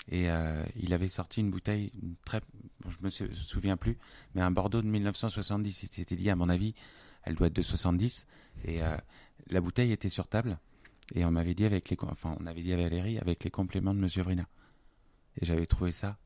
Et 0.09 0.31
euh, 0.31 0.63
il 0.77 0.93
avait 0.93 1.07
sorti 1.07 1.41
une 1.41 1.51
bouteille, 1.51 1.91
une 2.01 2.15
très, 2.25 2.41
je 2.87 2.97
me 3.01 3.09
sou- 3.09 3.31
souviens 3.33 3.77
plus, 3.77 3.97
mais 4.33 4.41
un 4.41 4.51
Bordeaux 4.51 4.81
de 4.81 4.87
1970. 4.87 5.83
Il 5.83 5.93
s'était 5.93 6.15
dit, 6.15 6.29
à 6.29 6.35
mon 6.35 6.49
avis, 6.49 6.73
elle 7.23 7.35
doit 7.35 7.47
être 7.47 7.55
de 7.55 7.61
70. 7.61 8.25
Et 8.65 8.79
la 9.49 9.61
bouteille 9.61 9.91
était 9.91 10.09
sur 10.09 10.27
table. 10.27 10.57
Et 11.13 11.25
on 11.25 11.31
m'avait 11.31 11.53
dit 11.53 11.65
avec 11.65 11.89
les, 11.89 11.97
enfin, 12.03 12.35
on 12.39 12.45
avait 12.45 12.61
dit 12.61 12.73
à 12.73 12.77
Valérie 12.77 13.17
avec 13.19 13.43
les 13.43 13.49
compléments 13.51 13.93
de 13.93 13.99
Monsieur 13.99 14.23
Vrina. 14.23 14.45
Et 15.41 15.45
j'avais 15.45 15.65
trouvé 15.65 15.91
ça 15.91 16.17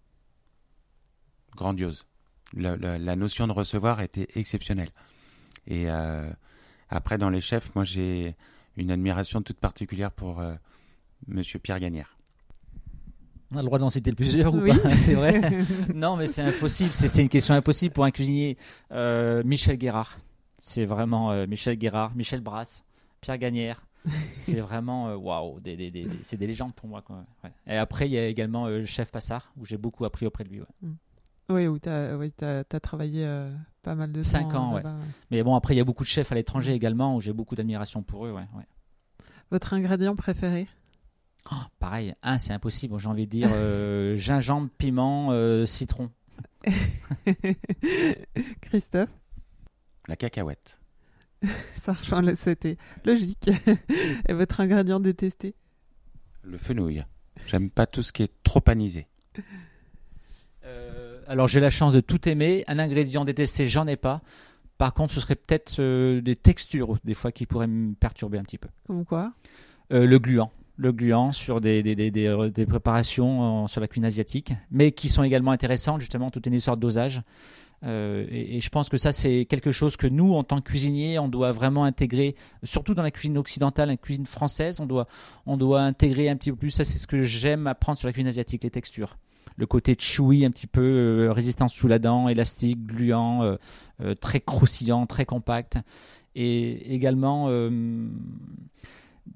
grandiose. 1.56 2.06
La, 2.54 2.78
la- 2.78 2.98
la 2.98 3.16
notion 3.16 3.48
de 3.48 3.52
recevoir 3.52 4.02
était 4.02 4.28
exceptionnelle. 4.36 4.92
Et 5.68 5.90
euh, 5.90 6.30
après, 6.90 7.18
dans 7.18 7.30
les 7.30 7.42
chefs, 7.42 7.74
moi, 7.76 7.84
j'ai 7.84 8.36
une 8.78 8.92
admiration 8.92 9.42
toute 9.42 9.58
particulière 9.60 10.12
pour 10.12 10.40
euh, 10.40 10.54
Monsieur 11.28 11.60
Pierre 11.60 11.80
Gagnère. 11.80 12.18
On 13.52 13.58
a 13.58 13.62
le 13.62 13.66
droit 13.68 13.80
d'en 13.80 13.90
citer 13.90 14.12
plusieurs 14.12 14.54
ou 14.54 14.60
Oui. 14.60 14.78
pas? 14.78 14.96
C'est 14.98 15.14
vrai? 15.16 15.42
non, 15.94 16.18
mais 16.18 16.28
c'est 16.28 16.42
impossible. 16.42 16.92
C'est 16.94 17.08
c'est 17.08 17.22
une 17.22 17.30
question 17.30 17.54
impossible 17.54 17.94
pour 17.94 18.04
un 18.04 18.12
cuisinier. 18.12 18.58
Euh, 18.92 19.44
Michel 19.46 19.78
Guérard. 19.78 20.18
C'est 20.58 20.86
vraiment 20.86 21.32
euh, 21.32 21.46
Michel 21.48 21.78
Guérard, 21.78 22.16
Michel 22.16 22.42
Brasse, 22.42 22.84
Pierre 23.22 23.38
Gagnère. 23.38 23.85
C'est 24.40 24.60
vraiment 24.62 25.10
euh, 25.10 25.16
waouh, 25.16 25.60
des, 25.60 25.76
des- 25.76 25.92
des- 25.92 26.06
des- 26.06 26.24
c'est 26.24 26.38
des 26.38 26.48
légendes 26.48 26.74
pour 26.74 26.88
moi. 26.88 27.02
Quoi. 27.02 27.24
Ouais. 27.44 27.52
Et 27.68 27.78
après, 27.78 28.08
il 28.08 28.12
y 28.14 28.18
a 28.18 28.28
également 28.28 28.66
euh, 28.68 28.84
Chef 28.86 29.12
Passard, 29.12 29.52
où 29.58 29.66
j'ai 29.66 29.78
beaucoup 29.78 30.06
appris 30.06 30.26
auprès 30.26 30.44
de 30.44 30.50
lui. 30.50 30.62
ouais. 30.62 30.90
Oui, 31.50 31.68
où 31.68 31.78
tu 31.78 31.90
as, 31.90 32.18
oui, 32.18 32.32
travaillé 32.82 33.24
euh, 33.24 33.52
pas 33.84 33.94
mal 33.94 34.12
de 34.12 34.24
Cinq 34.24 34.52
temps. 34.54 34.70
ans, 34.72 34.78
euh, 34.78 34.82
ouais. 34.82 34.84
Mais 35.30 35.44
bon, 35.44 35.56
après, 35.56 35.76
il 35.76 35.78
y 35.78 35.82
a 35.82 35.84
beaucoup 35.84 36.04
de 36.04 36.08
chefs 36.10 36.32
à 36.32 36.36
l'étranger 36.36 36.74
également, 36.74 37.16
où 37.16 37.22
j'ai 37.22 37.34
beaucoup 37.34 37.56
d'admiration 37.56 38.02
pour 38.02 38.26
eux. 38.26 38.32
Ouais, 38.32 38.48
ouais. 38.58 39.26
Votre 39.52 39.74
ingrédient 39.76 40.16
préféré? 40.16 40.68
Oh, 41.52 41.56
pareil, 41.78 42.16
un, 42.24 42.40
c'est 42.40 42.54
impossible. 42.54 42.98
J'ai 42.98 43.08
envie 43.08 43.28
de 43.28 43.32
dire 43.32 43.52
euh, 43.54 44.18
gingembre, 44.18 44.70
piment, 44.80 45.28
euh, 45.32 45.68
citron. 45.68 46.10
Christophe? 48.62 49.10
La 50.08 50.16
cacahuète. 50.16 50.80
Ça 51.82 51.94
rejoint 51.94 52.22
le 52.22 52.36
c'était 52.36 52.78
logique. 53.06 53.50
Et 54.30 54.34
votre 54.34 54.60
ingrédient 54.62 55.00
détesté? 55.00 55.56
Le 56.44 56.58
fenouil. 56.58 57.04
J'aime 57.48 57.70
pas 57.70 57.86
tout 57.86 58.02
ce 58.02 58.12
qui 58.12 58.24
est 58.24 58.32
trop 58.44 58.62
anisé. 58.68 59.08
Euh, 60.66 61.20
alors 61.28 61.48
j'ai 61.48 61.60
la 61.60 61.70
chance 61.70 61.94
de 61.94 62.00
tout 62.00 62.28
aimer. 62.28 62.64
Un 62.68 62.80
ingrédient 62.80 63.24
détesté, 63.24 63.68
j'en 63.68 63.88
ai 63.88 63.98
pas. 63.98 64.22
Par 64.78 64.94
contre, 64.94 65.14
ce 65.14 65.22
serait 65.22 65.36
peut-être 65.36 65.78
euh, 65.80 66.22
des 66.22 66.36
textures 66.36 66.98
des 67.04 67.14
fois 67.14 67.32
qui 67.32 67.46
pourraient 67.46 67.68
me 67.68 67.94
perturber 67.94 68.38
un 68.38 68.44
petit 68.44 68.58
peu. 68.58 68.70
Comme 68.88 69.06
quoi? 69.06 69.34
Euh, 69.94 70.06
le 70.06 70.20
gluant, 70.20 70.52
le 70.76 70.92
gluant 70.92 71.32
sur 71.32 71.62
des, 71.62 71.82
des, 71.84 71.96
des, 71.96 72.12
des, 72.12 72.52
des 72.54 72.66
préparations 72.66 73.68
sur 73.68 73.80
la 73.80 73.88
cuisine 73.88 74.06
asiatique, 74.06 74.54
mais 74.72 74.92
qui 74.92 75.08
sont 75.08 75.24
également 75.24 75.52
intéressantes 75.52 76.02
justement, 76.02 76.32
toute 76.32 76.48
une 76.48 76.56
histoire 76.56 76.76
de 76.78 76.82
dosage. 76.82 77.22
Euh, 77.86 78.26
et, 78.30 78.62
je 78.62 78.70
pense 78.70 78.90
que 78.90 78.98
ça, 78.98 79.12
c'est 79.12 79.46
quelque 79.46 79.72
chose 79.72 79.96
que 79.98 80.08
nous, 80.08 80.34
en 80.34 80.44
tant 80.44 80.60
que 80.62 80.70
cuisiniers, 80.70 81.20
on 81.20 81.28
doit 81.28 81.52
vraiment 81.52 81.84
intégrer, 81.84 82.36
surtout 82.64 82.94
dans 82.94 83.04
la 83.04 83.12
cuisine 83.12 83.38
occidentale, 83.38 83.90
la 83.90 83.98
cuisine 83.98 84.26
française, 84.26 84.80
on 84.80 84.86
doit, 84.86 85.08
on 85.46 85.58
doit 85.58 85.82
intégrer 85.82 86.30
un 86.30 86.36
petit 86.36 86.52
peu 86.52 86.58
plus. 86.58 86.72
Ça, 86.72 86.84
c'est 86.84 86.98
ce 86.98 87.08
que 87.08 87.22
j'aime 87.22 87.68
apprendre 87.68 88.00
sur 88.00 88.08
la 88.08 88.14
cuisine 88.14 88.28
asiatique, 88.28 88.64
les 88.64 88.72
textures. 88.72 89.18
Le 89.58 89.66
côté 89.66 89.96
chewy, 89.98 90.46
un 90.46 90.52
petit 90.52 90.68
peu 90.68 90.82
euh, 90.82 91.32
résistance 91.32 91.74
sous 91.74 91.88
la 91.88 92.00
dent, 92.00 92.28
élastique, 92.28 92.86
gluant, 92.86 93.44
euh, 93.44 93.56
euh, 94.02 94.16
très 94.16 94.42
croustillant, 94.42 95.06
très 95.06 95.26
compact. 95.26 95.78
Et 96.38 96.94
également 96.94 97.50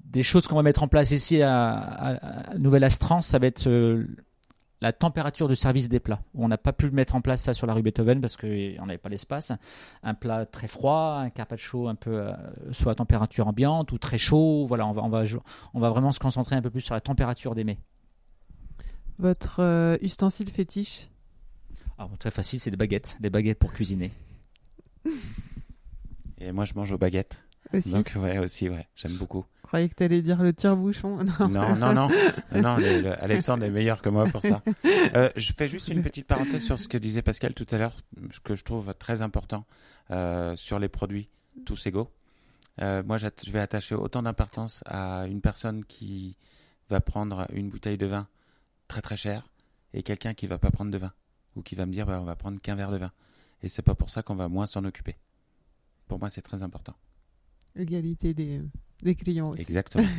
des 0.04 0.22
choses 0.22 0.46
qu'on 0.46 0.56
va 0.56 0.62
mettre 0.62 0.82
en 0.82 0.88
place 0.88 1.12
ici 1.12 1.40
à, 1.40 1.72
à, 1.72 2.58
Nouvelle 2.58 2.84
Astrance, 2.84 3.28
ça 3.28 3.38
va 3.38 3.46
être 3.46 3.70
la 4.80 4.92
température 4.92 5.48
de 5.48 5.54
service 5.54 5.88
des 5.88 6.00
plats. 6.00 6.22
On 6.34 6.48
n'a 6.48 6.58
pas 6.58 6.72
pu 6.72 6.90
mettre 6.90 7.14
en 7.14 7.20
place 7.20 7.42
ça 7.42 7.54
sur 7.54 7.66
la 7.66 7.74
rue 7.74 7.82
Beethoven 7.82 8.20
parce 8.20 8.36
qu'on 8.36 8.46
n'avait 8.46 8.98
pas 8.98 9.08
l'espace. 9.08 9.52
Un 10.02 10.14
plat 10.14 10.46
très 10.46 10.68
froid, 10.68 11.18
un 11.18 11.30
carpaccio 11.30 11.88
un 11.88 11.94
peu 11.94 12.20
euh, 12.20 12.32
soit 12.72 12.92
à 12.92 12.94
température 12.94 13.46
ambiante 13.46 13.92
ou 13.92 13.98
très 13.98 14.18
chaud. 14.18 14.64
Voilà, 14.66 14.86
on 14.86 14.92
va, 14.92 15.02
on, 15.02 15.08
va, 15.08 15.24
on 15.74 15.80
va 15.80 15.90
vraiment 15.90 16.12
se 16.12 16.20
concentrer 16.20 16.56
un 16.56 16.62
peu 16.62 16.70
plus 16.70 16.80
sur 16.80 16.94
la 16.94 17.00
température 17.00 17.54
des 17.54 17.64
mets. 17.64 17.78
Votre 19.18 19.60
euh, 19.60 19.98
ustensile 20.00 20.50
fétiche? 20.50 21.08
Alors, 21.98 22.16
Très 22.18 22.30
facile, 22.30 22.58
c'est 22.58 22.70
des 22.70 22.78
baguettes. 22.78 23.18
Des 23.20 23.28
baguettes 23.28 23.58
pour 23.58 23.74
cuisiner. 23.74 24.10
Et 26.38 26.52
moi, 26.52 26.64
je 26.64 26.72
mange 26.72 26.90
aux 26.92 26.98
baguettes. 26.98 27.44
aussi 27.74 27.90
Donc, 27.90 28.14
ouais, 28.16 28.38
aussi, 28.38 28.70
ouais, 28.70 28.88
j'aime 28.94 29.16
beaucoup. 29.18 29.44
Je 29.70 29.72
croyais 29.76 29.88
que 29.88 29.94
tu 29.94 30.02
allais 30.02 30.20
dire 30.20 30.42
le 30.42 30.52
tire-bouchon. 30.52 31.18
Non. 31.38 31.48
Non, 31.48 31.76
non, 31.76 31.92
non, 31.94 32.08
non, 32.08 32.60
non, 32.60 32.76
le- 32.76 33.02
le- 33.02 33.22
Alexandre 33.22 33.62
est 33.64 33.70
meilleur 33.70 34.02
que 34.02 34.08
moi 34.08 34.24
pour 34.26 34.42
ça. 34.42 34.62
Euh, 35.14 35.30
je 35.36 35.52
fais 35.52 35.68
juste 35.68 35.86
une 35.88 36.02
petite 36.02 36.26
parenthèse 36.26 36.64
sur 36.64 36.78
ce 36.80 36.88
que 36.88 36.98
disait 36.98 37.22
Pascal 37.22 37.54
tout 37.54 37.66
à 37.70 37.78
l'heure, 37.78 37.96
ce 38.32 38.40
que 38.40 38.54
je 38.56 38.64
trouve 38.64 38.92
très 38.94 39.22
important 39.22 39.64
euh, 40.10 40.56
sur 40.56 40.78
les 40.80 40.88
produits 40.88 41.28
tous 41.64 41.86
égaux. 41.86 42.10
Euh, 42.80 43.02
moi, 43.04 43.16
je 43.16 43.28
vais 43.52 43.60
attacher 43.60 43.94
autant 43.94 44.22
d'importance 44.24 44.82
à 44.86 45.26
une 45.28 45.40
personne 45.40 45.84
qui 45.84 46.36
va 46.88 47.00
prendre 47.00 47.46
une 47.52 47.68
bouteille 47.70 47.96
de 47.98 48.06
vin 48.06 48.26
très 48.88 49.02
très 49.02 49.16
chère 49.16 49.48
et 49.94 50.02
quelqu'un 50.02 50.34
qui 50.34 50.46
va 50.48 50.58
pas 50.58 50.70
prendre 50.72 50.90
de 50.90 50.98
vin 50.98 51.12
ou 51.54 51.62
qui 51.62 51.76
va 51.76 51.86
me 51.86 51.92
dire 51.92 52.06
bah, 52.06 52.18
on 52.20 52.24
va 52.24 52.34
prendre 52.36 52.60
qu'un 52.60 52.74
verre 52.74 52.90
de 52.90 52.98
vin. 52.98 53.12
Et 53.62 53.68
c'est 53.68 53.82
pas 53.82 53.94
pour 53.94 54.10
ça 54.10 54.22
qu'on 54.24 54.34
va 54.36 54.48
moins 54.48 54.66
s'en 54.66 54.84
occuper. 54.84 55.16
Pour 56.08 56.18
moi, 56.18 56.28
c'est 56.28 56.42
très 56.42 56.62
important. 56.64 56.94
Égalité 57.76 58.34
des, 58.34 58.60
des 59.02 59.14
clients 59.14 59.50
aussi. 59.50 59.62
Exactement. 59.62 60.06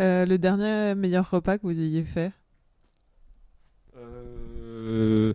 Euh, 0.00 0.26
le 0.26 0.38
dernier 0.38 0.94
meilleur 0.94 1.28
repas 1.28 1.58
que 1.58 1.62
vous 1.62 1.80
ayez 1.80 2.04
fait? 2.04 2.30
Euh, 3.96 5.34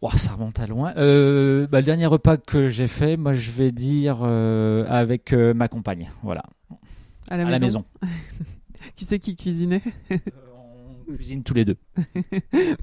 ouah, 0.00 0.16
ça 0.16 0.32
remonte 0.34 0.60
à 0.60 0.66
loin. 0.68 0.94
Euh, 0.96 1.66
bah, 1.66 1.80
le 1.80 1.84
dernier 1.84 2.06
repas 2.06 2.36
que 2.36 2.68
j'ai 2.68 2.86
fait, 2.86 3.16
moi 3.16 3.32
je 3.32 3.50
vais 3.50 3.72
dire 3.72 4.20
euh, 4.22 4.84
avec 4.88 5.32
euh, 5.32 5.52
ma 5.52 5.66
compagne. 5.66 6.12
Voilà, 6.22 6.44
à 7.28 7.36
la 7.36 7.42
à 7.42 7.58
maison, 7.58 7.84
la 8.02 8.08
maison. 8.08 8.16
Qui 8.94 9.04
c'est 9.04 9.18
qui 9.18 9.34
cuisinait? 9.34 9.82
Euh, 10.12 10.16
on 11.08 11.14
cuisine 11.16 11.42
tous 11.42 11.54
les 11.54 11.64
deux. 11.64 11.76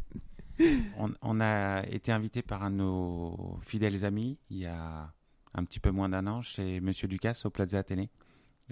On, 1.00 1.10
on 1.24 1.42
a 1.42 1.84
été 1.90 2.12
invité 2.12 2.44
par 2.44 2.64
un 2.64 2.70
de 2.70 2.76
nos 2.76 3.58
fidèles 3.62 4.06
amis 4.06 4.38
il 4.52 4.60
y 4.60 4.66
a 4.68 5.12
un 5.56 5.64
petit 5.66 5.80
peu 5.80 5.90
moins 5.90 6.10
d'un 6.10 6.28
an 6.28 6.42
chez 6.44 6.80
Monsieur 6.80 7.08
Ducasse 7.08 7.46
au 7.46 7.50
Plaza 7.50 7.80
Athénée. 7.80 8.10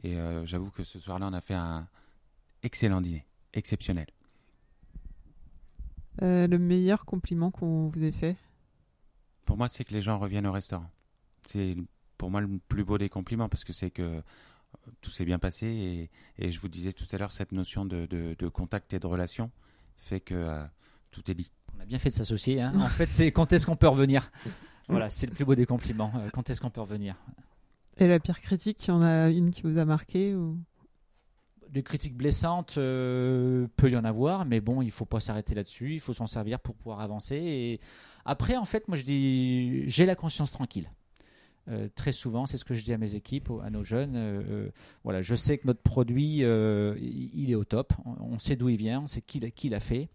Et 0.03 0.17
euh, 0.17 0.45
j'avoue 0.45 0.71
que 0.71 0.83
ce 0.83 0.99
soir-là, 0.99 1.27
on 1.29 1.33
a 1.33 1.41
fait 1.41 1.53
un 1.53 1.87
excellent 2.63 3.01
dîner, 3.01 3.25
exceptionnel. 3.53 4.07
Euh, 6.21 6.47
Le 6.47 6.57
meilleur 6.57 7.05
compliment 7.05 7.51
qu'on 7.51 7.87
vous 7.89 8.03
ait 8.03 8.11
fait? 8.11 8.35
Pour 9.45 9.57
moi, 9.57 9.67
c'est 9.67 9.83
que 9.83 9.93
les 9.93 10.01
gens 10.01 10.17
reviennent 10.19 10.47
au 10.47 10.51
restaurant. 10.51 10.89
C'est 11.47 11.75
pour 12.17 12.29
moi 12.31 12.41
le 12.41 12.59
plus 12.67 12.83
beau 12.83 12.97
des 12.97 13.09
compliments 13.09 13.49
parce 13.49 13.63
que 13.63 13.73
c'est 13.73 13.89
que 13.91 14.01
euh, 14.01 14.21
tout 15.01 15.09
s'est 15.11 15.25
bien 15.25 15.39
passé 15.39 15.67
et, 16.37 16.45
et 16.45 16.51
je 16.51 16.59
vous 16.59 16.69
disais 16.69 16.93
tout 16.93 17.05
à 17.11 17.17
l'heure, 17.17 17.31
cette 17.31 17.51
notion 17.51 17.85
de, 17.85 18.05
de- 18.05 18.35
de 18.37 18.47
contact 18.47 18.93
et 18.93 18.99
de 18.99 19.07
relation 19.07 19.49
fait 19.97 20.19
que 20.19 20.33
euh, 20.35 20.63
tout 21.11 21.29
est 21.29 21.33
dit. 21.35 21.51
On 21.77 21.81
a 21.81 21.85
bien 21.85 21.99
fait 21.99 22.09
de 22.09 22.15
s'associer. 22.15 22.61
hein. 22.61 22.73
En 22.75 22.87
fait, 22.87 23.07
c'est 23.07 23.31
quand 23.31 23.51
est-ce 23.53 23.65
qu'on 23.65 23.75
peut 23.75 23.87
revenir? 23.87 24.31
Voilà, 24.87 25.09
c'est 25.09 25.25
le 25.25 25.31
plus 25.31 25.45
beau 25.45 25.55
des 25.55 25.65
compliments. 25.65 26.11
Quand 26.33 26.49
est-ce 26.49 26.59
qu'on 26.59 26.69
peut 26.69 26.81
revenir? 26.81 27.15
Et 28.01 28.07
la 28.07 28.19
pire 28.19 28.41
critique, 28.41 28.83
il 28.87 28.87
y 28.87 28.91
en 28.91 29.03
a 29.03 29.29
une 29.29 29.51
qui 29.51 29.61
vous 29.61 29.77
a 29.77 29.85
marqué 29.85 30.33
ou... 30.33 30.57
Des 31.69 31.83
critiques 31.83 32.17
blessantes, 32.17 32.79
euh, 32.79 33.67
peut 33.77 33.91
y 33.91 33.95
en 33.95 34.03
avoir, 34.03 34.43
mais 34.43 34.59
bon, 34.59 34.81
il 34.81 34.89
faut 34.89 35.05
pas 35.05 35.19
s'arrêter 35.19 35.53
là-dessus. 35.53 35.93
Il 35.93 35.99
faut 35.99 36.13
s'en 36.13 36.25
servir 36.25 36.59
pour 36.59 36.73
pouvoir 36.73 36.99
avancer. 36.99 37.35
Et 37.35 37.79
après, 38.25 38.57
en 38.57 38.65
fait, 38.65 38.87
moi, 38.87 38.97
je 38.97 39.03
dis, 39.03 39.87
j'ai 39.87 40.07
la 40.07 40.15
conscience 40.15 40.51
tranquille. 40.51 40.89
Euh, 41.69 41.89
très 41.95 42.11
souvent, 42.11 42.47
c'est 42.47 42.57
ce 42.57 42.65
que 42.65 42.73
je 42.73 42.83
dis 42.83 42.91
à 42.91 42.97
mes 42.97 43.13
équipes, 43.13 43.51
à 43.63 43.69
nos 43.69 43.83
jeunes. 43.83 44.15
euh, 44.15 44.41
euh, 44.49 44.69
voilà, 45.03 45.21
je 45.21 45.35
sais 45.35 45.59
que 45.59 45.67
notre 45.67 45.83
produit, 45.83 46.37
il 46.39 47.51
est 47.51 47.55
au 47.55 47.65
top. 47.65 47.93
On, 48.03 48.39
sait 48.39 48.55
d'où 48.55 48.67
il 48.67 48.77
vient, 48.77 49.01
on 49.01 49.07
sait 49.07 49.21
qui 49.21 49.69
l'a 49.69 49.79
fait. 49.79 50.09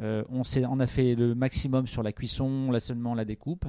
Euh, 0.00 0.24
on, 0.30 0.80
a 0.80 0.86
fait 0.86 1.14
le 1.14 1.34
maximum 1.34 1.86
sur 1.86 2.02
la 2.02 2.12
cuisson, 2.12 2.70
l'assaisonnement, 2.70 3.14
la 3.14 3.24
découpe. 3.24 3.66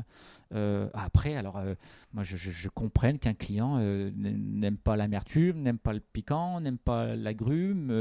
Euh, 0.54 0.90
après, 0.94 1.36
alors, 1.36 1.58
euh, 1.58 1.76
moi, 2.14 2.24
je, 2.24 2.70
comprenne 2.70 3.20
qu'un 3.20 3.34
client 3.34 3.78
n'aime 3.78 4.78
pas 4.78 4.96
l'amertume, 4.96 5.62
n'aime 5.62 5.78
pas 5.78 5.94
le 5.94 6.00
piquant, 6.00 6.62
n'aime 6.62 6.78
pas 6.78 7.16
l'agrume. 7.16 7.92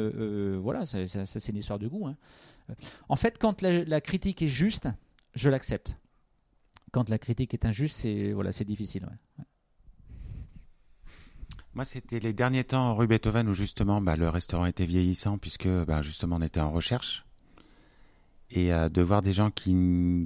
voilà, 0.58 0.86
ça, 0.86 1.06
c'est 1.06 1.48
une 1.48 1.56
histoire 1.56 1.78
de 1.78 1.88
goût. 1.88 2.06
hein. 2.06 2.16
En 3.08 3.16
fait, 3.16 3.38
quand 3.38 3.62
la, 3.62 4.00
critique 4.00 4.42
est 4.42 4.48
juste, 4.48 4.88
je 5.34 5.50
l'accepte. 5.50 5.98
Quand 6.92 7.08
la 7.08 7.18
critique 7.18 7.54
est 7.54 7.64
injuste, 7.64 7.96
c'est 7.96 8.32
voilà, 8.32 8.52
c'est 8.52 8.66
difficile. 8.66 9.08
Moi, 11.74 11.86
c'était 11.86 12.20
les 12.20 12.34
derniers 12.34 12.64
temps 12.64 12.94
rue 12.94 13.06
Beethoven 13.06 13.48
où 13.48 13.54
justement 13.54 14.02
bah, 14.02 14.14
le 14.14 14.28
restaurant 14.28 14.66
était 14.66 14.84
vieillissant 14.84 15.38
puisque 15.38 15.68
bah, 15.68 16.02
justement 16.02 16.36
on 16.36 16.42
était 16.42 16.60
en 16.60 16.70
recherche. 16.70 17.24
Et 18.54 18.72
euh, 18.72 18.88
de 18.88 19.02
voir 19.02 19.22
des 19.22 19.32
gens 19.32 19.50
qui, 19.50 19.74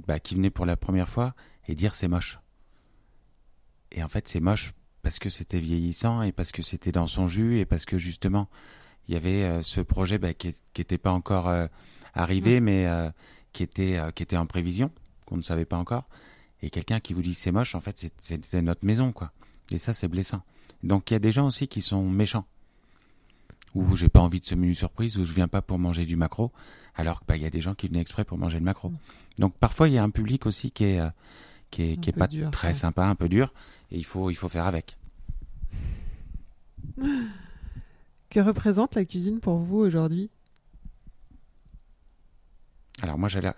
bah, 0.05 0.19
qui 0.19 0.35
venaient 0.35 0.49
pour 0.49 0.65
la 0.65 0.77
première 0.77 1.09
fois 1.09 1.33
et 1.67 1.75
dire 1.75 1.95
c'est 1.95 2.07
moche. 2.07 2.39
Et 3.91 4.03
en 4.03 4.09
fait, 4.09 4.27
c'est 4.27 4.41
moche 4.41 4.73
parce 5.01 5.19
que 5.19 5.29
c'était 5.29 5.59
vieillissant 5.59 6.21
et 6.21 6.31
parce 6.31 6.51
que 6.51 6.61
c'était 6.61 6.91
dans 6.91 7.07
son 7.07 7.27
jus 7.27 7.59
et 7.59 7.65
parce 7.65 7.85
que 7.85 7.97
justement 7.97 8.49
il 9.07 9.13
y 9.13 9.17
avait 9.17 9.43
euh, 9.43 9.61
ce 9.61 9.81
projet 9.81 10.17
bah, 10.17 10.33
qui 10.33 10.53
n'était 10.77 10.97
pas 10.97 11.11
encore 11.11 11.47
euh, 11.47 11.67
arrivé 12.13 12.59
mais 12.59 12.85
euh, 12.87 13.09
qui, 13.53 13.63
était, 13.63 13.99
qui 14.15 14.23
était 14.23 14.37
en 14.37 14.45
prévision, 14.45 14.91
qu'on 15.25 15.37
ne 15.37 15.41
savait 15.41 15.65
pas 15.65 15.77
encore. 15.77 16.07
Et 16.61 16.69
quelqu'un 16.69 16.99
qui 16.99 17.13
vous 17.13 17.21
dit 17.21 17.33
c'est 17.33 17.51
moche, 17.51 17.75
en 17.75 17.79
fait, 17.79 18.11
c'était 18.19 18.61
notre 18.61 18.85
maison, 18.85 19.11
quoi. 19.11 19.31
Et 19.71 19.79
ça, 19.79 19.93
c'est 19.93 20.07
blessant. 20.07 20.41
Donc 20.83 21.09
il 21.09 21.13
y 21.13 21.15
a 21.15 21.19
des 21.19 21.31
gens 21.31 21.47
aussi 21.47 21.67
qui 21.67 21.81
sont 21.81 22.07
méchants. 22.07 22.45
Ou 23.77 23.95
j'ai 23.95 24.09
pas 24.09 24.21
envie 24.21 24.39
de 24.39 24.45
ce 24.45 24.55
menu 24.55 24.73
surprise, 24.73 25.17
ou 25.17 25.25
je 25.25 25.33
viens 25.33 25.47
pas 25.47 25.61
pour 25.61 25.77
manger 25.77 26.05
du 26.05 26.15
macro, 26.15 26.51
alors 26.95 27.19
qu'il 27.19 27.27
bah, 27.27 27.37
y 27.37 27.45
a 27.45 27.49
des 27.49 27.61
gens 27.61 27.75
qui 27.75 27.87
venaient 27.87 28.01
exprès 28.01 28.25
pour 28.25 28.37
manger 28.37 28.57
le 28.59 28.65
macro. 28.65 28.91
Donc 29.37 29.53
parfois 29.57 29.87
il 29.87 29.93
y 29.93 29.97
a 29.97 30.03
un 30.03 30.09
public 30.09 30.45
aussi 30.45 30.71
qui 30.71 30.85
est, 30.85 30.99
euh, 30.99 31.09
qui 31.69 31.83
est, 31.83 31.97
qui 31.97 32.11
pas 32.11 32.27
dur, 32.27 32.49
très 32.51 32.69
ouais. 32.69 32.73
sympa, 32.73 33.05
un 33.05 33.15
peu 33.15 33.29
dur, 33.29 33.53
et 33.91 33.97
il 33.97 34.05
faut, 34.05 34.29
il 34.31 34.35
faut 34.35 34.49
faire 34.49 34.65
avec. 34.65 34.97
Que 38.29 38.41
représente 38.41 38.95
la 38.95 39.05
cuisine 39.05 39.39
pour 39.39 39.57
vous 39.57 39.77
aujourd'hui? 39.77 40.29
Alors 43.01 43.17
moi 43.17 43.29
j'adore, 43.29 43.53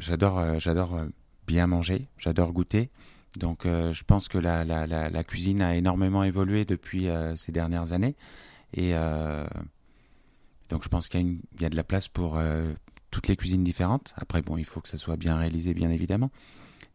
j'adore, 0.60 0.94
euh, 0.94 1.04
euh, 1.06 1.10
bien 1.48 1.66
manger, 1.66 2.08
j'adore 2.20 2.52
goûter. 2.52 2.92
Donc 3.38 3.66
euh, 3.66 3.94
je 3.94 4.04
pense 4.04 4.28
que 4.28 4.38
la, 4.38 4.64
la, 4.66 4.86
la, 4.86 5.10
la 5.10 5.24
cuisine 5.24 5.62
a 5.62 5.76
énormément 5.76 6.24
évolué 6.24 6.66
depuis 6.66 7.08
euh, 7.08 7.36
ces 7.36 7.52
dernières 7.52 7.94
années. 7.94 8.16
Et 8.74 8.96
euh, 8.96 9.48
donc 10.70 10.84
je 10.84 10.90
pense 10.90 11.10
qu'il 11.10 11.40
y 11.60 11.66
a, 11.66 11.70
de 11.70 11.76
la 11.76 11.84
place 11.84 12.08
pour 12.08 12.38
euh, 12.38 12.72
toutes 13.12 13.28
les 13.28 13.36
cuisines 13.36 13.64
différentes. 13.64 14.14
Après 14.16 14.42
bon, 14.42 14.58
il 14.58 14.66
faut 14.66 14.82
que 14.82 14.88
ça 14.88 14.98
soit 14.98 15.18
bien 15.18 15.36
réalisé 15.36 15.74
bien 15.74 15.90
évidemment. 15.90 16.32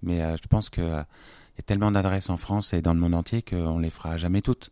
Mais 0.02 0.22
euh, 0.22 0.36
je 0.40 0.46
pense 0.48 0.70
que 0.70 0.80
euh, 0.80 1.02
y 1.56 1.60
a 1.60 1.62
tellement 1.66 1.90
d'adresses 1.90 2.30
en 2.30 2.36
France 2.36 2.72
et 2.72 2.82
dans 2.82 2.94
le 2.94 3.00
monde 3.00 3.14
entier 3.14 3.42
qu'on 3.42 3.78
les 3.78 3.90
fera 3.90 4.16
jamais 4.16 4.42
toutes. 4.42 4.70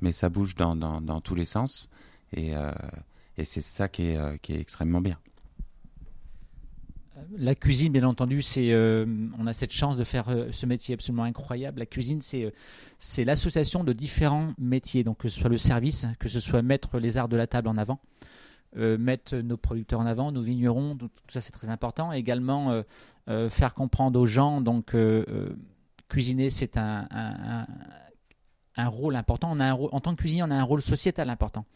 Mais 0.00 0.12
ça 0.12 0.28
bouge 0.28 0.56
dans, 0.56 1.20
tous 1.20 1.36
les 1.36 1.44
sens. 1.44 1.88
Et, 2.36 2.54
c'est 3.44 3.60
ça 3.60 3.88
qui 3.88 4.02
est, 4.02 4.50
extrêmement 4.50 5.00
bien. 5.00 5.16
La 7.36 7.54
cuisine, 7.54 7.92
bien 7.92 8.02
entendu, 8.02 8.42
c'est 8.42 8.74
on 8.74 9.46
a 9.46 9.52
cette 9.52 9.70
chance 9.70 9.96
de 9.96 10.02
faire 10.02 10.26
ce 10.50 10.66
métier 10.66 10.94
absolument 10.94 11.22
incroyable. 11.22 11.78
La 11.78 11.86
cuisine, 11.86 12.20
c'est 12.20 13.24
l'association 13.24 13.84
de 13.84 13.92
différents 13.92 14.54
métiers, 14.58 15.04
donc 15.04 15.18
que 15.18 15.28
ce 15.28 15.38
soit 15.38 15.50
le 15.50 15.58
service, 15.58 16.08
que 16.18 16.28
ce 16.28 16.40
soit 16.40 16.62
mettre 16.62 16.98
les 16.98 17.16
arts 17.16 17.28
de 17.28 17.36
la 17.36 17.46
table 17.46 17.68
en 17.68 17.78
avant, 17.78 18.00
euh, 18.78 18.96
mettre 18.96 19.36
nos 19.36 19.58
producteurs 19.58 20.00
en 20.00 20.06
avant, 20.06 20.32
nos 20.32 20.40
vignerons, 20.40 20.96
tout, 20.96 21.10
ça 21.28 21.42
c'est 21.42 21.52
très 21.52 21.68
important. 21.68 22.10
Également 22.10 22.70
euh, 22.70 22.82
euh, 23.28 23.50
faire 23.50 23.74
comprendre 23.74 24.18
aux 24.18 24.24
gens 24.24 24.62
donc 24.62 24.96
cuisiner, 26.08 26.48
c'est 26.48 26.76
un, 26.76 27.06
rôle 28.78 29.16
important. 29.16 29.50
On 29.52 29.60
a 29.60 29.66
un, 29.66 29.72
en 29.72 30.00
tant 30.00 30.14
que 30.14 30.20
cuisinier, 30.20 30.42
on 30.42 30.50
a 30.50 30.56
un 30.56 30.62
rôle 30.62 30.80
sociétal 30.82 31.28
important. 31.28 31.66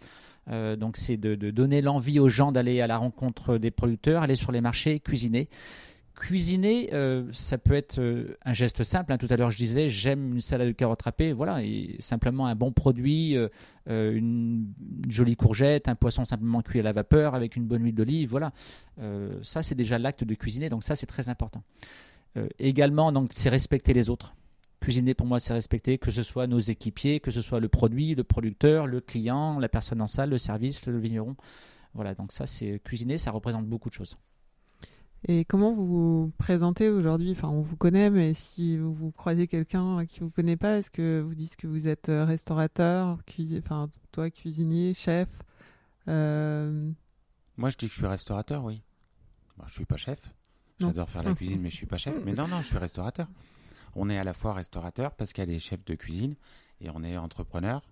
Donc 0.48 0.96
c'est 0.96 1.16
de, 1.16 1.34
donner 1.50 1.82
l'envie 1.82 2.18
aux 2.18 2.28
gens 2.28 2.52
d'aller 2.52 2.80
à 2.80 2.86
la 2.86 2.96
rencontre 2.96 3.58
des 3.58 3.70
producteurs, 3.70 4.22
aller 4.22 4.36
sur 4.36 4.52
les 4.52 4.60
marchés, 4.60 5.00
cuisiner. 5.00 5.48
Cuisiner, 6.16 6.88
euh, 6.94 7.24
ça 7.32 7.58
peut 7.58 7.74
être 7.74 7.98
euh, 7.98 8.38
un 8.42 8.54
geste 8.54 8.82
simple. 8.82 9.12
Hein. 9.12 9.18
Tout 9.18 9.26
à 9.28 9.36
l'heure, 9.36 9.50
je 9.50 9.58
disais, 9.58 9.90
j'aime 9.90 10.32
une 10.32 10.40
salade 10.40 10.68
de 10.68 10.72
carottes 10.72 11.02
râpées. 11.02 11.34
Voilà, 11.34 11.60
simplement 11.98 12.46
un 12.46 12.54
bon 12.54 12.72
produit, 12.72 13.36
euh, 13.36 13.48
une, 13.86 14.72
jolie 15.10 15.36
courgette, 15.36 15.88
un 15.88 15.94
poisson 15.94 16.24
simplement 16.24 16.62
cuit 16.62 16.80
à 16.80 16.82
la 16.82 16.92
vapeur 16.92 17.34
avec 17.34 17.54
une 17.54 17.66
bonne 17.66 17.84
huile 17.84 17.94
d'olive. 17.94 18.30
Voilà, 18.30 18.52
ça 19.42 19.62
c'est 19.62 19.74
déjà 19.74 19.98
l'acte 19.98 20.24
de 20.24 20.34
cuisiner. 20.34 20.70
Donc 20.70 20.84
ça 20.84 20.96
c'est 20.96 21.06
très 21.06 21.28
important. 21.28 21.62
également, 22.58 23.12
donc 23.12 23.28
c'est 23.32 23.50
respecter 23.50 23.92
les 23.92 24.08
autres. 24.08 24.34
Cuisiner 24.80 25.12
pour 25.12 25.26
moi, 25.26 25.38
c'est 25.38 25.52
respecter 25.52 25.98
que 25.98 26.10
ce 26.10 26.22
soit 26.22 26.46
nos 26.46 26.58
équipiers, 26.58 27.20
que 27.20 27.30
ce 27.30 27.42
soit 27.42 27.60
le 27.60 27.68
produit, 27.68 28.14
le 28.14 28.24
producteur, 28.24 28.86
le 28.86 29.02
client, 29.02 29.58
la 29.58 29.68
personne 29.68 30.00
en 30.00 30.06
salle, 30.06 30.30
le 30.30 30.38
service, 30.38 30.86
le 30.86 30.98
vigneron. 30.98 31.36
Voilà, 31.92 32.14
donc 32.14 32.32
ça 32.32 32.46
c'est 32.46 32.80
cuisiner, 32.82 33.18
ça 33.18 33.30
représente 33.30 33.66
beaucoup 33.66 33.90
de 33.90 33.94
choses. 33.94 34.16
Et 35.24 35.44
comment 35.44 35.72
vous 35.72 35.86
vous 35.86 36.32
présentez 36.38 36.88
aujourd'hui? 36.88 37.32
Enfin, 37.32 37.48
on 37.48 37.60
vous 37.60 37.76
connaît, 37.76 38.10
mais 38.10 38.34
si 38.34 38.76
vous, 38.76 39.10
croisez 39.10 39.48
quelqu'un 39.48 40.06
qui 40.06 40.20
vous 40.20 40.30
connaît 40.30 40.56
pas, 40.56 40.78
est-ce 40.78 40.90
que 40.90 41.20
vous 41.20 41.34
dites 41.34 41.56
que 41.56 41.66
vous 41.66 41.88
êtes 41.88 42.08
euh, 42.08 42.24
restaurateur, 42.24 43.18
enfin 43.58 43.88
toi 44.12 44.30
cuisinier, 44.30 44.94
chef 44.94 45.28
euh, 46.08 46.90
Moi, 47.56 47.70
je 47.70 47.76
dis 47.76 47.86
que 47.86 47.92
je 47.92 47.98
suis 47.98 48.06
restaurateur, 48.06 48.64
oui. 48.64 48.82
Moi, 49.56 49.66
je 49.68 49.74
suis 49.74 49.84
pas 49.84 49.96
chef. 49.96 50.30
J'adore 50.78 51.08
faire 51.08 51.22
la 51.22 51.34
cuisine, 51.34 51.60
mais 51.60 51.70
je 51.70 51.76
suis 51.76 51.86
pas 51.86 51.96
chef. 51.96 52.14
Mais 52.24 52.32
non, 52.32 52.46
non, 52.46 52.58
je 52.60 52.66
suis 52.66 52.78
restaurateur. 52.78 53.26
On 53.94 54.10
est 54.10 54.18
à 54.18 54.24
la 54.24 54.34
fois 54.34 54.52
restaurateur 54.52 55.14
parce 55.14 55.32
qu'elle 55.32 55.50
est 55.50 55.58
chef 55.58 55.82
de 55.86 55.94
cuisine 55.94 56.36
et 56.82 56.90
on 56.90 57.02
est 57.02 57.16
entrepreneur. 57.16 57.82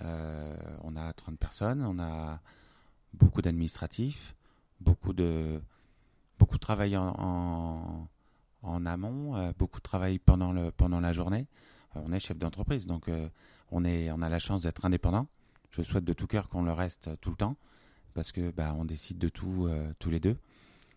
Euh, 0.00 0.56
on 0.82 0.96
a 0.96 1.12
30 1.12 1.38
personnes, 1.38 1.84
on 1.84 1.98
a 1.98 2.40
beaucoup 3.12 3.42
d'administratifs, 3.42 4.34
beaucoup 4.80 5.12
de 5.12 5.60
beaucoup 6.38 6.56
de 6.56 6.60
travail 6.60 6.96
en, 6.96 8.08
en, 8.62 8.86
amont, 8.86 9.36
euh, 9.36 9.52
beaucoup 9.58 9.78
de 9.78 9.82
travail 9.82 10.18
pendant, 10.18 10.52
le, 10.52 10.70
pendant 10.70 11.00
la 11.00 11.12
journée. 11.12 11.46
Euh, 11.96 12.00
on 12.04 12.12
est 12.12 12.20
chef 12.20 12.38
d'entreprise, 12.38 12.86
donc 12.86 13.08
euh, 13.08 13.28
on, 13.70 13.84
est, 13.84 14.10
on 14.10 14.22
a 14.22 14.28
la 14.28 14.38
chance 14.38 14.62
d'être 14.62 14.84
indépendant. 14.84 15.26
Je 15.70 15.82
souhaite 15.82 16.04
de 16.04 16.12
tout 16.12 16.26
cœur 16.26 16.48
qu'on 16.48 16.62
le 16.62 16.72
reste 16.72 17.10
tout 17.20 17.30
le 17.30 17.36
temps, 17.36 17.56
parce 18.14 18.32
que 18.32 18.50
bah, 18.50 18.74
on 18.76 18.84
décide 18.84 19.18
de 19.18 19.28
tout 19.28 19.68
tous 19.98 20.10
les 20.10 20.20
deux. 20.20 20.38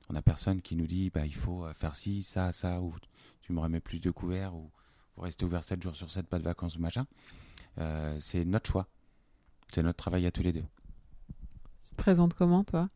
On 0.10 0.14
n'a 0.14 0.22
personne 0.22 0.62
qui 0.62 0.76
nous 0.78 0.88
dit 0.88 1.10
bah, 1.10 1.26
il 1.26 1.36
faut 1.36 1.66
faire 1.74 1.96
ci, 1.96 2.24
ça, 2.24 2.54
ça, 2.54 2.80
ou 2.80 2.94
tu 3.42 3.52
me 3.52 3.60
remets 3.60 3.82
plus 3.82 4.00
de 4.00 4.10
couverts, 4.10 4.56
ou 4.56 4.72
vous 5.18 5.24
restez 5.24 5.44
ouvert 5.44 5.64
7 5.64 5.82
jours 5.82 5.96
sur 5.96 6.10
7, 6.10 6.28
pas 6.28 6.40
de 6.40 6.44
vacances 6.44 6.78
ou 6.78 6.80
machin. 6.80 7.06
c'est 8.20 8.46
notre 8.46 8.70
choix. 8.70 8.88
C'est 9.74 9.84
notre 9.84 9.98
travail 9.98 10.26
à 10.26 10.32
tous 10.32 10.44
les 10.44 10.54
deux. 10.54 10.66
Tu 11.86 11.90
te 11.92 11.96
présentes 11.96 12.36
comment, 12.36 12.64
toi? 12.64 12.90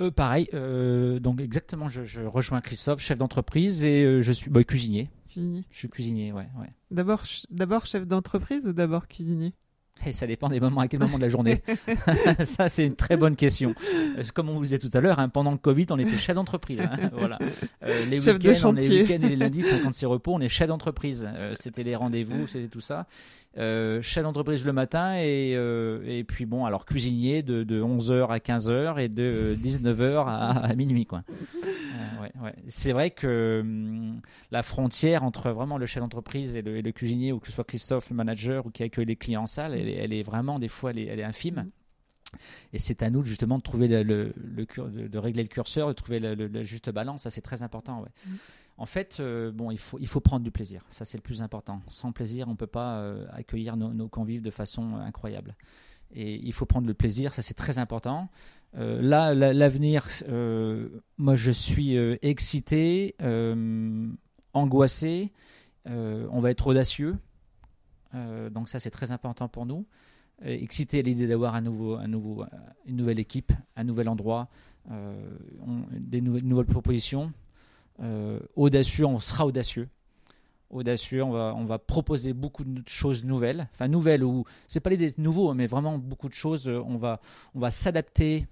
Euh, 0.00 0.10
pareil, 0.10 0.48
euh, 0.54 1.18
donc 1.18 1.40
exactement, 1.40 1.88
je, 1.88 2.22
rejoins 2.22 2.60
Christophe, 2.60 3.00
chef 3.00 3.18
d'entreprise, 3.18 3.84
et 3.84 4.02
euh, 4.02 4.20
je 4.20 4.32
suis 4.32 4.50
bah, 4.50 4.64
cuisinier. 4.64 5.10
Cuisinier. 5.28 5.64
Je 5.70 5.78
suis 5.78 5.88
cuisinier, 5.88 6.32
ouais. 6.32 6.48
ouais. 6.58 6.70
D'abord, 6.90 7.22
d'abord 7.50 7.86
chef 7.86 8.06
d'entreprise 8.06 8.66
ou 8.66 8.72
d'abord 8.72 9.08
cuisinier? 9.08 9.52
Et 10.06 10.14
ça 10.14 10.26
dépend 10.26 10.48
des 10.48 10.60
moments, 10.60 10.80
à 10.80 10.88
quel 10.88 11.00
moment 11.00 11.18
de 11.18 11.22
la 11.22 11.28
journée. 11.28 11.62
ça, 12.44 12.70
c'est 12.70 12.86
une 12.86 12.96
très 12.96 13.18
bonne 13.18 13.36
question. 13.36 13.74
Comme 14.34 14.48
on 14.48 14.54
vous 14.54 14.62
disait 14.62 14.78
tout 14.78 14.90
à 14.94 15.00
l'heure, 15.00 15.18
hein, 15.18 15.28
pendant 15.28 15.50
le 15.52 15.58
Covid, 15.58 15.86
on 15.90 15.98
était 15.98 16.16
chef 16.16 16.34
d'entreprise. 16.34 16.80
Hein, 16.80 17.10
voilà. 17.12 17.38
les 18.08 18.18
week-ends, 18.26 18.72
les 18.72 18.88
week 18.88 19.10
et 19.10 19.18
les 19.18 19.36
lundis, 19.36 19.64
quand 19.82 19.92
c'est 19.92 20.06
repos, 20.06 20.32
on 20.34 20.40
est 20.40 20.48
chef 20.48 20.68
d'entreprise. 20.68 21.28
c'était 21.54 21.82
les 21.82 21.96
rendez-vous, 21.96 22.46
c'était 22.46 22.68
tout 22.68 22.80
ça. 22.80 23.06
Euh, 23.58 24.00
chef 24.00 24.22
d'entreprise 24.22 24.64
le 24.64 24.72
matin 24.72 25.16
et, 25.16 25.54
euh, 25.56 26.04
et 26.06 26.22
puis 26.22 26.46
bon, 26.46 26.66
alors 26.66 26.86
cuisinier 26.86 27.42
de, 27.42 27.64
de 27.64 27.82
11h 27.82 28.28
à 28.28 28.38
15h 28.38 29.00
et 29.00 29.08
de 29.08 29.56
19h 29.60 30.24
à, 30.28 30.74
minuit. 30.76 31.04
quoi. 31.04 31.24
Euh. 31.56 32.50
C'est 32.68 32.92
vrai 32.92 33.10
que 33.10 33.60
hum, 33.62 34.20
la 34.52 34.62
frontière 34.62 35.24
entre 35.24 35.50
vraiment 35.50 35.78
le 35.78 35.86
chef 35.86 36.00
d'entreprise 36.00 36.54
et 36.54 36.62
le, 36.62 36.92
cuisinier, 36.92 37.32
ou 37.32 37.40
que 37.40 37.48
ce 37.48 37.52
soit 37.52 37.64
Christophe, 37.64 38.10
le 38.10 38.16
manager, 38.16 38.66
ou 38.66 38.70
qui 38.70 38.84
accueille 38.84 39.06
les 39.06 39.16
clients 39.16 39.42
en 39.42 39.46
salle, 39.46 39.74
elle, 39.74 40.12
est 40.12 40.22
vraiment, 40.22 40.60
des 40.60 40.68
fois, 40.68 40.90
elle 40.90 40.98
est, 40.98 41.24
infime. 41.24 41.70
Et 42.72 42.78
c'est 42.78 43.02
à 43.02 43.10
nous 43.10 43.24
justement 43.24 43.58
de 43.58 43.62
trouver 43.62 43.88
le, 43.88 44.32
de, 44.36 45.18
régler 45.18 45.42
le 45.42 45.48
curseur, 45.48 45.88
de 45.88 45.92
trouver 45.92 46.20
la 46.20 46.62
juste 46.62 46.90
balance. 46.90 47.22
Ça, 47.24 47.30
c'est 47.30 47.40
très 47.40 47.64
important. 47.64 48.02
Ouais. 48.02 48.08
Mm. 48.26 48.36
En 48.80 48.86
fait, 48.86 49.18
euh, 49.20 49.52
il 50.00 50.08
faut, 50.08 50.20
prendre 50.20 50.42
du 50.42 50.50
plaisir. 50.50 50.82
Ça, 50.88 51.04
c'est 51.04 51.18
le 51.18 51.22
plus 51.22 51.42
important. 51.42 51.82
Sans 51.88 52.12
plaisir, 52.12 52.48
on 52.48 52.52
ne 52.52 52.56
peut 52.56 52.66
pas 52.66 53.00
euh, 53.00 53.26
accueillir 53.30 53.76
nos, 53.76 54.08
convives 54.08 54.40
de 54.40 54.50
façon 54.50 54.94
euh, 54.94 55.00
incroyable. 55.00 55.54
Et 56.12 56.36
il 56.36 56.52
faut 56.54 56.64
prendre 56.64 56.86
le 56.86 56.94
plaisir, 56.94 57.34
ça 57.34 57.42
c'est 57.42 57.54
très 57.54 57.78
important. 57.78 58.28
là, 58.72 59.32
l'avenir, 59.34 60.08
moi 61.18 61.36
je 61.36 61.52
suis 61.52 61.94
excité, 62.20 63.14
angoissé, 64.52 65.30
on 65.84 66.40
va 66.40 66.50
être 66.50 66.66
audacieux. 66.66 67.16
donc 68.50 68.68
ça 68.68 68.80
c'est 68.80 68.90
très 68.90 69.12
important 69.12 69.48
pour 69.48 69.66
nous. 69.66 69.86
excité 70.42 70.98
à 70.98 71.02
l'idée 71.02 71.28
d'avoir 71.28 71.62
nouveau, 71.62 71.96
une 72.00 72.96
nouvelle 72.96 73.20
équipe, 73.20 73.52
un 73.76 73.84
nouvel 73.84 74.08
endroit, 74.08 74.48
des 74.88 76.20
nouvelles 76.20 76.66
propositions. 76.66 77.32
Euh, 78.02 78.40
audacieux, 78.56 79.04
on 79.06 79.18
sera 79.18 79.46
audacieux. 79.46 79.88
Audacieux, 80.70 81.22
on 81.22 81.30
va, 81.30 81.54
on 81.56 81.64
va 81.64 81.78
proposer 81.78 82.32
beaucoup 82.32 82.64
de 82.64 82.88
choses 82.88 83.24
nouvelles. 83.24 83.68
Enfin, 83.72 83.88
nouvelles, 83.88 84.22
ou 84.24 84.44
c'est 84.68 84.80
pas 84.80 84.90
l'idée 84.90 85.10
de 85.10 85.20
nouveau, 85.20 85.52
mais 85.52 85.66
vraiment 85.66 85.98
beaucoup 85.98 86.28
de 86.28 86.34
choses. 86.34 86.68
Euh, 86.68 86.80
on 86.86 86.96
va, 86.96 87.20
on 87.54 87.60
va 87.60 87.70
s'adapter 87.70 88.46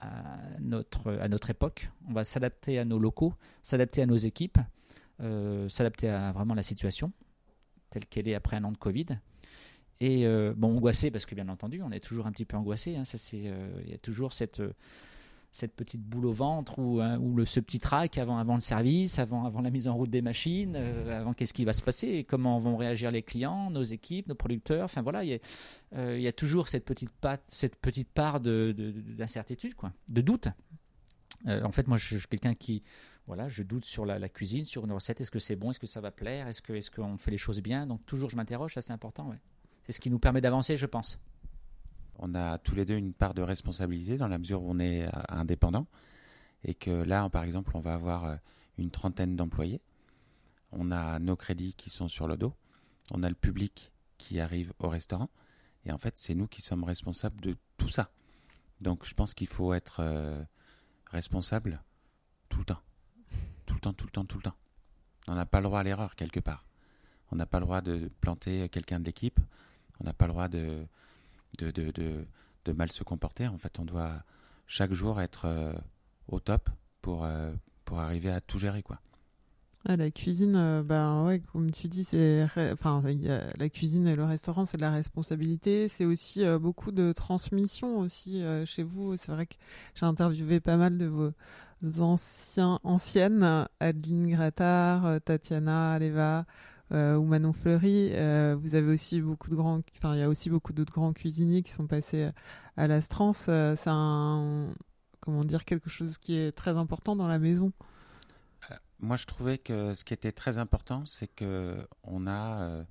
à 0.00 0.38
notre, 0.60 1.12
à 1.14 1.26
notre 1.26 1.50
époque, 1.50 1.90
on 2.08 2.12
va 2.12 2.22
s'adapter 2.22 2.78
à 2.78 2.84
nos 2.84 3.00
locaux, 3.00 3.34
s'adapter 3.64 4.00
à 4.00 4.06
nos 4.06 4.16
équipes, 4.16 4.58
euh, 5.20 5.68
s'adapter 5.68 6.08
à 6.08 6.30
vraiment 6.30 6.54
la 6.54 6.62
situation 6.62 7.12
telle 7.90 8.06
qu'elle 8.06 8.28
est 8.28 8.34
après 8.34 8.56
un 8.56 8.64
an 8.64 8.70
de 8.70 8.76
Covid. 8.76 9.06
Et 10.00 10.28
bon, 10.54 10.76
angoissé 10.76 11.10
parce 11.10 11.26
que 11.26 11.34
bien 11.34 11.48
entendu, 11.48 11.82
on 11.82 11.90
est 11.90 11.98
toujours 11.98 12.28
un 12.28 12.30
petit 12.30 12.44
peu 12.44 12.56
angoissé. 12.56 12.94
Hein, 12.94 13.04
c'est, 13.04 13.38
il 13.38 13.90
y 13.90 13.94
a 13.94 13.98
toujours 13.98 14.32
cette 14.32 14.62
cette 15.50 15.74
petite 15.74 16.02
boule 16.02 16.26
au 16.26 16.32
ventre 16.32 16.78
ou, 16.78 17.00
hein, 17.00 17.18
ou 17.18 17.34
le, 17.34 17.44
ce 17.44 17.60
petit 17.60 17.80
trac 17.80 18.18
avant, 18.18 18.38
avant 18.38 18.54
le 18.54 18.60
service, 18.60 19.18
avant, 19.18 19.44
avant 19.44 19.60
la 19.60 19.70
mise 19.70 19.88
en 19.88 19.94
route 19.94 20.10
des 20.10 20.22
machines, 20.22 20.74
euh, 20.76 21.20
avant 21.20 21.32
qu'est-ce 21.32 21.54
qui 21.54 21.64
va 21.64 21.72
se 21.72 21.82
passer 21.82 22.24
comment 22.24 22.58
vont 22.58 22.76
réagir 22.76 23.10
les 23.10 23.22
clients, 23.22 23.70
nos 23.70 23.82
équipes, 23.82 24.28
nos 24.28 24.34
producteurs. 24.34 24.84
Enfin 24.84 25.02
voilà, 25.02 25.24
il 25.24 25.30
y, 25.30 25.34
a, 25.34 25.38
euh, 25.96 26.18
y 26.18 26.26
a 26.26 26.32
toujours 26.32 26.68
cette 26.68 26.84
petite, 26.84 27.10
patte, 27.10 27.42
cette 27.48 27.76
petite 27.76 28.10
part 28.10 28.40
d'incertitude, 28.40 29.74
de, 29.80 30.14
de 30.14 30.20
doute. 30.20 30.48
Euh, 31.46 31.62
en 31.62 31.72
fait, 31.72 31.86
moi, 31.86 31.96
je, 31.96 32.18
suis 32.18 32.28
quelqu'un 32.28 32.54
qui, 32.54 32.82
voilà, 33.26 33.48
je 33.48 33.62
doute 33.62 33.84
sur 33.84 34.04
la, 34.04 34.28
cuisine, 34.28 34.64
sur 34.64 34.84
une 34.84 34.92
recette. 34.92 35.20
Est-ce 35.20 35.30
que 35.30 35.38
c'est 35.38 35.56
bon? 35.56 35.70
Est-ce 35.70 35.78
que 35.78 35.86
ça 35.86 36.00
va 36.00 36.10
plaire? 36.10 36.48
Est-ce 36.48 36.62
que, 36.62 36.72
est-ce 36.72 36.90
qu'on 36.90 37.16
fait 37.16 37.30
les 37.30 37.38
choses 37.38 37.62
bien? 37.62 37.86
Donc 37.86 38.04
toujours, 38.06 38.28
je 38.30 38.36
m'interroge. 38.36 38.74
Ça, 38.74 38.80
c'est 38.80 38.92
important. 38.92 39.32
C'est 39.84 39.92
ce 39.92 40.00
qui 40.00 40.10
nous 40.10 40.18
permet 40.18 40.40
d'avancer, 40.40 40.76
je 40.76 40.86
pense 40.86 41.18
on 42.18 42.34
a 42.34 42.58
tous 42.58 42.74
les 42.74 42.84
deux 42.84 42.96
une 42.96 43.12
part 43.12 43.34
de 43.34 43.42
responsabilité 43.42 44.16
dans 44.16 44.28
la 44.28 44.38
mesure 44.38 44.62
où 44.62 44.70
on 44.70 44.78
est 44.78 45.04
euh, 45.06 45.10
indépendant 45.28 45.86
et 46.64 46.74
que 46.74 46.90
là, 46.90 47.28
par 47.30 47.44
exemple, 47.44 47.72
on 47.74 47.80
va 47.80 47.94
avoir 47.94 48.24
euh, 48.24 48.36
une 48.76 48.90
trentaine 48.90 49.36
d'employés. 49.36 49.80
On 50.72 50.90
a 50.90 51.18
nos 51.18 51.36
crédits 51.36 51.74
qui 51.74 51.90
sont 51.90 52.08
sur 52.08 52.26
le 52.26 52.36
dos. 52.36 52.54
On 53.12 53.22
a 53.22 53.28
le 53.28 53.34
public 53.34 53.92
qui 54.18 54.40
arrive 54.40 54.72
au 54.78 54.88
restaurant. 54.88 55.30
Et 55.84 55.92
en 55.92 55.98
fait, 55.98 56.18
c'est 56.18 56.34
nous 56.34 56.48
qui 56.48 56.60
sommes 56.60 56.84
responsables 56.84 57.40
de 57.40 57.56
tout 57.76 57.88
ça. 57.88 58.10
Donc, 58.80 59.06
je 59.06 59.14
pense 59.14 59.34
qu'il 59.34 59.46
faut 59.46 59.72
être 59.72 60.00
euh, 60.00 60.42
responsable 61.06 61.82
tout 62.48 62.58
le 62.58 62.64
temps. 62.64 62.82
Tout 63.66 63.74
le 63.74 63.80
temps, 63.80 63.92
tout 63.92 64.06
le 64.06 64.10
temps, 64.10 64.24
tout 64.24 64.38
le 64.38 64.42
temps. 64.42 64.56
On 65.28 65.34
n'a 65.34 65.46
pas 65.46 65.60
le 65.60 65.64
droit 65.64 65.80
à 65.80 65.82
l'erreur 65.82 66.16
quelque 66.16 66.40
part. 66.40 66.64
On 67.30 67.36
n'a 67.36 67.46
pas 67.46 67.60
le 67.60 67.66
droit 67.66 67.80
de 67.80 68.10
planter 68.20 68.68
quelqu'un 68.68 69.00
de 69.00 69.04
l'équipe. 69.04 69.38
On 70.00 70.04
n'a 70.04 70.12
pas 70.12 70.26
le 70.26 70.32
droit 70.32 70.48
de, 70.48 70.86
de, 71.58 71.70
de, 71.70 72.26
de, 72.64 72.72
mal 72.72 72.92
se 72.92 73.02
comporter. 73.02 73.46
En 73.46 73.58
fait, 73.58 73.78
on 73.78 73.84
doit 73.84 74.22
chaque 74.66 74.92
jour 74.92 75.20
être 75.20 75.46
euh, 75.46 75.72
au 76.28 76.40
top 76.40 76.68
pour, 77.00 77.24
euh, 77.24 77.52
pour 77.84 78.00
arriver 78.00 78.30
à 78.30 78.40
tout 78.40 78.58
gérer. 78.58 78.82
quoi. 78.82 79.00
Ah, 79.86 79.96
la 79.96 80.10
cuisine, 80.10 80.82
ben 80.82 81.24
ouais, 81.24 81.40
comme 81.52 81.70
tu 81.70 81.88
dis, 81.88 82.04
c'est 82.04 82.46
enfin 82.72 83.00
la 83.16 83.68
cuisine 83.70 84.06
et 84.06 84.16
le 84.16 84.24
restaurant, 84.24 84.66
c'est 84.66 84.76
de 84.76 84.82
la 84.82 84.90
responsabilité. 84.90 85.88
C'est 85.88 86.04
aussi 86.04 86.44
beaucoup 86.60 86.92
de 86.92 87.12
transmission 87.12 87.98
aussi 87.98 88.42
chez 88.66 88.82
vous. 88.82 89.16
C'est 89.16 89.32
vrai 89.32 89.46
que 89.46 89.54
j'ai 89.94 90.04
interviewé 90.04 90.60
pas 90.60 90.76
mal 90.76 90.98
de 90.98 91.06
vos 91.06 91.32
anciens 92.00 92.80
anciennes, 92.82 93.66
Adeline 93.80 94.28
Grattard, 94.28 95.20
Tatiana 95.24 95.92
Aleva, 95.92 96.44
ou 96.90 97.24
Manon 97.24 97.52
Fleury. 97.52 98.10
Euh, 98.12 98.56
vous 98.58 98.74
avez 98.74 98.92
aussi 98.92 99.20
beaucoup 99.20 99.50
de 99.50 99.56
grands, 99.56 99.80
enfin 99.96 100.14
il 100.14 100.20
y 100.20 100.22
a 100.22 100.28
aussi 100.28 100.50
beaucoup 100.50 100.72
d'autres 100.72 100.92
grands 100.92 101.12
cuisiniers 101.12 101.62
qui 101.62 101.70
sont 101.70 101.86
passés 101.86 102.30
à 102.76 102.86
l'Astrance. 102.86 103.46
Euh, 103.48 103.74
c'est 103.76 103.90
un, 103.90 104.68
comment 105.20 105.44
dire, 105.44 105.64
quelque 105.64 105.90
chose 105.90 106.16
qui 106.16 106.36
est 106.36 106.52
très 106.52 106.76
important 106.76 107.16
dans 107.16 107.28
la 107.28 107.38
maison. 107.38 107.72
moi, 109.00 109.16
je 109.16 109.26
trouvais 109.26 109.58
que 109.58 109.94
ce 109.94 110.04
qui 110.04 110.14
était 110.14 110.32
très 110.32 110.58
important, 110.58 111.04
c'est 111.04 111.28
que 111.28 111.86
on 112.02 112.26
a 112.26 112.62
euh, 112.62 112.84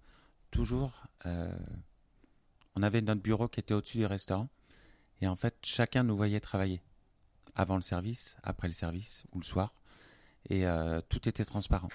toujours, 0.51 1.07
euh, 1.25 1.57
on 2.75 2.83
avait 2.83 3.01
notre 3.01 3.21
bureau 3.21 3.47
qui 3.47 3.59
était 3.59 3.73
au-dessus 3.73 3.97
du 3.97 4.05
restaurant, 4.05 4.49
et 5.21 5.27
en 5.27 5.35
fait, 5.35 5.55
chacun 5.63 6.03
nous 6.03 6.15
voyait 6.15 6.39
travailler 6.39 6.81
avant 7.55 7.75
le 7.75 7.81
service, 7.81 8.37
après 8.43 8.67
le 8.67 8.73
service 8.73 9.23
ou 9.33 9.39
le 9.39 9.43
soir, 9.43 9.73
et 10.49 10.67
euh, 10.67 11.01
tout 11.09 11.27
était 11.27 11.45
transparent. 11.45 11.89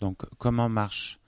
Donc, 0.00 0.24
comment 0.38 0.68
marchent 0.68 1.20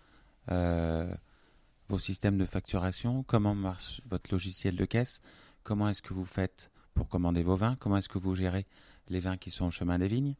vos 0.48 1.98
systèmes 1.98 2.38
de 2.38 2.46
facturation 2.46 3.22
Comment 3.22 3.54
marche 3.54 4.00
votre 4.06 4.32
logiciel 4.32 4.76
de 4.76 4.84
caisse 4.84 5.20
Comment 5.62 5.88
est-ce 5.88 6.02
que 6.02 6.14
vous 6.14 6.24
faites 6.24 6.70
pour 6.94 7.08
commander 7.08 7.42
vos 7.42 7.56
vins 7.56 7.76
Comment 7.80 7.98
est-ce 7.98 8.08
que 8.08 8.18
vous 8.18 8.34
gérez 8.34 8.66
les 9.08 9.20
vins 9.20 9.36
qui 9.36 9.50
sont 9.50 9.66
au 9.66 9.70
chemin 9.70 9.98
des 9.98 10.08
vignes 10.08 10.34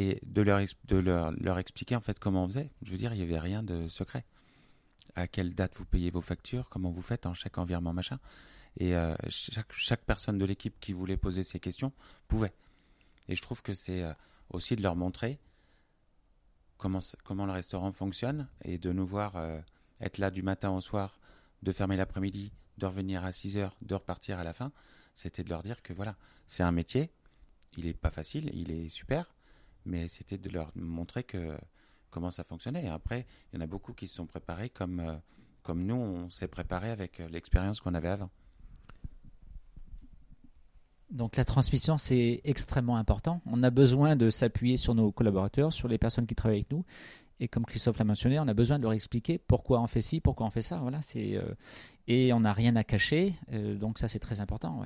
et 0.00 0.20
de 0.24 0.42
leur, 0.42 1.58
expliquer 1.58 1.96
en 1.96 2.00
fait 2.00 2.18
comment 2.18 2.44
on 2.44 2.48
faisait. 2.48 2.70
Je 2.82 2.90
veux 2.90 2.96
dire, 2.96 3.12
il 3.12 3.18
n'y 3.18 3.22
avait 3.22 3.38
rien 3.38 3.62
de 3.62 3.88
secret. 3.88 4.24
À 5.14 5.26
quelle 5.26 5.54
date 5.54 5.74
vous 5.76 5.84
payez 5.84 6.10
vos 6.10 6.22
factures, 6.22 6.68
comment 6.68 6.90
vous 6.90 7.02
faites 7.02 7.26
en 7.26 7.34
chaque 7.34 7.58
environnement, 7.58 7.92
machin. 7.92 8.18
Et 8.78 8.94
euh, 8.94 9.14
chaque, 9.28 10.04
personne 10.04 10.38
de 10.38 10.44
l'équipe 10.44 10.78
qui 10.80 10.92
voulait 10.92 11.16
poser 11.16 11.42
ces 11.42 11.58
questions 11.60 11.92
pouvait. 12.28 12.54
Et 13.28 13.34
je 13.34 13.42
trouve 13.42 13.62
que 13.62 13.74
c'est 13.74 14.02
euh, 14.02 14.12
aussi 14.50 14.76
de 14.76 14.82
leur 14.82 14.96
montrer 14.96 15.38
comment, 16.80 17.46
le 17.46 17.52
restaurant 17.52 17.92
fonctionne 17.92 18.48
et 18.62 18.78
de 18.78 18.92
nous 18.92 19.06
voir 19.06 19.36
euh, 19.36 19.60
être 20.00 20.18
là 20.18 20.30
du 20.30 20.42
matin 20.42 20.70
au 20.70 20.80
soir, 20.80 21.20
de 21.62 21.72
fermer 21.72 21.96
l'après-midi, 21.96 22.52
de 22.78 22.86
revenir 22.86 23.24
à 23.24 23.32
6 23.32 23.58
heures, 23.58 23.76
de 23.82 23.94
repartir 23.94 24.38
à 24.38 24.44
la 24.44 24.52
fin. 24.52 24.72
C'était 25.14 25.44
de 25.44 25.50
leur 25.50 25.62
dire 25.62 25.82
que 25.82 25.92
voilà, 25.92 26.16
c'est 26.46 26.62
un 26.62 26.72
métier, 26.72 27.10
il 27.76 27.84
n'est 27.84 27.94
pas 27.94 28.10
facile, 28.10 28.50
il 28.54 28.70
est 28.70 28.88
super, 28.88 29.34
mais 29.84 30.08
c'était 30.08 30.38
de 30.38 30.48
leur 30.48 30.72
montrer 30.74 31.22
que 31.22 31.56
comment 32.10 32.30
ça 32.30 32.44
fonctionnait. 32.44 32.84
Et 32.84 32.88
après, 32.88 33.26
il 33.52 33.56
y 33.56 33.58
en 33.58 33.64
a 33.64 33.66
beaucoup 33.66 33.92
qui 33.92 34.08
se 34.08 34.16
sont 34.16 34.26
préparés 34.26 34.70
comme, 34.70 35.00
euh, 35.00 35.16
comme 35.62 35.84
nous, 35.84 35.94
on 35.94 36.30
s'est 36.30 36.48
préparé 36.48 36.90
avec 36.90 37.20
euh, 37.20 37.28
l'expérience 37.28 37.80
qu'on 37.80 37.94
avait 37.94 38.08
avant. 38.08 38.30
Donc 41.10 41.36
la 41.36 41.44
transmission, 41.44 41.98
c'est 41.98 42.40
extrêmement 42.44 42.96
important. 42.96 43.40
On 43.46 43.62
a 43.62 43.70
besoin 43.70 44.16
de 44.16 44.30
s'appuyer 44.30 44.76
sur 44.76 44.94
nos 44.94 45.10
collaborateurs, 45.10 45.72
sur 45.72 45.88
les 45.88 45.98
personnes 45.98 46.26
qui 46.26 46.34
travaillent 46.34 46.58
avec 46.58 46.70
nous. 46.70 46.84
Et 47.40 47.48
comme 47.48 47.64
Christophe 47.64 47.98
l'a 47.98 48.04
mentionné, 48.04 48.38
on 48.38 48.48
a 48.48 48.54
besoin 48.54 48.78
de 48.78 48.82
leur 48.82 48.92
expliquer 48.92 49.38
pourquoi 49.38 49.80
on 49.80 49.86
fait 49.86 50.02
ci, 50.02 50.20
pourquoi 50.20 50.46
on 50.46 50.50
fait 50.50 50.62
ça. 50.62 50.76
Voilà, 50.76 51.00
c'est 51.02 51.36
euh, 51.36 51.54
et 52.06 52.32
on 52.32 52.40
n'a 52.40 52.52
rien 52.52 52.76
à 52.76 52.84
cacher. 52.84 53.34
donc 53.50 53.98
ça, 53.98 54.08
c'est 54.08 54.18
très 54.18 54.40
important. 54.40 54.84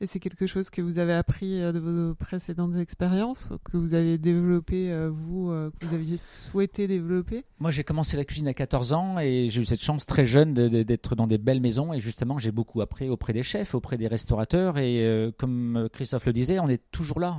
Et 0.00 0.06
c'est 0.06 0.18
quelque 0.18 0.46
chose 0.46 0.70
que 0.70 0.82
vous 0.82 0.98
avez 0.98 1.12
appris 1.12 1.62
euh, 1.62 1.70
de 1.70 1.78
vos 1.78 2.14
précédentes 2.14 2.76
expériences, 2.76 3.48
que 3.70 3.76
vous 3.76 3.94
avez 3.94 4.18
développé, 4.18 4.90
euh, 4.90 5.08
vous, 5.08 5.50
euh, 5.50 5.70
que 5.78 5.86
vous 5.86 5.94
aviez 5.94 6.16
souhaité 6.16 6.88
développer? 6.88 7.44
Moi, 7.60 7.70
j'ai 7.70 7.84
commencé 7.84 8.16
la 8.16 8.24
cuisine 8.24 8.48
à 8.48 8.54
14 8.54 8.92
ans 8.92 9.18
et 9.20 9.48
j'ai 9.48 9.62
eu 9.62 9.64
cette 9.64 9.82
chance 9.82 10.04
très 10.04 10.24
jeune 10.24 10.52
d'être 10.52 11.14
dans 11.14 11.28
des 11.28 11.38
belles 11.38 11.60
maisons. 11.60 11.92
Et 11.92 12.00
justement, 12.00 12.38
j'ai 12.38 12.50
beaucoup 12.50 12.80
appris 12.80 13.08
auprès 13.08 13.32
des 13.32 13.44
chefs, 13.44 13.74
auprès 13.74 13.96
des 13.96 14.08
restaurateurs. 14.08 14.78
Et 14.78 15.32
comme 15.38 15.88
Christophe 15.92 16.26
le 16.26 16.32
disait, 16.32 16.58
on 16.58 16.68
est 16.68 16.82
toujours 16.90 17.20
là. 17.20 17.32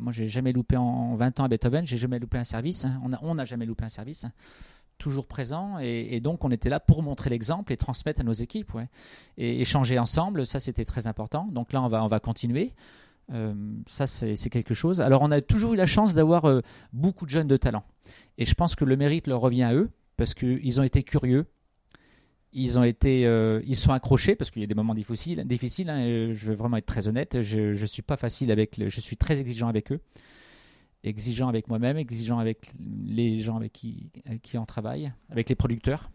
moi, 0.00 0.12
j'ai 0.12 0.28
jamais 0.28 0.52
loupé 0.52 0.76
en 0.76 1.14
20 1.14 1.40
ans 1.40 1.44
à 1.44 1.48
Beethoven, 1.48 1.86
j'ai 1.86 1.98
jamais 1.98 2.18
loupé 2.18 2.38
un 2.38 2.44
service. 2.44 2.84
Hein. 2.84 3.00
On 3.22 3.34
n'a 3.34 3.44
jamais 3.44 3.64
loupé 3.64 3.84
un 3.84 3.88
service 3.88 4.26
toujours 5.02 5.26
présent 5.26 5.78
et, 5.80 6.20
donc 6.20 6.44
on 6.44 6.50
était 6.50 6.68
là 6.68 6.78
pour 6.78 7.02
montrer 7.02 7.28
l'exemple 7.28 7.72
et 7.72 7.76
transmettre 7.76 8.20
à 8.20 8.24
nos 8.24 8.32
équipes 8.32 8.72
et 9.36 9.60
échanger 9.60 9.98
ensemble 9.98 10.46
ça 10.46 10.60
c'était 10.60 10.84
très 10.84 11.06
important. 11.06 11.48
Donc 11.50 11.72
là 11.72 11.82
on 11.82 11.88
va 11.88 12.04
on 12.04 12.06
va 12.06 12.20
continuer. 12.20 12.72
Euh, 13.32 13.54
ça 13.88 14.06
c'est 14.06 14.50
quelque 14.50 14.74
chose. 14.74 15.00
Alors 15.00 15.22
on 15.22 15.30
a 15.30 15.40
toujours 15.40 15.74
eu 15.74 15.76
la 15.76 15.86
chance 15.86 16.14
d'avoir 16.14 16.44
euh, 16.44 16.60
beaucoup 16.92 17.24
de 17.24 17.30
jeunes 17.30 17.48
de 17.48 17.56
talent. 17.56 17.84
Et 18.38 18.44
je 18.44 18.54
pense 18.54 18.74
que 18.74 18.84
le 18.84 18.96
mérite 18.96 19.26
leur 19.26 19.40
revient 19.40 19.64
à 19.64 19.74
eux 19.74 19.90
parce 20.16 20.34
qu'ils 20.34 20.80
ont 20.80 20.84
été 20.84 21.02
curieux. 21.02 21.46
Ils 22.52 22.78
ont 22.78 22.84
été 22.84 23.26
euh, 23.26 23.60
ils 23.66 23.76
sont 23.76 23.92
accrochés 23.92 24.36
parce 24.36 24.50
qu'il 24.50 24.62
y 24.62 24.64
a 24.64 24.68
des 24.68 24.74
moments 24.74 24.94
difficiles 24.94 25.42
difficiles 25.46 25.88
hein, 25.88 26.32
je 26.32 26.46
veux 26.46 26.54
vraiment 26.54 26.76
être 26.76 26.86
très 26.86 27.08
honnête 27.08 27.40
je 27.40 27.86
suis 27.86 28.02
pas 28.02 28.18
facile 28.18 28.52
avec 28.52 28.76
le, 28.76 28.90
je 28.90 29.00
suis 29.00 29.16
très 29.16 29.40
exigeant 29.40 29.68
avec 29.68 29.90
eux 29.90 30.00
exigeant 31.04 31.48
avec 31.48 31.68
moi-même, 31.68 31.96
exigeant 31.96 32.38
avec 32.38 32.72
les 32.78 33.38
gens 33.40 33.56
avec 33.56 33.72
qui, 33.72 34.10
qui 34.42 34.58
on 34.58 34.66
travaille, 34.66 35.12
avec 35.30 35.48
les 35.48 35.54
producteurs. 35.54 36.10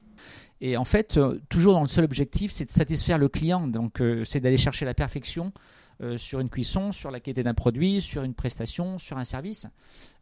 Et 0.61 0.77
en 0.77 0.85
fait, 0.85 1.17
euh, 1.17 1.39
toujours 1.49 1.73
dans 1.73 1.81
le 1.81 1.87
seul 1.87 2.05
objectif, 2.05 2.51
c'est 2.51 2.65
de 2.65 2.71
satisfaire 2.71 3.17
le 3.17 3.29
client. 3.29 3.67
Donc, 3.67 4.01
euh, 4.01 4.23
c'est 4.25 4.39
d'aller 4.39 4.57
chercher 4.57 4.85
la 4.85 4.93
perfection 4.93 5.53
euh, 6.01 6.17
sur 6.17 6.39
une 6.39 6.49
cuisson, 6.49 6.91
sur 6.91 7.11
la 7.11 7.19
qualité 7.19 7.43
d'un 7.43 7.53
produit, 7.53 8.01
sur 8.01 8.23
une 8.23 8.33
prestation, 8.33 8.97
sur 8.97 9.17
un 9.17 9.23
service. 9.23 9.67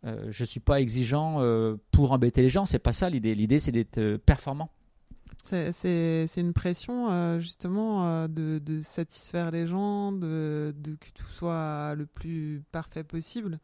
je 0.04 0.44
ne 0.44 0.48
suis 0.48 0.60
pas 0.60 0.82
exigeant 0.82 1.42
pour 1.92 2.12
embêter 2.12 2.42
les 2.42 2.50
gens, 2.50 2.66
c'est 2.66 2.80
pas 2.80 2.92
ça 2.92 3.10
l'idée. 3.10 3.34
L'idée, 3.34 3.60
c'est 3.60 3.72
d'être 3.72 4.18
performant. 4.18 4.70
C'est 5.44 6.28
une 6.38 6.54
pression 6.54 7.40
justement 7.40 8.28
de, 8.28 8.82
satisfaire 8.84 9.50
les 9.50 9.66
gens, 9.66 10.12
de, 10.12 10.74
que 10.84 11.10
tout 11.14 11.32
soit 11.34 11.96
le 11.96 12.06
plus 12.06 12.62
parfait 12.72 13.04
possible. 13.04 13.58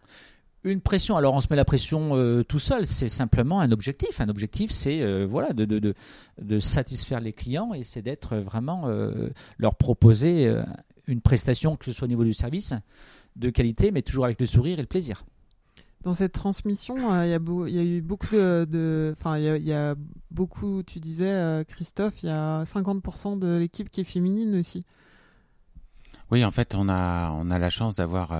Une 0.63 0.81
pression, 0.81 1.17
alors 1.17 1.33
on 1.33 1.39
se 1.39 1.47
met 1.49 1.55
la 1.55 1.65
pression 1.65 2.15
euh, 2.15 2.43
tout 2.43 2.59
seul, 2.59 2.85
c'est 2.85 3.07
simplement 3.07 3.61
un 3.61 3.71
objectif. 3.71 4.21
Un 4.21 4.29
objectif, 4.29 4.69
c'est 4.69 5.01
euh, 5.01 5.25
voilà, 5.25 5.53
de, 5.53 5.65
de, 5.65 5.95
de, 6.39 6.59
satisfaire 6.59 7.19
les 7.19 7.33
clients 7.33 7.73
et 7.73 7.83
c'est 7.83 8.03
d'être 8.03 8.37
vraiment 8.37 8.83
euh, 8.85 9.29
leur 9.57 9.73
proposer 9.73 10.53
une 11.07 11.21
prestation, 11.21 11.77
que 11.77 11.85
ce 11.85 11.93
soit 11.93 12.05
au 12.05 12.09
niveau 12.09 12.23
du 12.23 12.33
service, 12.33 12.75
de 13.37 13.49
qualité, 13.49 13.89
mais 13.89 14.03
toujours 14.03 14.25
avec 14.25 14.39
le 14.39 14.45
sourire 14.45 14.77
et 14.77 14.83
le 14.83 14.87
plaisir. 14.87 15.25
Dans 16.03 16.13
cette 16.13 16.33
transmission, 16.33 16.95
il 17.23 17.27
y, 17.27 17.31
y, 17.31 17.79
a 17.79 17.83
eu 17.83 18.01
beaucoup 18.01 18.35
de. 18.35 19.13
Enfin, 19.17 19.39
il 19.39 19.63
y, 19.63 19.73
a 19.73 19.95
beaucoup, 20.29 20.83
tu 20.83 20.99
disais, 20.99 21.65
Christophe, 21.67 22.21
il 22.21 22.27
y 22.27 22.31
a 22.31 22.63
50% 22.65 23.39
de 23.39 23.57
l'équipe 23.57 23.89
qui 23.89 24.01
est 24.01 24.03
féminine 24.03 24.59
aussi. 24.59 24.85
Oui, 26.29 26.45
en 26.45 26.51
fait, 26.51 26.75
on 26.75 26.87
a, 26.87 27.31
on 27.31 27.49
a 27.49 27.57
la 27.57 27.69
chance 27.71 27.95
d'avoir 27.95 28.31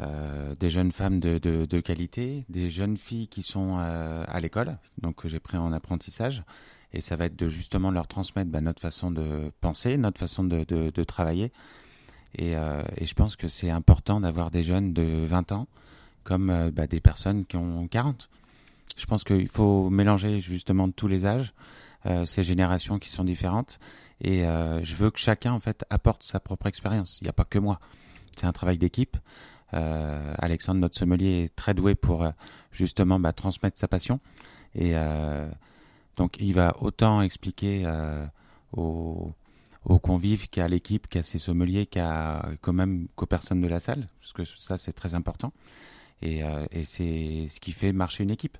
euh, 0.00 0.54
des 0.58 0.70
jeunes 0.70 0.90
femmes 0.90 1.20
de, 1.20 1.80
qualité, 1.80 2.44
des 2.48 2.70
jeunes 2.70 2.96
filles 2.96 3.28
qui 3.28 3.42
sont 3.42 3.76
euh, 3.78 4.24
à 4.26 4.40
l'école, 4.40 4.78
donc 5.00 5.16
que 5.16 5.28
j'ai 5.28 5.40
pris 5.40 5.58
en 5.58 5.72
apprentissage. 5.72 6.42
Et 6.94 7.00
ça 7.00 7.16
va 7.16 7.26
être 7.26 7.36
de 7.36 7.48
justement 7.48 7.90
leur 7.90 8.06
transmettre 8.06 8.50
bah, 8.50 8.60
notre 8.60 8.80
façon 8.80 9.10
de 9.10 9.50
penser, 9.60 9.96
notre 9.96 10.18
façon 10.18 10.44
de, 10.44 11.04
travailler. 11.04 11.52
Et, 12.36 12.56
euh, 12.56 12.82
et, 12.96 13.04
je 13.04 13.14
pense 13.14 13.36
que 13.36 13.48
c'est 13.48 13.70
important 13.70 14.20
d'avoir 14.20 14.50
des 14.50 14.62
jeunes 14.62 14.94
de 14.94 15.26
20 15.26 15.52
ans 15.52 15.68
comme 16.24 16.70
bah, 16.70 16.86
des 16.86 17.00
personnes 17.00 17.44
qui 17.44 17.56
ont 17.56 17.86
40. 17.88 18.30
Je 18.96 19.06
pense 19.06 19.24
qu'il 19.24 19.48
faut 19.48 19.90
mélanger 19.90 20.40
justement 20.40 20.90
tous 20.90 21.08
les 21.08 21.26
âges, 21.26 21.52
ces 22.26 22.42
générations 22.42 22.98
qui 22.98 23.08
sont 23.08 23.24
différentes. 23.24 23.78
Et 24.20 24.42
je 24.44 24.94
veux 24.96 25.10
que 25.10 25.18
chacun 25.18 25.52
en 25.52 25.60
fait 25.60 25.84
apporte 25.90 26.22
sa 26.22 26.40
propre 26.40 26.66
expérience. 26.66 27.18
Il 27.20 27.24
n'y 27.24 27.30
a 27.30 27.32
pas 27.32 27.44
que 27.44 27.58
moi. 27.58 27.80
C'est 28.36 28.46
un 28.46 28.52
travail 28.52 28.78
d'équipe. 28.78 29.16
Euh, 29.74 30.34
Alexandre, 30.38 30.80
notre 30.80 30.98
sommelier, 30.98 31.44
est 31.44 31.56
très 31.56 31.74
doué 31.74 31.94
pour 31.94 32.24
euh, 32.24 32.30
justement 32.70 33.18
bah, 33.18 33.32
transmettre 33.32 33.78
sa 33.78 33.88
passion. 33.88 34.20
Et 34.74 34.92
euh, 34.94 35.48
donc, 36.16 36.36
il 36.40 36.54
va 36.54 36.76
autant 36.80 37.22
expliquer 37.22 37.86
aux, 38.72 39.32
convives 40.02 40.48
qu'à 40.48 40.68
l'équipe, 40.68 41.06
qu'à 41.08 41.22
ses 41.22 41.38
sommeliers, 41.38 41.86
qu'à 41.86 42.46
quand 42.60 42.72
même 42.72 43.08
qu'aux 43.16 43.26
personnes 43.26 43.60
de 43.60 43.68
la 43.68 43.80
salle, 43.80 44.08
parce 44.20 44.32
que 44.32 44.44
ça 44.44 44.78
c'est 44.78 44.92
très 44.92 45.14
important. 45.14 45.52
Et 46.22 46.42
c'est 46.84 47.46
ce 47.48 47.60
qui 47.60 47.72
fait 47.72 47.92
marcher 47.92 48.22
une 48.22 48.30
équipe. 48.30 48.56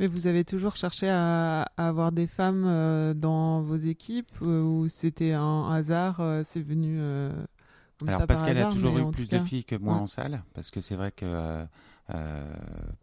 Mais 0.00 0.06
vous 0.08 0.26
avez 0.26 0.44
toujours 0.44 0.74
cherché 0.74 1.08
à, 1.08 1.68
avoir 1.76 2.10
des 2.10 2.26
femmes 2.26 3.14
dans 3.14 3.60
vos 3.60 3.76
équipes 3.76 4.40
ou 4.40 4.88
c'était 4.88 5.32
un 5.32 5.70
hasard, 5.70 6.20
c'est 6.44 6.62
venu 6.62 6.98
alors 8.06 8.26
parce 8.26 8.42
qu'elle 8.42 8.58
a 8.58 8.70
toujours 8.70 8.98
eu 8.98 9.10
plus 9.10 9.28
de 9.28 9.38
filles 9.38 9.64
que 9.64 9.76
moi 9.76 9.94
en 9.94 10.06
salle, 10.06 10.42
parce 10.54 10.70
que 10.70 10.80
c'est 10.80 10.96
vrai 10.96 11.12
que 11.12 11.24
euh, 11.24 11.64
euh, 12.10 12.54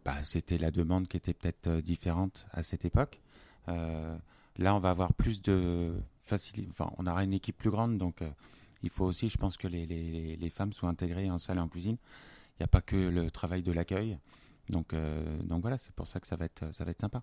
bah, 0.04 0.22
c'était 0.24 0.58
la 0.58 0.70
demande 0.70 1.08
qui 1.08 1.16
était 1.16 1.34
peut-être 1.34 1.66
euh, 1.66 1.82
différente 1.82 2.46
à 2.52 2.62
cette 2.62 2.84
époque. 2.84 3.20
là, 3.66 4.74
on 4.74 4.78
va 4.78 4.90
avoir 4.90 5.14
plus 5.14 5.42
de 5.42 5.94
facilité. 6.22 6.68
Enfin, 6.70 6.92
on 6.98 7.06
aura 7.06 7.24
une 7.24 7.32
équipe 7.32 7.56
plus 7.56 7.70
grande, 7.70 7.98
donc 7.98 8.22
il 8.82 8.90
faut 8.90 9.04
aussi, 9.04 9.28
je 9.28 9.38
pense, 9.38 9.56
que 9.56 9.66
les, 9.68 9.86
les, 9.86 10.36
les, 10.36 10.50
femmes 10.50 10.72
soient 10.72 10.88
intégrées 10.88 11.30
en 11.30 11.38
salle 11.38 11.58
et 11.58 11.60
en 11.60 11.68
cuisine. 11.68 11.96
Il 12.54 12.62
n'y 12.62 12.64
a 12.64 12.68
pas 12.68 12.82
que 12.82 12.96
le 12.96 13.30
travail 13.30 13.62
de 13.62 13.72
l'accueil. 13.72 14.18
Donc, 14.68 14.94
donc 15.44 15.62
voilà, 15.62 15.78
c'est 15.78 15.94
pour 15.94 16.06
ça 16.06 16.20
que 16.20 16.26
ça 16.26 16.36
va 16.36 16.44
être, 16.44 16.74
ça 16.74 16.84
va 16.84 16.90
être 16.90 17.00
sympa. 17.00 17.22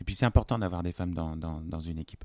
Et 0.00 0.04
puis 0.04 0.14
c'est 0.14 0.26
important 0.26 0.58
d'avoir 0.58 0.82
des 0.82 0.92
femmes 0.92 1.14
dans, 1.14 1.36
dans, 1.36 1.60
dans 1.60 1.80
une 1.80 1.98
équipe. 1.98 2.24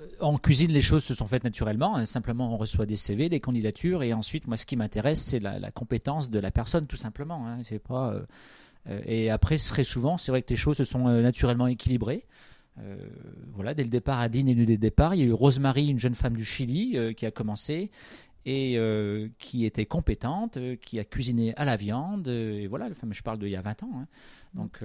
Euh, 0.00 0.06
en 0.20 0.38
cuisine, 0.38 0.70
les 0.70 0.82
choses 0.82 1.04
se 1.04 1.14
sont 1.14 1.26
faites 1.26 1.44
naturellement. 1.44 1.96
Hein. 1.96 2.06
Simplement, 2.06 2.52
on 2.52 2.56
reçoit 2.56 2.86
des 2.86 2.96
CV, 2.96 3.28
des 3.28 3.40
candidatures, 3.40 4.02
et 4.02 4.12
ensuite, 4.12 4.46
moi, 4.46 4.56
ce 4.56 4.66
qui 4.66 4.76
m'intéresse, 4.76 5.20
c'est 5.20 5.40
la, 5.40 5.70
compétence 5.70 6.30
de 6.30 6.38
la 6.38 6.50
personne, 6.50 6.86
tout 6.86 6.96
simplement. 6.96 7.46
Hein. 7.46 7.58
Euh, 7.72 8.20
euh, 8.88 9.00
et 9.04 9.30
après, 9.30 9.56
très 9.56 9.84
souvent, 9.84 10.18
c'est 10.18 10.32
vrai 10.32 10.42
que 10.42 10.50
les 10.50 10.56
choses 10.56 10.78
se 10.78 10.84
sont 10.84 11.04
naturellement 11.08 11.66
équilibrées. 11.66 12.26
voilà, 13.54 13.74
dès 13.74 13.84
le 13.84 13.90
départ, 13.90 14.20
Adine 14.20 14.48
est 14.48 14.54
venue 14.54 14.66
dès 14.66 14.74
le 14.74 14.78
départ. 14.78 15.14
Il 15.14 15.20
y 15.20 15.22
a 15.22 15.26
eu 15.26 15.32
Rosemary, 15.32 15.88
une 15.88 15.98
jeune 15.98 16.14
femme 16.14 16.34
du 16.34 16.44
Chili, 16.44 16.96
qui 17.14 17.26
a 17.26 17.30
commencé. 17.30 17.90
Et 18.46 18.78
euh, 18.78 19.28
qui 19.38 19.64
était 19.64 19.86
compétente, 19.86 20.56
euh, 20.56 20.76
qui 20.76 20.98
a 20.98 21.04
cuisiné 21.04 21.54
à 21.56 21.64
la 21.64 21.76
viande. 21.76 22.28
euh, 22.28 22.60
et 22.60 22.66
voilà, 22.66 22.88
je 23.10 23.22
parle 23.22 23.38
d'il 23.38 23.50
y 23.50 23.56
a 23.56 23.62
20 23.62 23.82
ans. 23.82 23.90
hein. 23.94 24.06
Donc, 24.54 24.80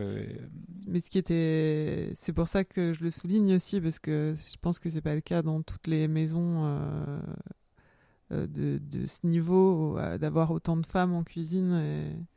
Mais 0.88 1.00
ce 1.00 1.10
qui 1.10 1.18
était, 1.18 2.14
c'est 2.16 2.34
pour 2.34 2.48
ça 2.48 2.64
que 2.64 2.94
je 2.94 3.04
le 3.04 3.10
souligne 3.10 3.56
aussi 3.56 3.82
parce 3.82 3.98
que 3.98 4.36
je 4.36 4.58
pense 4.62 4.80
que 4.80 4.90
c'est 4.90 5.02
pas 5.02 5.16
le 5.16 5.22
cas 5.22 5.42
dans 5.42 5.64
toutes 5.64 5.88
les 5.88 6.08
maisons 6.08 6.80
de, 8.30 8.80
ce 9.08 9.26
niveau 9.26 9.98
d'avoir 10.20 10.52
autant 10.52 10.78
de 10.78 10.86
femmes 10.86 11.16
en 11.16 11.24
cuisine. 11.24 12.28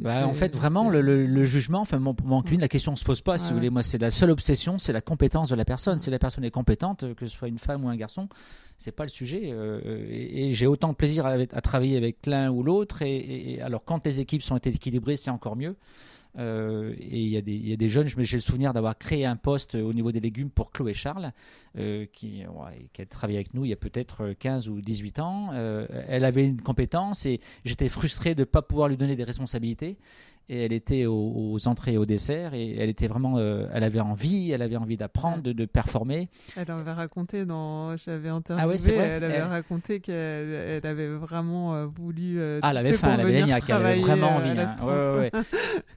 Bah, 0.00 0.26
en 0.26 0.32
fait, 0.34 0.54
vraiment, 0.56 0.88
le, 0.88 1.00
le- 1.00 1.26
le 1.26 1.44
jugement, 1.44 1.80
enfin, 1.80 1.98
mon, 1.98 2.14
mon 2.24 2.42
cuisine, 2.42 2.60
la 2.60 2.68
question 2.68 2.92
ne 2.92 2.96
se 2.96 3.04
pose 3.04 3.20
pas, 3.20 3.38
si 3.38 3.44
Ouais, 3.46 3.50
vous 3.50 3.56
voulez. 3.56 3.70
Moi, 3.70 3.82
c'est 3.82 3.98
la 3.98 4.10
seule 4.10 4.30
obsession, 4.30 4.78
c'est 4.78 4.92
la 4.92 5.00
compétence 5.00 5.48
de 5.48 5.54
la 5.56 5.64
personne. 5.64 5.98
Si 5.98 6.10
la 6.10 6.18
personne 6.18 6.44
est 6.44 6.50
compétente, 6.50 7.14
que 7.14 7.26
ce 7.26 7.36
soit 7.36 7.48
une 7.48 7.58
femme 7.58 7.84
ou 7.84 7.88
un 7.88 7.96
garçon, 7.96 8.28
c'est 8.78 8.92
pas 8.92 9.04
le 9.04 9.08
sujet. 9.10 9.42
euh, 9.52 9.80
et, 10.10 10.48
et 10.48 10.52
j'ai 10.52 10.66
autant 10.66 10.88
de 10.90 10.94
plaisir 10.94 11.26
à, 11.26 11.30
à 11.32 11.60
travailler 11.60 11.96
avec 11.96 12.26
l'un 12.26 12.50
ou 12.50 12.62
l'autre. 12.62 13.02
Et, 13.02 13.16
et- 13.16 13.52
et 13.54 13.60
alors, 13.62 13.82
quand 13.84 14.04
les 14.06 14.20
équipes 14.20 14.42
sont 14.42 14.56
équilibrées, 14.58 15.16
c'est 15.16 15.30
encore 15.30 15.56
mieux. 15.56 15.76
Euh, 16.38 16.94
et 16.98 17.20
il 17.20 17.28
y, 17.28 17.36
a 17.36 17.40
des- 17.40 17.54
il 17.54 17.82
y 17.82 17.88
jeunes, 17.88 18.06
j'ai 18.06 18.36
le 18.36 18.40
souvenir 18.40 18.72
d'avoir 18.72 18.96
créé 18.96 19.24
un 19.24 19.36
poste 19.36 19.74
au 19.74 19.92
niveau 19.92 20.12
des 20.12 20.20
légumes 20.20 20.50
pour 20.50 20.70
Chloé 20.70 20.94
Charles, 20.94 21.32
euh, 21.78 22.06
qui, 22.12 22.42
a 22.44 23.06
travaillé 23.06 23.38
avec 23.38 23.54
nous 23.54 23.64
il 23.64 23.70
y 23.70 23.72
a 23.72 23.76
peut-être 23.76 24.22
euh, 24.22 24.34
15 24.38 24.68
ou 24.68 24.80
18 24.80 25.18
ans. 25.20 25.50
Euh, 25.52 25.86
elle 26.06 26.24
avait 26.24 26.44
une 26.46 26.60
compétence 26.60 27.26
et 27.26 27.40
j'étais 27.64 27.88
frustré 27.88 28.34
de 28.34 28.40
ne 28.40 28.44
pas 28.44 28.62
pouvoir 28.62 28.88
lui 28.88 28.96
donner 28.96 29.16
des 29.16 29.24
responsabilités. 29.24 29.96
Et 30.50 30.64
elle 30.64 30.72
était 30.72 31.04
aux, 31.04 31.32
aux 31.52 31.68
entrées 31.68 31.92
et 31.92 31.98
aux 31.98 32.06
desserts 32.06 32.54
et 32.54 32.74
elle 32.78 32.88
était 32.88 33.06
vraiment, 33.06 33.36
euh, 33.36 33.66
elle 33.74 33.84
avait 33.84 34.00
envie, 34.00 34.50
elle 34.50 34.62
avait 34.62 34.76
envie 34.76 34.96
d'apprendre, 34.96 35.42
de, 35.42 35.52
de 35.52 35.64
performer. 35.66 36.30
Elle 36.56 36.70
avait 36.70 36.92
raconté 36.92 37.44
dans, 37.44 37.96
j'avais 37.98 38.30
interviewé, 38.30 38.64
Ah 38.64 38.68
ouais, 38.68 38.78
c'est 38.78 38.92
vrai 38.92 39.04
elle 39.08 39.24
avait 39.24 39.34
Elle- 39.34 39.42
raconté 39.42 40.00
qu'elle 40.00 40.14
elle 40.82 40.86
avait 40.86 41.08
vraiment 41.16 41.74
euh, 41.74 41.84
voulu. 41.86 42.40
euh, 42.40 42.60
Ah, 42.62 42.70
elle 42.70 42.78
avait 42.78 42.92
faim, 42.94 43.10
elle 43.14 43.20
avait 43.20 43.40
gagnac, 43.40 43.64
elle 43.68 43.74
avait 43.74 44.00
vraiment 44.00 44.38
euh, 44.38 44.50
envie. 44.50 44.58
hein. 44.58 44.76
Ouais, 44.82 45.20
ouais, 45.20 45.30
ouais. 45.34 45.42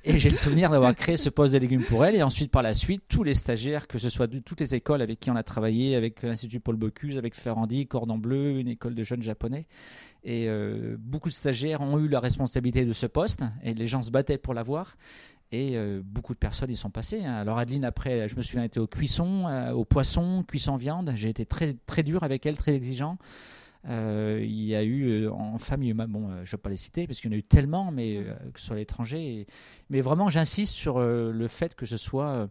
Et 0.03 0.19
j'ai 0.19 0.29
le 0.29 0.35
souvenir 0.35 0.69
d'avoir 0.69 0.93
créé 0.95 1.15
ce 1.15 1.29
poste 1.29 1.53
de 1.53 1.59
légumes 1.59 1.83
pour 1.83 2.03
elle. 2.03 2.15
Et 2.15 2.23
ensuite, 2.23 2.51
par 2.51 2.61
la 2.63 2.73
suite, 2.73 3.03
tous 3.07 3.23
les 3.23 3.35
stagiaires, 3.35 3.87
que 3.87 3.99
ce 3.99 4.09
soit 4.09 4.27
de 4.27 4.39
toutes 4.39 4.59
les 4.59 4.75
écoles 4.75 5.01
avec 5.01 5.19
qui 5.21 5.31
on 5.31 5.35
a 5.37 5.43
travaillé, 5.43 5.95
avec 5.95 6.23
l'Institut 6.23 6.59
Paul 6.59 6.75
Bocuse, 6.75 7.17
avec 7.17 7.35
Ferrandi, 7.35 7.87
Cordon 7.87 8.17
Bleu, 8.17 8.59
une 8.59 8.67
école 8.67 8.95
de 8.95 9.03
jeunes 9.05 9.21
japonais. 9.21 9.65
Et 10.23 10.47
euh, 10.47 10.97
beaucoup 10.99 11.29
de 11.29 11.33
stagiaires 11.33 11.81
ont 11.81 11.97
eu 11.97 12.07
la 12.07 12.19
responsabilité 12.19 12.85
de 12.85 12.93
ce 12.93 13.07
poste 13.07 13.43
et 13.63 13.73
les 13.73 13.87
gens 13.87 14.01
se 14.01 14.11
battaient 14.11 14.37
pour 14.37 14.53
l'avoir. 14.53 14.95
Et 15.51 15.75
euh, 15.75 16.01
beaucoup 16.03 16.33
de 16.33 16.39
personnes 16.39 16.69
y 16.69 16.75
sont 16.75 16.91
passées. 16.91 17.25
hein. 17.25 17.33
Alors 17.33 17.57
Adeline, 17.57 17.83
après, 17.83 18.29
je 18.29 18.35
me 18.35 18.41
souviens, 18.41 18.63
était 18.63 18.79
au 18.79 18.87
cuisson, 18.87 19.47
euh, 19.47 19.71
au 19.71 19.83
poisson, 19.83 20.43
cuisson 20.47 20.77
viande. 20.77 21.11
J'ai 21.15 21.29
été 21.29 21.45
très, 21.45 21.73
très 21.73 22.03
dur 22.03 22.23
avec 22.23 22.45
elle, 22.45 22.55
très 22.55 22.73
exigeant. 22.73 23.17
Il 23.83 24.63
y 24.63 24.75
a 24.75 24.83
eu 24.83 25.27
en 25.27 25.57
famille, 25.57 25.93
bon, 25.93 26.29
je 26.29 26.39
ne 26.41 26.45
vais 26.45 26.57
pas 26.57 26.69
les 26.69 26.77
citer 26.77 27.07
parce 27.07 27.19
qu'il 27.19 27.31
y 27.31 27.33
en 27.33 27.35
a 27.35 27.39
eu 27.39 27.43
tellement, 27.43 27.91
mais 27.91 28.23
que 28.53 28.71
à 28.71 28.75
l'étranger. 28.75 29.47
Mais 29.89 30.01
vraiment, 30.01 30.29
j'insiste 30.29 30.75
sur 30.75 30.99
le 30.99 31.47
fait 31.47 31.73
que 31.73 31.87
ce 31.87 31.97
soit 31.97 32.47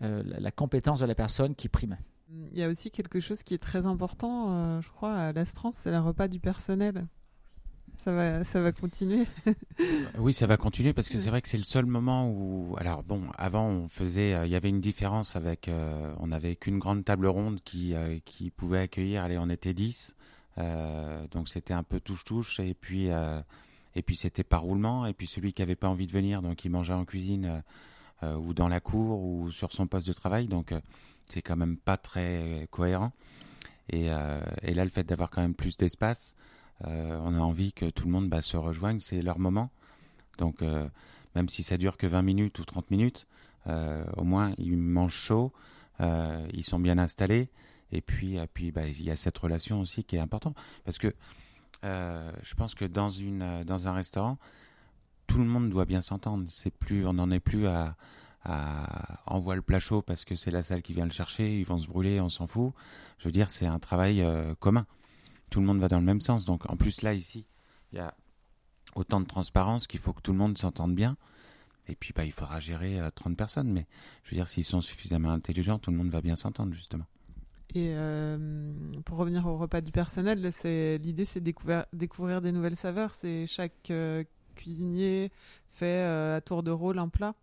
la 0.00 0.50
compétence 0.50 1.00
de 1.00 1.04
la 1.04 1.14
personne 1.14 1.54
qui 1.54 1.68
prime. 1.68 1.98
Il 2.52 2.58
y 2.58 2.62
a 2.62 2.68
aussi 2.68 2.90
quelque 2.90 3.20
chose 3.20 3.42
qui 3.42 3.54
est 3.54 3.62
très 3.62 3.86
important, 3.86 4.46
euh, 4.50 4.80
je 4.80 4.88
crois, 4.88 5.14
à 5.14 5.32
l'Astrance, 5.32 5.76
c'est 5.76 5.90
le 5.90 6.00
repas 6.00 6.28
du 6.28 6.40
personnel. 6.40 7.06
Ça 7.98 8.12
va, 8.12 8.44
ça 8.44 8.60
va 8.60 8.72
continuer. 8.72 9.26
Oui, 10.18 10.32
ça 10.32 10.46
va 10.46 10.56
continuer 10.56 10.92
parce 10.92 11.08
que 11.08 11.18
c'est 11.18 11.30
vrai 11.30 11.42
que 11.42 11.48
c'est 11.48 11.58
le 11.58 11.64
seul 11.64 11.86
moment 11.86 12.28
où. 12.28 12.74
Alors 12.78 13.02
bon, 13.02 13.22
avant 13.36 13.66
on 13.68 13.88
faisait, 13.88 14.34
euh, 14.34 14.46
il 14.46 14.52
y 14.52 14.56
avait 14.56 14.68
une 14.68 14.80
différence 14.80 15.36
avec, 15.36 15.68
euh, 15.68 16.14
on 16.18 16.28
n'avait 16.28 16.56
qu'une 16.56 16.78
grande 16.78 17.04
table 17.04 17.26
ronde 17.26 17.60
qui 17.64 17.94
euh, 17.94 18.18
qui 18.24 18.50
pouvait 18.50 18.80
accueillir. 18.80 19.22
Allez, 19.22 19.38
on 19.38 19.48
était 19.48 19.74
10 19.74 20.14
euh, 20.58 21.26
donc 21.30 21.48
c'était 21.48 21.72
un 21.72 21.82
peu 21.82 21.98
touche-touche 21.98 22.60
et 22.60 22.74
puis 22.74 23.08
et 23.94 24.02
puis 24.02 24.16
c'était 24.16 24.44
par 24.44 24.62
roulement 24.62 25.06
et 25.06 25.14
puis 25.14 25.26
celui 25.26 25.52
qui 25.52 25.62
avait 25.62 25.76
pas 25.76 25.88
envie 25.88 26.06
de 26.06 26.12
venir, 26.12 26.42
donc 26.42 26.64
il 26.64 26.70
mangeait 26.70 26.92
en 26.92 27.04
cuisine 27.04 27.62
ou 28.22 28.52
dans 28.54 28.68
la 28.68 28.80
cour 28.80 29.22
ou 29.22 29.50
sur 29.50 29.72
son 29.72 29.86
poste 29.86 30.06
de 30.06 30.12
travail, 30.12 30.46
donc 30.46 30.74
c'est 31.32 31.42
quand 31.42 31.56
même 31.56 31.78
pas 31.78 31.96
très 31.96 32.68
cohérent. 32.70 33.12
Et, 33.88 34.10
euh, 34.10 34.40
et 34.62 34.74
là, 34.74 34.84
le 34.84 34.90
fait 34.90 35.04
d'avoir 35.04 35.30
quand 35.30 35.40
même 35.40 35.54
plus 35.54 35.76
d'espace, 35.76 36.34
euh, 36.86 37.18
on 37.22 37.34
a 37.34 37.38
envie 37.38 37.72
que 37.72 37.88
tout 37.88 38.06
le 38.06 38.12
monde 38.12 38.28
bah, 38.28 38.42
se 38.42 38.56
rejoigne, 38.56 39.00
c'est 39.00 39.22
leur 39.22 39.38
moment. 39.38 39.70
Donc, 40.38 40.62
euh, 40.62 40.86
même 41.34 41.48
si 41.48 41.62
ça 41.62 41.78
dure 41.78 41.96
que 41.96 42.06
20 42.06 42.22
minutes 42.22 42.58
ou 42.58 42.64
30 42.64 42.90
minutes, 42.90 43.26
au 44.16 44.24
moins 44.24 44.54
ils 44.58 44.76
mangent 44.76 45.14
chaud, 45.14 45.52
ils 46.00 46.64
sont 46.64 46.80
bien 46.80 46.98
installés, 46.98 47.48
et 47.92 48.00
puis, 48.00 48.36
puis 48.52 48.72
bah, 48.72 48.88
il 48.88 49.02
y 49.02 49.10
a 49.10 49.14
cette 49.14 49.38
relation 49.38 49.80
aussi 49.80 50.02
qui 50.02 50.16
est 50.16 50.18
importante. 50.18 50.56
Parce 50.84 50.98
que 50.98 51.14
je 51.84 52.54
pense 52.56 52.74
que 52.74 52.84
dans, 52.84 53.08
une, 53.08 53.62
dans 53.64 53.86
un 53.86 53.92
restaurant, 53.92 54.36
tout 55.28 55.38
le 55.38 55.44
monde 55.44 55.70
doit 55.70 55.84
bien 55.84 56.02
s'entendre. 56.02 56.44
On 56.90 57.12
n'en 57.12 57.30
est 57.30 57.40
plus 57.40 57.68
à, 57.68 57.94
envoie 58.44 59.54
le 59.54 59.62
plat 59.62 59.80
chaud 59.80 60.02
parce 60.02 60.24
que 60.24 60.34
c'est 60.34 60.50
la 60.50 60.62
salle 60.62 60.82
qui 60.82 60.92
vient 60.92 61.04
le 61.04 61.10
chercher, 61.10 61.58
ils 61.58 61.64
vont 61.64 61.78
se 61.78 61.86
brûler, 61.86 62.20
on 62.20 62.28
s'en 62.28 62.46
fout. 62.46 62.72
Je 63.18 63.28
veux 63.28 63.32
dire, 63.32 63.50
c'est 63.50 63.66
un 63.66 63.78
travail 63.78 64.22
euh, 64.22 64.54
commun. 64.56 64.86
Tout 65.50 65.60
le 65.60 65.66
monde 65.66 65.80
va 65.80 65.88
dans 65.88 65.98
le 65.98 66.04
même 66.04 66.20
sens. 66.20 66.44
Donc, 66.44 66.68
en 66.70 66.76
plus, 66.76 67.02
là, 67.02 67.14
ici, 67.14 67.46
il 67.92 67.98
y 67.98 68.00
a 68.00 68.14
autant 68.94 69.20
de 69.20 69.26
transparence 69.26 69.86
qu'il 69.86 70.00
faut 70.00 70.12
que 70.12 70.22
tout 70.22 70.32
le 70.32 70.38
monde 70.38 70.58
s'entende 70.58 70.94
bien. 70.94 71.16
Et 71.88 71.94
puis, 71.94 72.12
bah, 72.14 72.24
il 72.24 72.32
faudra 72.32 72.60
gérer 72.60 73.00
euh, 73.00 73.10
30 73.14 73.36
personnes. 73.36 73.70
Mais 73.70 73.86
je 74.24 74.30
veux 74.30 74.36
dire, 74.36 74.48
s'ils 74.48 74.64
sont 74.64 74.80
suffisamment 74.80 75.30
intelligents, 75.30 75.78
tout 75.78 75.90
le 75.90 75.96
monde 75.96 76.10
va 76.10 76.20
bien 76.20 76.36
s'entendre, 76.36 76.72
justement. 76.74 77.06
Et 77.74 77.92
euh, 77.94 78.72
pour 79.04 79.18
revenir 79.18 79.46
au 79.46 79.56
repas 79.56 79.80
du 79.80 79.92
personnel, 79.92 80.40
l'idée, 81.00 81.24
c'est 81.24 81.40
découvrir, 81.40 81.86
découvrir 81.92 82.42
des 82.42 82.52
nouvelles 82.52 82.76
saveurs. 82.76 83.14
C'est 83.14 83.46
chaque 83.46 83.90
euh, 83.90 84.24
cuisinier 84.56 85.30
fait 85.70 86.02
à 86.02 86.40
tour 86.42 86.62
de 86.62 86.70
rôle 86.70 86.98
un 86.98 87.08
plat. 87.08 87.34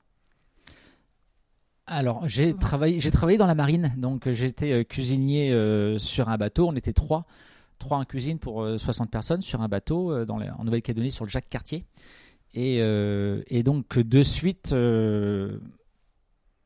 Alors, 1.91 2.29
j'ai 2.29 2.55
travaillé, 2.55 2.99
j'ai 2.99 3.09
travaillé 3.09 3.39
dans 3.39 3.47
la 3.47 3.55
marine, 3.55 3.95
donc 3.97 4.27
euh, 4.27 4.33
j'étais 4.33 4.71
euh, 4.73 4.83
cuisinier 4.83 5.51
euh, 5.51 5.97
sur 5.97 6.29
un 6.29 6.37
bateau. 6.37 6.67
On 6.67 6.75
était 6.75 6.93
trois, 6.93 7.25
trois 7.79 7.97
en 7.97 8.05
cuisine 8.05 8.37
pour 8.37 8.61
euh, 8.61 8.77
60 8.77 9.09
personnes 9.09 9.41
sur 9.41 9.61
un 9.61 9.67
bateau 9.67 10.23
dans 10.23 10.39
en 10.39 10.63
Nouvelle-Calédonie 10.63 11.09
sur 11.09 11.25
le 11.25 11.31
Jacques 11.31 11.49
Cartier. 11.49 11.85
Et, 12.53 12.77
et 12.77 13.63
donc, 13.63 13.99
de 13.99 14.23
suite, 14.23 14.71
le 14.71 15.59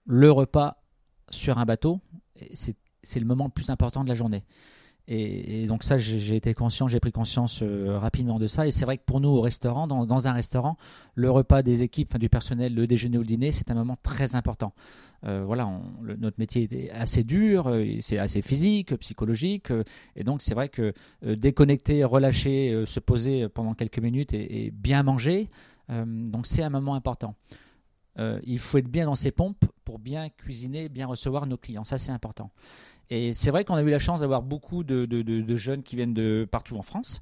repas 0.07 0.81
sur 1.29 1.57
un 1.57 1.65
bateau, 1.65 1.99
c'est 2.53 3.19
le 3.19 3.25
moment 3.25 3.45
le 3.45 3.51
plus 3.51 3.69
important 3.69 4.03
de 4.05 4.09
la 4.09 4.15
journée. 4.15 4.45
Et, 5.07 5.67
donc 5.67 5.83
ça, 5.83 5.97
j'ai 5.97 6.35
été 6.35 6.53
conscient, 6.53 6.87
j'ai 6.87 6.99
pris 6.99 7.11
conscience 7.11 7.61
euh, 7.61 7.97
rapidement 7.99 8.39
de 8.39 8.47
ça. 8.47 8.67
Et 8.67 8.71
c'est 8.71 8.85
vrai 8.85 8.97
que 8.97 9.03
pour 9.03 9.19
nous, 9.19 9.29
au 9.29 9.41
restaurant, 9.41 9.85
dans, 9.87 10.27
un 10.27 10.31
restaurant, 10.31 10.77
le 11.15 11.29
repas 11.29 11.61
des 11.61 11.83
équipes, 11.83 12.17
du 12.17 12.29
personnel, 12.29 12.73
le 12.73 12.87
déjeuner 12.87 13.17
ou 13.17 13.21
le 13.21 13.27
dîner, 13.27 13.51
c'est 13.51 13.69
un 13.69 13.73
moment 13.75 13.97
très 14.01 14.35
important. 14.35 14.73
Euh, 15.25 15.43
voilà, 15.45 15.69
notre 16.17 16.39
métier 16.39 16.67
est 16.71 16.89
assez 16.91 17.23
dur, 17.23 17.67
euh, 17.67 17.83
c'est 17.99 18.17
assez 18.17 18.41
physique, 18.41 18.95
psychologique, 18.97 19.71
et 20.15 20.23
donc 20.23 20.41
c'est 20.41 20.53
vrai 20.53 20.69
que 20.69 20.93
déconnecter, 21.23 22.03
relâcher, 22.03 22.83
se 22.85 22.99
poser 22.99 23.47
pendant 23.49 23.73
quelques 23.73 23.99
minutes 23.99 24.33
et, 24.33 24.65
et 24.65 24.71
bien 24.71 25.03
manger, 25.03 25.49
donc 25.89 26.47
c'est 26.47 26.63
un 26.63 26.69
moment 26.69 26.95
important. 26.95 27.35
Il 28.17 28.59
faut 28.59 28.77
être 28.77 28.89
bien 28.89 29.05
dans 29.05 29.15
ses 29.15 29.31
pompes 29.31 29.65
pour 29.85 29.99
bien 29.99 30.29
cuisiner, 30.29 30.89
bien 30.89 31.07
recevoir 31.07 31.45
nos 31.45 31.57
clients, 31.57 31.83
ça 31.83 31.97
c'est 31.97 32.11
important. 32.11 32.51
Et 33.09 33.33
c'est 33.33 33.51
vrai 33.51 33.65
qu'on 33.65 33.75
a 33.75 33.81
eu 33.81 33.89
la 33.89 33.99
chance 33.99 34.21
d'avoir 34.21 34.41
beaucoup 34.41 34.83
de, 34.83 35.55
jeunes 35.55 35.83
qui 35.83 35.95
viennent 35.95 36.13
de 36.13 36.47
partout 36.49 36.77
en 36.77 36.81
France 36.81 37.21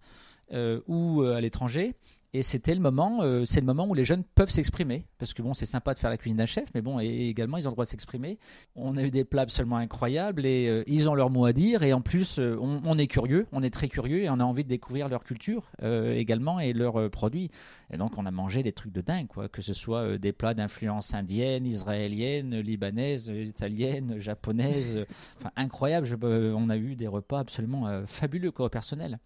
euh, 0.54 0.82
ou 0.88 1.22
euh, 1.22 1.36
à 1.36 1.42
l'étranger. 1.42 1.96
Et 2.34 2.44
c'était 2.44 2.74
le 2.74 2.80
moment, 2.80 3.24
euh, 3.24 3.44
c'est 3.44 3.60
le 3.60 3.66
moment 3.66 3.86
où 3.86 3.94
les 3.94 4.06
jeunes 4.06 4.24
peuvent 4.24 4.50
s'exprimer, 4.50 5.06
parce 5.18 5.34
que 5.34 5.42
bon, 5.42 5.54
c'est 5.54 5.66
sympa 5.66 5.94
de 5.94 6.00
faire 6.00 6.10
la 6.10 6.16
cuisine 6.16 6.38
d'un 6.38 6.46
chef, 6.46 6.70
mais 6.74 6.82
bon, 6.82 6.98
également 7.00 7.58
ils 7.58 7.68
ont 7.68 7.72
le 7.72 7.76
droit 7.76 7.84
de 7.84 7.90
s'exprimer. 7.90 8.40
On 8.74 8.96
a 8.96 9.04
eu 9.04 9.12
des 9.12 9.26
plats 9.26 9.42
absolument 9.42 9.76
incroyables 9.76 10.46
et 10.46 10.70
euh, 10.70 10.84
ils 10.88 11.10
ont 11.10 11.14
leur 11.14 11.30
mot 11.30 11.44
à 11.44 11.52
dire. 11.52 11.84
Et 11.84 11.92
en 11.92 12.00
plus, 12.00 12.40
euh, 12.40 12.56
on, 12.62 12.98
est 12.98 13.08
curieux, 13.08 13.48
on 13.52 13.64
est 13.64 13.70
très 13.70 13.90
curieux 13.90 14.24
et 14.24 14.30
on 14.30 14.40
a 14.40 14.46
envie 14.46 14.64
de 14.64 14.70
découvrir 14.70 15.10
leur 15.10 15.26
culture 15.26 15.72
également 15.82 16.60
et 16.62 16.72
leurs 16.72 17.10
produits. 17.10 17.52
Et 17.92 17.98
donc, 17.98 18.18
on 18.18 18.26
a 18.26 18.32
mangé 18.32 18.64
des 18.64 18.72
trucs 18.72 18.94
de 18.94 19.02
dingue, 19.02 19.28
quoi, 19.28 19.50
que 19.50 19.62
ce 19.62 19.74
soit 19.74 20.18
des 20.18 20.32
plats 20.32 20.54
d'influence 20.54 21.14
indienne, 21.14 21.66
israélienne, 21.66 22.60
libanaise, 22.60 23.28
italienne, 23.28 24.20
japonaise, 24.20 25.06
enfin 25.40 25.52
incroyable. 25.58 26.08
On 26.24 26.70
a 26.70 26.78
eu 26.78 26.96
des 26.96 27.08
repas 27.08 27.40
absolument 27.40 28.04
fabuleux, 28.06 28.54
au 28.58 28.70
personnel. 28.70 29.20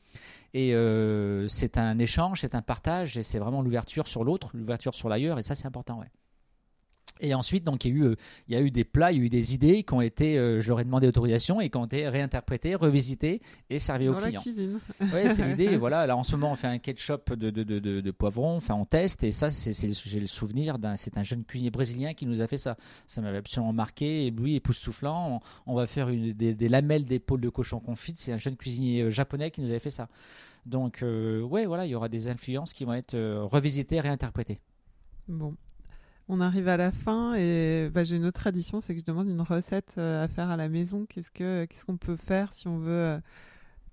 Et 0.58 0.74
euh, 0.74 1.49
c'est 1.49 1.78
un 1.78 1.99
échange, 1.99 2.39
c'est 2.39 2.56
un 2.56 2.62
partage, 2.62 3.18
et 3.18 3.24
c'est 3.24 3.39
vraiment 3.39 3.62
l'ouverture 3.62 4.08
sur 4.08 4.24
l'autre, 4.24 4.51
l'ouverture 4.53 4.95
sur 4.95 5.10
l'ailleurs, 5.10 5.38
et 5.38 5.43
ça 5.43 5.53
c'est 5.53 5.66
important. 5.66 5.99
Ouais. 5.99 6.08
Et 7.22 7.34
ensuite, 7.34 7.63
donc, 7.63 7.86
il 7.86 7.91
y, 7.91 7.93
a 7.93 7.97
eu, 7.97 8.03
euh, 8.03 8.16
il 8.47 8.53
y 8.53 8.57
a 8.57 8.61
eu 8.61 8.72
des 8.72 8.84
plats, 8.84 9.11
il 9.11 9.20
y 9.20 9.22
a 9.22 9.24
eu 9.24 9.30
des 9.30 9.53
idées 9.53 9.84
qui 9.84 9.93
ont 9.93 10.01
été, 10.01 10.38
euh, 10.38 10.59
je 10.59 10.68
leur 10.70 10.80
ai 10.82 10.84
demandé 10.84 11.07
autorisation 11.07 11.61
et 11.61 11.70
qui 11.70 11.78
ont 11.78 11.86
été 11.86 12.07
réinterprétées, 12.09 12.76
revisitées 12.76 13.41
et 13.70 13.80
servies 13.80 14.09
aux 14.09 14.16
clients. 14.16 14.41
cuisine. 14.41 14.80
Oui, 14.99 15.30
c'est 15.34 15.43
l'idée. 15.47 15.78
voilà, 15.78 16.05
là 16.05 16.18
en 16.18 16.24
ce 16.24 16.34
moment, 16.34 16.51
on 16.51 16.55
fait 16.55 16.68
un 16.68 16.78
ketchup 16.80 17.34
de, 17.34 17.49
de, 17.49 17.63
de, 17.63 17.80
de, 17.80 18.01
de 18.01 18.11
poivron, 18.11 18.57
enfin, 18.57 18.76
on 18.76 18.86
teste 18.86 19.24
et 19.24 19.32
ça, 19.32 19.49
c'est, 19.49 19.74
j'ai 19.93 20.20
le 20.20 20.28
souvenir 20.28 20.78
d'un, 20.78 20.95
c'est 20.95 21.18
un 21.18 21.24
jeune 21.24 21.43
cuisinier 21.43 21.72
brésilien 21.72 22.13
qui 22.13 22.26
nous 22.26 22.41
a 22.41 22.47
fait 22.47 22.57
ça. 22.57 22.76
Ça 23.07 23.22
m'avait 23.22 23.38
absolument 23.38 23.74
marqué. 23.74 24.28
Et 24.28 24.32
lui, 24.32 24.55
époustouflant, 24.55 25.41
on, 25.66 25.72
on 25.72 25.76
va 25.76 25.86
faire 25.88 26.09
une, 26.09 26.34
des, 26.34 26.53
des 26.53 26.70
lamelles 26.70 27.05
d'épaule 27.05 27.41
de 27.41 27.49
cochon 27.49 27.80
confite. 27.80 28.20
C'est 28.20 28.34
un 28.34 28.38
jeune 28.38 28.57
cuisinier 28.57 29.03
euh, 29.03 29.09
japonais 29.09 29.51
qui 29.51 29.61
nous 29.61 29.70
avait 29.70 29.80
fait 29.80 29.89
ça. 29.89 30.09
Donc, 30.66 31.03
euh, 31.03 31.41
ouais, 31.41 31.66
voilà, 31.66 31.86
il 31.86 31.89
y 31.89 31.95
aura 31.95 32.09
des 32.09 32.28
influences 32.28 32.74
qui 32.74 32.86
vont 32.86 32.93
être 32.93 33.13
euh, 33.13 33.43
revisitées, 33.43 33.99
réinterprétées. 33.99 34.59
Bon. 35.28 35.55
On 36.28 36.42
arrive 36.42 36.68
à 36.68 36.78
la 36.78 36.92
fin 36.92 37.36
et 37.36 37.90
bah, 37.94 38.04
j'ai 38.04 38.16
une 38.16 38.26
autre 38.26 38.40
tradition, 38.40 38.82
c'est 38.82 38.96
que 38.96 39.00
je 39.00 39.06
demande 39.06 39.30
une 39.30 39.42
recette 39.42 39.94
euh, 40.00 40.24
à 40.24 40.28
faire 40.28 40.50
à 40.50 40.58
la 40.58 40.70
maison. 40.70 41.06
Qu'est-ce 41.06 41.30
que 41.30 41.66
qu'est-ce 41.66 41.86
qu'on 41.86 41.98
peut 41.98 42.16
faire 42.16 42.52
si 42.52 42.68
on 42.68 42.80
veut 42.80 42.92
euh, 42.92 43.20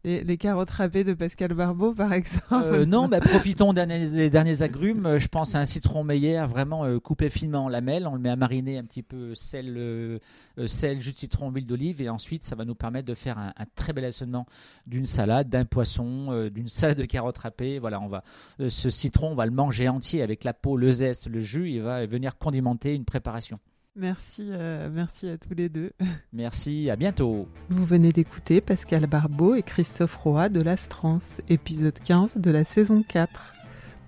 les, 0.04 0.24
les 0.24 0.36
carottes 0.36 0.70
râpées 0.70 1.04
de 1.04 1.14
Pascal 1.14 1.54
Barbeau 1.54 1.94
par 1.94 2.12
exemple 2.12 2.42
Euh, 2.52 2.84
non, 2.86 3.08
bah, 3.08 3.20
profitons 3.20 3.72
des 3.72 3.86
derniers, 3.86 4.10
des 4.10 4.30
derniers 4.30 4.62
agrumes. 4.62 5.06
Euh, 5.06 5.18
Je 5.18 5.28
pense 5.28 5.54
à 5.54 5.60
un 5.60 5.64
citron 5.64 6.04
meilleur, 6.04 6.48
vraiment 6.48 6.84
euh, 6.84 6.98
coupé 6.98 7.30
finement 7.30 7.66
en 7.66 7.68
lamelles. 7.68 8.06
On 8.06 8.14
le 8.14 8.20
met 8.20 8.30
à 8.30 8.36
mariner 8.36 8.78
un 8.78 8.84
petit 8.84 9.02
peu 9.02 9.34
sel, 9.34 9.74
euh, 9.76 10.18
sel, 10.66 11.00
jus 11.00 11.12
de 11.12 11.18
citron, 11.18 11.50
huile 11.50 11.66
d'olive, 11.66 12.02
et 12.02 12.08
ensuite 12.08 12.44
ça 12.44 12.56
va 12.56 12.64
nous 12.64 12.74
permettre 12.74 13.06
de 13.06 13.14
faire 13.14 13.38
un, 13.38 13.52
un 13.56 13.64
très 13.74 13.92
bel 13.92 14.04
assaisonnement 14.04 14.46
d'une 14.86 15.04
salade, 15.06 15.48
d'un 15.48 15.64
poisson, 15.64 16.48
d'une 16.52 16.68
salade 16.68 16.98
de 16.98 17.04
carottes 17.04 17.38
râpées. 17.38 17.78
Voilà, 17.78 18.00
on 18.00 18.08
va 18.08 18.24
ce 18.68 18.90
citron, 18.90 19.32
on 19.32 19.34
va 19.34 19.46
le 19.46 19.52
manger 19.52 19.88
entier 19.88 20.22
avec 20.22 20.44
la 20.44 20.52
peau, 20.52 20.76
le 20.76 20.90
zeste, 20.90 21.28
le 21.28 21.40
jus. 21.40 21.70
Il 21.70 21.82
va 21.82 22.04
venir 22.06 22.38
condimenter 22.38 22.94
une 22.94 23.04
préparation. 23.04 23.58
Merci, 23.94 24.48
euh, 24.50 24.88
merci 24.90 25.28
à 25.28 25.36
tous 25.36 25.54
les 25.54 25.68
deux. 25.68 25.90
Merci, 26.32 26.88
à 26.88 26.96
bientôt. 26.96 27.46
Vous 27.68 27.84
venez 27.84 28.10
d'écouter 28.10 28.62
Pascal 28.62 29.06
Barbeau 29.06 29.54
et 29.54 29.62
Christophe 29.62 30.16
Roy 30.16 30.48
de 30.48 30.62
l'Astrance, 30.62 31.40
épisode 31.50 31.98
15 31.98 32.38
de 32.38 32.50
la 32.50 32.64
saison 32.64 33.02
4. 33.06 33.54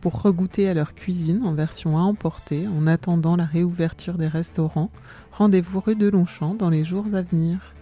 Pour 0.00 0.22
regoûter 0.22 0.70
à 0.70 0.74
leur 0.74 0.94
cuisine 0.94 1.42
en 1.44 1.52
version 1.52 1.98
à 1.98 2.00
emporter 2.00 2.66
en 2.66 2.86
attendant 2.86 3.36
la 3.36 3.44
réouverture 3.44 4.16
des 4.16 4.28
restaurants, 4.28 4.90
rendez-vous 5.32 5.80
rue 5.80 5.96
de 5.96 6.08
Longchamp 6.08 6.54
dans 6.54 6.70
les 6.70 6.84
jours 6.84 7.06
à 7.12 7.20
venir. 7.20 7.73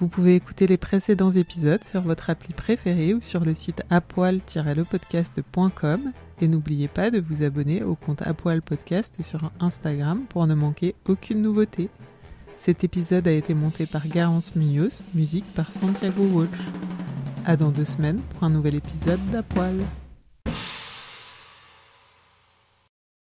Vous 0.00 0.08
pouvez 0.08 0.34
écouter 0.34 0.66
les 0.66 0.78
précédents 0.78 1.30
épisodes 1.30 1.84
sur 1.84 2.02
votre 2.02 2.28
appli 2.30 2.54
préférée 2.54 3.14
ou 3.14 3.20
sur 3.20 3.44
le 3.44 3.54
site 3.54 3.84
apoil-lepodcast.com 3.90 6.12
et 6.40 6.48
n'oubliez 6.48 6.88
pas 6.88 7.10
de 7.10 7.20
vous 7.20 7.44
abonner 7.44 7.84
au 7.84 7.94
compte 7.94 8.22
Apoil 8.22 8.62
Podcast 8.62 9.18
sur 9.22 9.52
Instagram 9.60 10.24
pour 10.28 10.46
ne 10.46 10.54
manquer 10.54 10.94
aucune 11.08 11.40
nouveauté. 11.40 11.88
Cet 12.58 12.84
épisode 12.84 13.26
a 13.28 13.32
été 13.32 13.54
monté 13.54 13.86
par 13.86 14.06
Garance 14.06 14.54
Munoz, 14.56 15.02
musique 15.14 15.46
par 15.54 15.72
Santiago 15.72 16.24
Walsh. 16.32 16.50
À 17.44 17.56
dans 17.56 17.70
deux 17.70 17.84
semaines 17.84 18.20
pour 18.34 18.44
un 18.44 18.50
nouvel 18.50 18.76
épisode 18.76 19.18
d'Apoil. 19.32 19.84